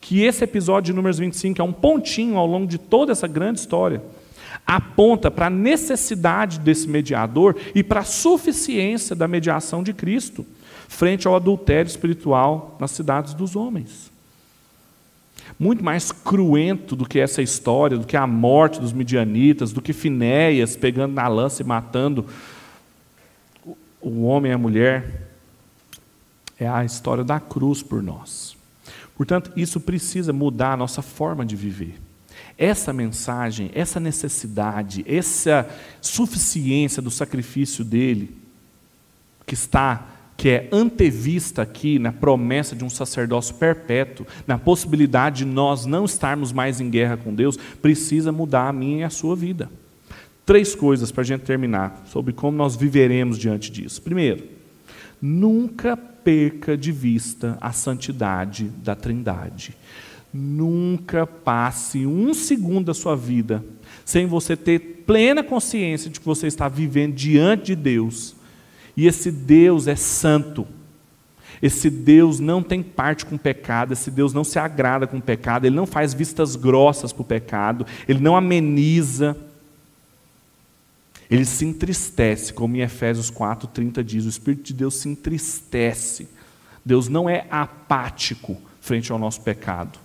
que 0.00 0.22
esse 0.22 0.44
episódio 0.44 0.92
de 0.92 0.96
Números 0.96 1.18
25 1.18 1.60
é 1.60 1.64
um 1.64 1.72
pontinho 1.72 2.36
ao 2.36 2.46
longo 2.46 2.68
de 2.68 2.78
toda 2.78 3.10
essa 3.10 3.26
grande 3.26 3.58
história, 3.58 4.00
aponta 4.64 5.32
para 5.32 5.46
a 5.46 5.50
necessidade 5.50 6.60
desse 6.60 6.88
mediador 6.88 7.56
e 7.74 7.82
para 7.82 8.00
a 8.00 8.04
suficiência 8.04 9.16
da 9.16 9.26
mediação 9.26 9.82
de 9.82 9.92
Cristo 9.92 10.46
frente 10.88 11.26
ao 11.26 11.34
adultério 11.34 11.88
espiritual 11.88 12.76
nas 12.78 12.92
cidades 12.92 13.34
dos 13.34 13.56
homens. 13.56 14.13
Muito 15.64 15.82
mais 15.82 16.12
cruento 16.12 16.94
do 16.94 17.08
que 17.08 17.18
essa 17.18 17.40
história, 17.40 17.96
do 17.96 18.06
que 18.06 18.18
a 18.18 18.26
morte 18.26 18.78
dos 18.78 18.92
midianitas, 18.92 19.72
do 19.72 19.80
que 19.80 19.94
Finéias 19.94 20.76
pegando 20.76 21.14
na 21.14 21.26
lança 21.26 21.62
e 21.62 21.64
matando 21.64 22.26
o 23.98 24.24
homem 24.24 24.52
e 24.52 24.54
a 24.54 24.58
mulher, 24.58 25.22
é 26.60 26.68
a 26.68 26.84
história 26.84 27.24
da 27.24 27.40
cruz 27.40 27.82
por 27.82 28.02
nós. 28.02 28.54
Portanto, 29.16 29.52
isso 29.56 29.80
precisa 29.80 30.34
mudar 30.34 30.74
a 30.74 30.76
nossa 30.76 31.00
forma 31.00 31.46
de 31.46 31.56
viver. 31.56 31.98
Essa 32.58 32.92
mensagem, 32.92 33.70
essa 33.72 33.98
necessidade, 33.98 35.02
essa 35.08 35.66
suficiência 35.98 37.00
do 37.00 37.10
sacrifício 37.10 37.82
dele, 37.82 38.36
que 39.46 39.54
está 39.54 40.13
que 40.36 40.48
é 40.48 40.68
antevista 40.72 41.62
aqui 41.62 41.98
na 41.98 42.12
promessa 42.12 42.74
de 42.74 42.84
um 42.84 42.90
sacerdócio 42.90 43.54
perpétuo, 43.54 44.26
na 44.46 44.58
possibilidade 44.58 45.38
de 45.38 45.44
nós 45.44 45.86
não 45.86 46.04
estarmos 46.04 46.52
mais 46.52 46.80
em 46.80 46.90
guerra 46.90 47.16
com 47.16 47.34
Deus, 47.34 47.56
precisa 47.80 48.32
mudar 48.32 48.68
a 48.68 48.72
minha 48.72 49.00
e 49.00 49.04
a 49.04 49.10
sua 49.10 49.36
vida. 49.36 49.70
Três 50.44 50.74
coisas 50.74 51.10
para 51.10 51.22
a 51.22 51.24
gente 51.24 51.42
terminar 51.42 52.04
sobre 52.06 52.32
como 52.32 52.56
nós 52.56 52.76
viveremos 52.76 53.38
diante 53.38 53.70
disso. 53.70 54.02
Primeiro, 54.02 54.44
nunca 55.20 55.96
perca 55.96 56.76
de 56.76 56.92
vista 56.92 57.56
a 57.60 57.72
santidade 57.72 58.64
da 58.82 58.94
Trindade. 58.94 59.74
Nunca 60.32 61.26
passe 61.26 62.04
um 62.06 62.34
segundo 62.34 62.86
da 62.86 62.94
sua 62.94 63.16
vida 63.16 63.64
sem 64.04 64.26
você 64.26 64.56
ter 64.56 65.04
plena 65.06 65.42
consciência 65.42 66.10
de 66.10 66.18
que 66.18 66.26
você 66.26 66.46
está 66.46 66.68
vivendo 66.68 67.14
diante 67.14 67.66
de 67.66 67.76
Deus 67.76 68.33
e 68.96 69.06
esse 69.06 69.30
Deus 69.30 69.86
é 69.86 69.96
santo. 69.96 70.66
Esse 71.62 71.88
Deus 71.88 72.40
não 72.40 72.62
tem 72.62 72.82
parte 72.82 73.24
com 73.24 73.36
o 73.36 73.38
pecado, 73.38 73.92
esse 73.92 74.10
Deus 74.10 74.32
não 74.32 74.44
se 74.44 74.58
agrada 74.58 75.06
com 75.06 75.16
o 75.16 75.22
pecado, 75.22 75.64
ele 75.64 75.76
não 75.76 75.86
faz 75.86 76.12
vistas 76.12 76.56
grossas 76.56 77.12
para 77.12 77.22
o 77.22 77.24
pecado, 77.24 77.86
ele 78.08 78.20
não 78.20 78.36
ameniza. 78.36 79.36
Ele 81.30 81.44
se 81.44 81.64
entristece, 81.64 82.52
como 82.52 82.76
em 82.76 82.80
Efésios 82.80 83.30
4:30 83.30 84.04
diz, 84.04 84.26
o 84.26 84.28
espírito 84.28 84.64
de 84.64 84.74
Deus 84.74 84.96
se 84.96 85.08
entristece. 85.08 86.28
Deus 86.84 87.08
não 87.08 87.30
é 87.30 87.46
apático 87.50 88.58
frente 88.80 89.10
ao 89.10 89.18
nosso 89.18 89.40
pecado. 89.40 89.98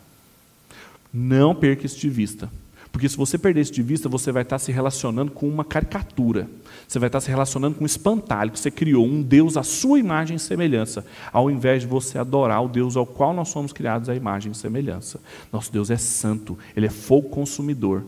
Não 1.13 1.53
perca 1.53 1.85
isso 1.85 1.99
de 1.99 2.09
vista. 2.09 2.49
Porque 2.99 3.07
se 3.07 3.15
você 3.15 3.37
perder 3.37 3.61
isso 3.61 3.71
de 3.71 3.81
vista, 3.81 4.09
você 4.09 4.29
vai 4.29 4.41
estar 4.41 4.59
se 4.59 4.73
relacionando 4.73 5.31
com 5.31 5.47
uma 5.47 5.63
caricatura. 5.63 6.49
Você 6.85 6.99
vai 6.99 7.07
estar 7.07 7.21
se 7.21 7.29
relacionando 7.29 7.77
com 7.77 7.83
um 7.83 7.85
espantalho 7.85 8.51
que 8.51 8.59
você 8.59 8.69
criou, 8.69 9.05
um 9.05 9.21
Deus 9.21 9.55
à 9.55 9.63
sua 9.63 9.97
imagem 9.97 10.35
e 10.35 10.39
semelhança, 10.39 11.05
ao 11.31 11.49
invés 11.49 11.83
de 11.83 11.87
você 11.87 12.17
adorar 12.17 12.61
o 12.61 12.67
Deus 12.67 12.97
ao 12.97 13.05
qual 13.05 13.33
nós 13.33 13.47
somos 13.47 13.71
criados 13.71 14.09
à 14.09 14.15
imagem 14.15 14.51
e 14.51 14.55
semelhança. 14.55 15.21
Nosso 15.49 15.71
Deus 15.71 15.89
é 15.89 15.95
santo, 15.95 16.59
ele 16.75 16.87
é 16.87 16.89
fogo 16.89 17.29
consumidor. 17.29 18.03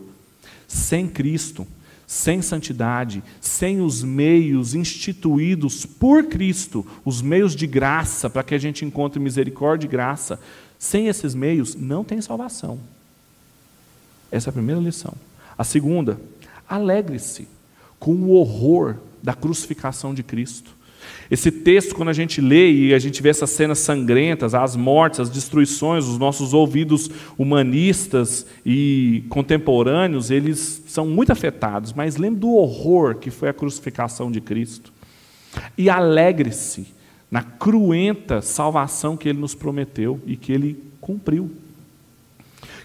Sem 0.68 1.08
Cristo, 1.08 1.66
sem 2.06 2.42
santidade, 2.42 3.24
sem 3.40 3.80
os 3.80 4.02
meios 4.04 4.74
instituídos 4.74 5.86
por 5.86 6.24
Cristo, 6.24 6.86
os 7.02 7.22
meios 7.22 7.56
de 7.56 7.66
graça 7.66 8.28
para 8.28 8.42
que 8.42 8.54
a 8.54 8.58
gente 8.58 8.84
encontre 8.84 9.18
misericórdia 9.18 9.86
e 9.86 9.90
graça, 9.90 10.38
sem 10.78 11.08
esses 11.08 11.34
meios 11.34 11.74
não 11.74 12.04
tem 12.04 12.20
salvação. 12.20 12.78
Essa 14.32 14.48
é 14.48 14.50
a 14.50 14.54
primeira 14.54 14.80
lição. 14.80 15.14
A 15.56 15.62
segunda, 15.62 16.18
alegre-se 16.66 17.46
com 18.00 18.14
o 18.14 18.30
horror 18.30 18.96
da 19.22 19.34
crucificação 19.34 20.14
de 20.14 20.22
Cristo. 20.22 20.74
Esse 21.30 21.50
texto, 21.50 21.94
quando 21.94 22.08
a 22.08 22.12
gente 22.12 22.40
lê 22.40 22.70
e 22.70 22.94
a 22.94 22.98
gente 22.98 23.22
vê 23.22 23.28
essas 23.28 23.50
cenas 23.50 23.78
sangrentas, 23.78 24.54
as 24.54 24.74
mortes, 24.76 25.20
as 25.20 25.30
destruições, 25.30 26.06
os 26.06 26.18
nossos 26.18 26.54
ouvidos 26.54 27.10
humanistas 27.38 28.46
e 28.64 29.24
contemporâneos, 29.28 30.30
eles 30.30 30.82
são 30.86 31.06
muito 31.06 31.32
afetados, 31.32 31.92
mas 31.92 32.16
lembre 32.16 32.40
do 32.40 32.52
horror 32.52 33.16
que 33.16 33.30
foi 33.30 33.48
a 33.48 33.52
crucificação 33.52 34.30
de 34.30 34.40
Cristo. 34.40 34.92
E 35.76 35.90
alegre-se 35.90 36.86
na 37.30 37.42
cruenta 37.42 38.42
salvação 38.42 39.16
que 39.16 39.28
ele 39.28 39.38
nos 39.38 39.54
prometeu 39.54 40.20
e 40.26 40.36
que 40.36 40.52
ele 40.52 40.82
cumpriu. 41.00 41.50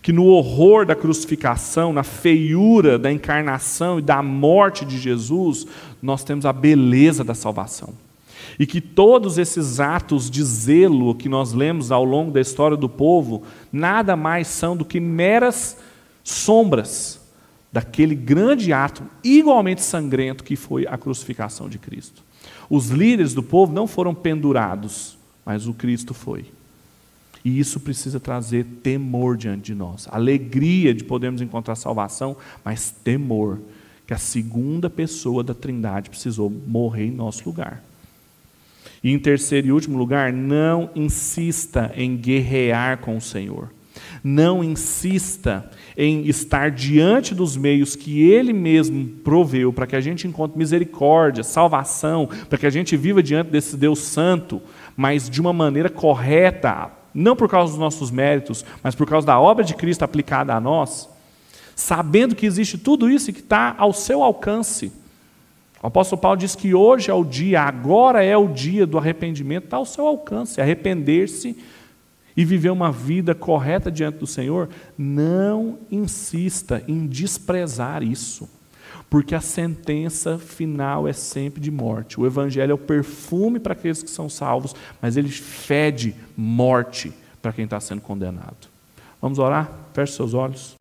Que 0.02 0.12
no 0.12 0.26
horror 0.26 0.86
da 0.86 0.95
crucificação, 0.95 1.91
na 1.91 2.04
feiura 2.04 2.98
da 2.98 3.12
encarnação 3.12 4.00
e 4.00 4.02
da 4.02 4.22
morte 4.22 4.86
de 4.86 4.98
Jesus, 4.98 5.66
nós 6.02 6.24
temos 6.24 6.45
a 6.45 6.54
beleza 6.54 7.24
da 7.24 7.34
salvação. 7.34 7.93
E 8.60 8.66
que 8.66 8.80
todos 8.80 9.38
esses 9.38 9.80
atos 9.80 10.30
de 10.30 10.43
zelo 10.43 11.14
que 11.16 11.30
nós 11.30 11.54
lemos 11.54 11.91
ao 11.91 12.04
longo 12.04 12.32
da 12.32 12.41
história 12.41 12.78
do 12.78 12.89
povo, 12.89 13.43
nada 13.72 14.16
mais 14.16 14.48
são 14.48 14.76
do 14.76 14.86
que 14.86 15.00
meras 15.00 15.78
sombras 16.24 17.20
daquele 17.72 18.16
grande 18.16 18.74
ato 18.74 19.04
igualmente 19.24 19.82
sangrento 19.82 20.43
que 20.43 20.56
foi 20.56 20.88
a 20.88 20.98
crucificação 20.98 21.70
de 21.70 21.78
Cristo. 21.78 22.24
Os 22.70 22.89
líderes 22.89 23.34
do 23.34 23.43
povo 23.43 23.74
não 23.74 23.88
foram 23.88 24.14
pendurados, 24.14 25.18
mas 25.45 25.68
o 25.68 25.74
Cristo 25.74 26.14
foi. 26.14 26.45
E 27.44 27.60
isso 27.60 27.80
precisa 27.80 28.20
trazer 28.20 28.66
temor 28.84 29.38
diante 29.38 29.66
de 29.66 29.76
nós. 29.76 30.08
Alegria 30.12 30.94
de 30.94 31.04
podermos 31.04 31.42
encontrar 31.42 31.76
salvação, 31.76 32.36
mas 32.64 32.92
temor 32.92 33.60
que 34.06 34.14
a 34.14 34.18
segunda 34.18 34.90
pessoa 34.90 35.44
da 35.44 35.54
Trindade 35.54 36.10
precisou 36.10 36.50
morrer 36.50 37.08
em 37.08 37.12
nosso 37.12 37.44
lugar. 37.46 37.84
E 39.04 39.12
em 39.12 39.20
terceiro 39.20 39.68
e 39.68 39.72
último 39.72 39.98
lugar, 39.98 40.32
não 40.32 40.90
insista 40.96 41.92
em 41.96 42.16
guerrear 42.16 43.00
com 43.00 43.18
o 43.18 43.22
Senhor. 43.22 43.70
Não 44.24 44.64
insista 44.64 45.70
em 45.96 46.28
estar 46.28 46.72
diante 46.72 47.34
dos 47.36 47.58
meios 47.58 47.96
que 47.96 48.22
Ele 48.30 48.54
mesmo 48.54 49.08
proveu 49.24 49.74
para 49.74 49.88
que 49.88 49.96
a 49.96 50.02
gente 50.02 50.28
encontre 50.28 50.58
misericórdia, 50.58 51.44
salvação, 51.44 52.30
para 52.50 52.58
que 52.58 52.66
a 52.66 52.70
gente 52.70 52.96
viva 52.96 53.22
diante 53.22 53.50
desse 53.50 53.76
Deus 53.76 54.00
Santo, 54.00 54.62
mas 54.96 55.30
de 55.30 55.42
uma 55.42 55.54
maneira 55.54 55.90
correta, 55.90 56.92
não 57.18 57.36
por 57.36 57.49
causa 57.49 57.72
dos 57.72 57.80
nossos 57.80 58.11
méritos, 58.11 58.63
mas 58.84 58.93
por 58.93 59.07
causa 59.07 59.26
da 59.26 59.39
obra 59.39 59.63
de 59.63 59.74
Cristo 59.74 60.03
aplicada 60.03 60.53
a 60.53 60.61
nós, 60.61 61.09
sabendo 61.76 62.36
que 62.36 62.45
existe 62.45 62.78
tudo 62.78 63.09
isso 63.09 63.32
e 63.32 63.34
que 63.34 63.39
está 63.39 63.74
ao 63.76 63.91
seu 63.91 64.22
alcance. 64.22 64.91
O 65.82 65.88
apóstolo 65.88 66.22
Paulo 66.22 66.38
diz 66.38 66.53
que 66.53 66.76
hoje 66.76 67.09
é 67.09 67.13
o 67.15 67.24
dia, 67.24 67.63
agora 67.63 68.24
é 68.24 68.38
o 68.38 68.47
dia 68.47 68.86
do 68.86 68.99
arrependimento, 68.99 69.63
está 69.63 69.78
ao 69.78 69.86
seu 69.86 70.05
alcance, 70.05 70.61
arrepender-se 70.61 71.57
e 72.36 72.45
viver 72.45 72.70
uma 72.70 72.91
vida 72.91 73.34
correta 73.34 73.91
diante 73.91 74.20
do 74.20 74.28
Senhor, 74.28 74.70
não 74.95 75.80
insista 75.89 76.84
em 76.88 77.07
desprezar 77.07 78.03
isso, 78.03 78.47
porque 79.10 79.34
a 79.34 79.41
sentença 79.41 80.38
final 80.38 81.08
é 81.08 81.14
sempre 81.14 81.62
de 81.62 81.72
morte. 81.72 82.20
O 82.20 82.26
Evangelho 82.26 82.72
é 82.72 82.74
o 82.74 82.78
perfume 82.78 83.60
para 83.60 83.74
aqueles 83.74 84.03
que 84.03 84.10
são 84.10 84.30
salvos, 84.30 84.76
mas 85.01 85.16
ele 85.18 85.30
fede 85.30 86.16
morte 86.36 87.14
para 87.41 87.53
quem 87.53 87.66
está 87.66 87.80
sendo 87.80 88.01
condenado. 88.01 88.68
Vamos 89.22 89.39
orar? 89.39 89.72
Feche 89.93 90.14
seus 90.14 90.34
olhos. 90.34 90.76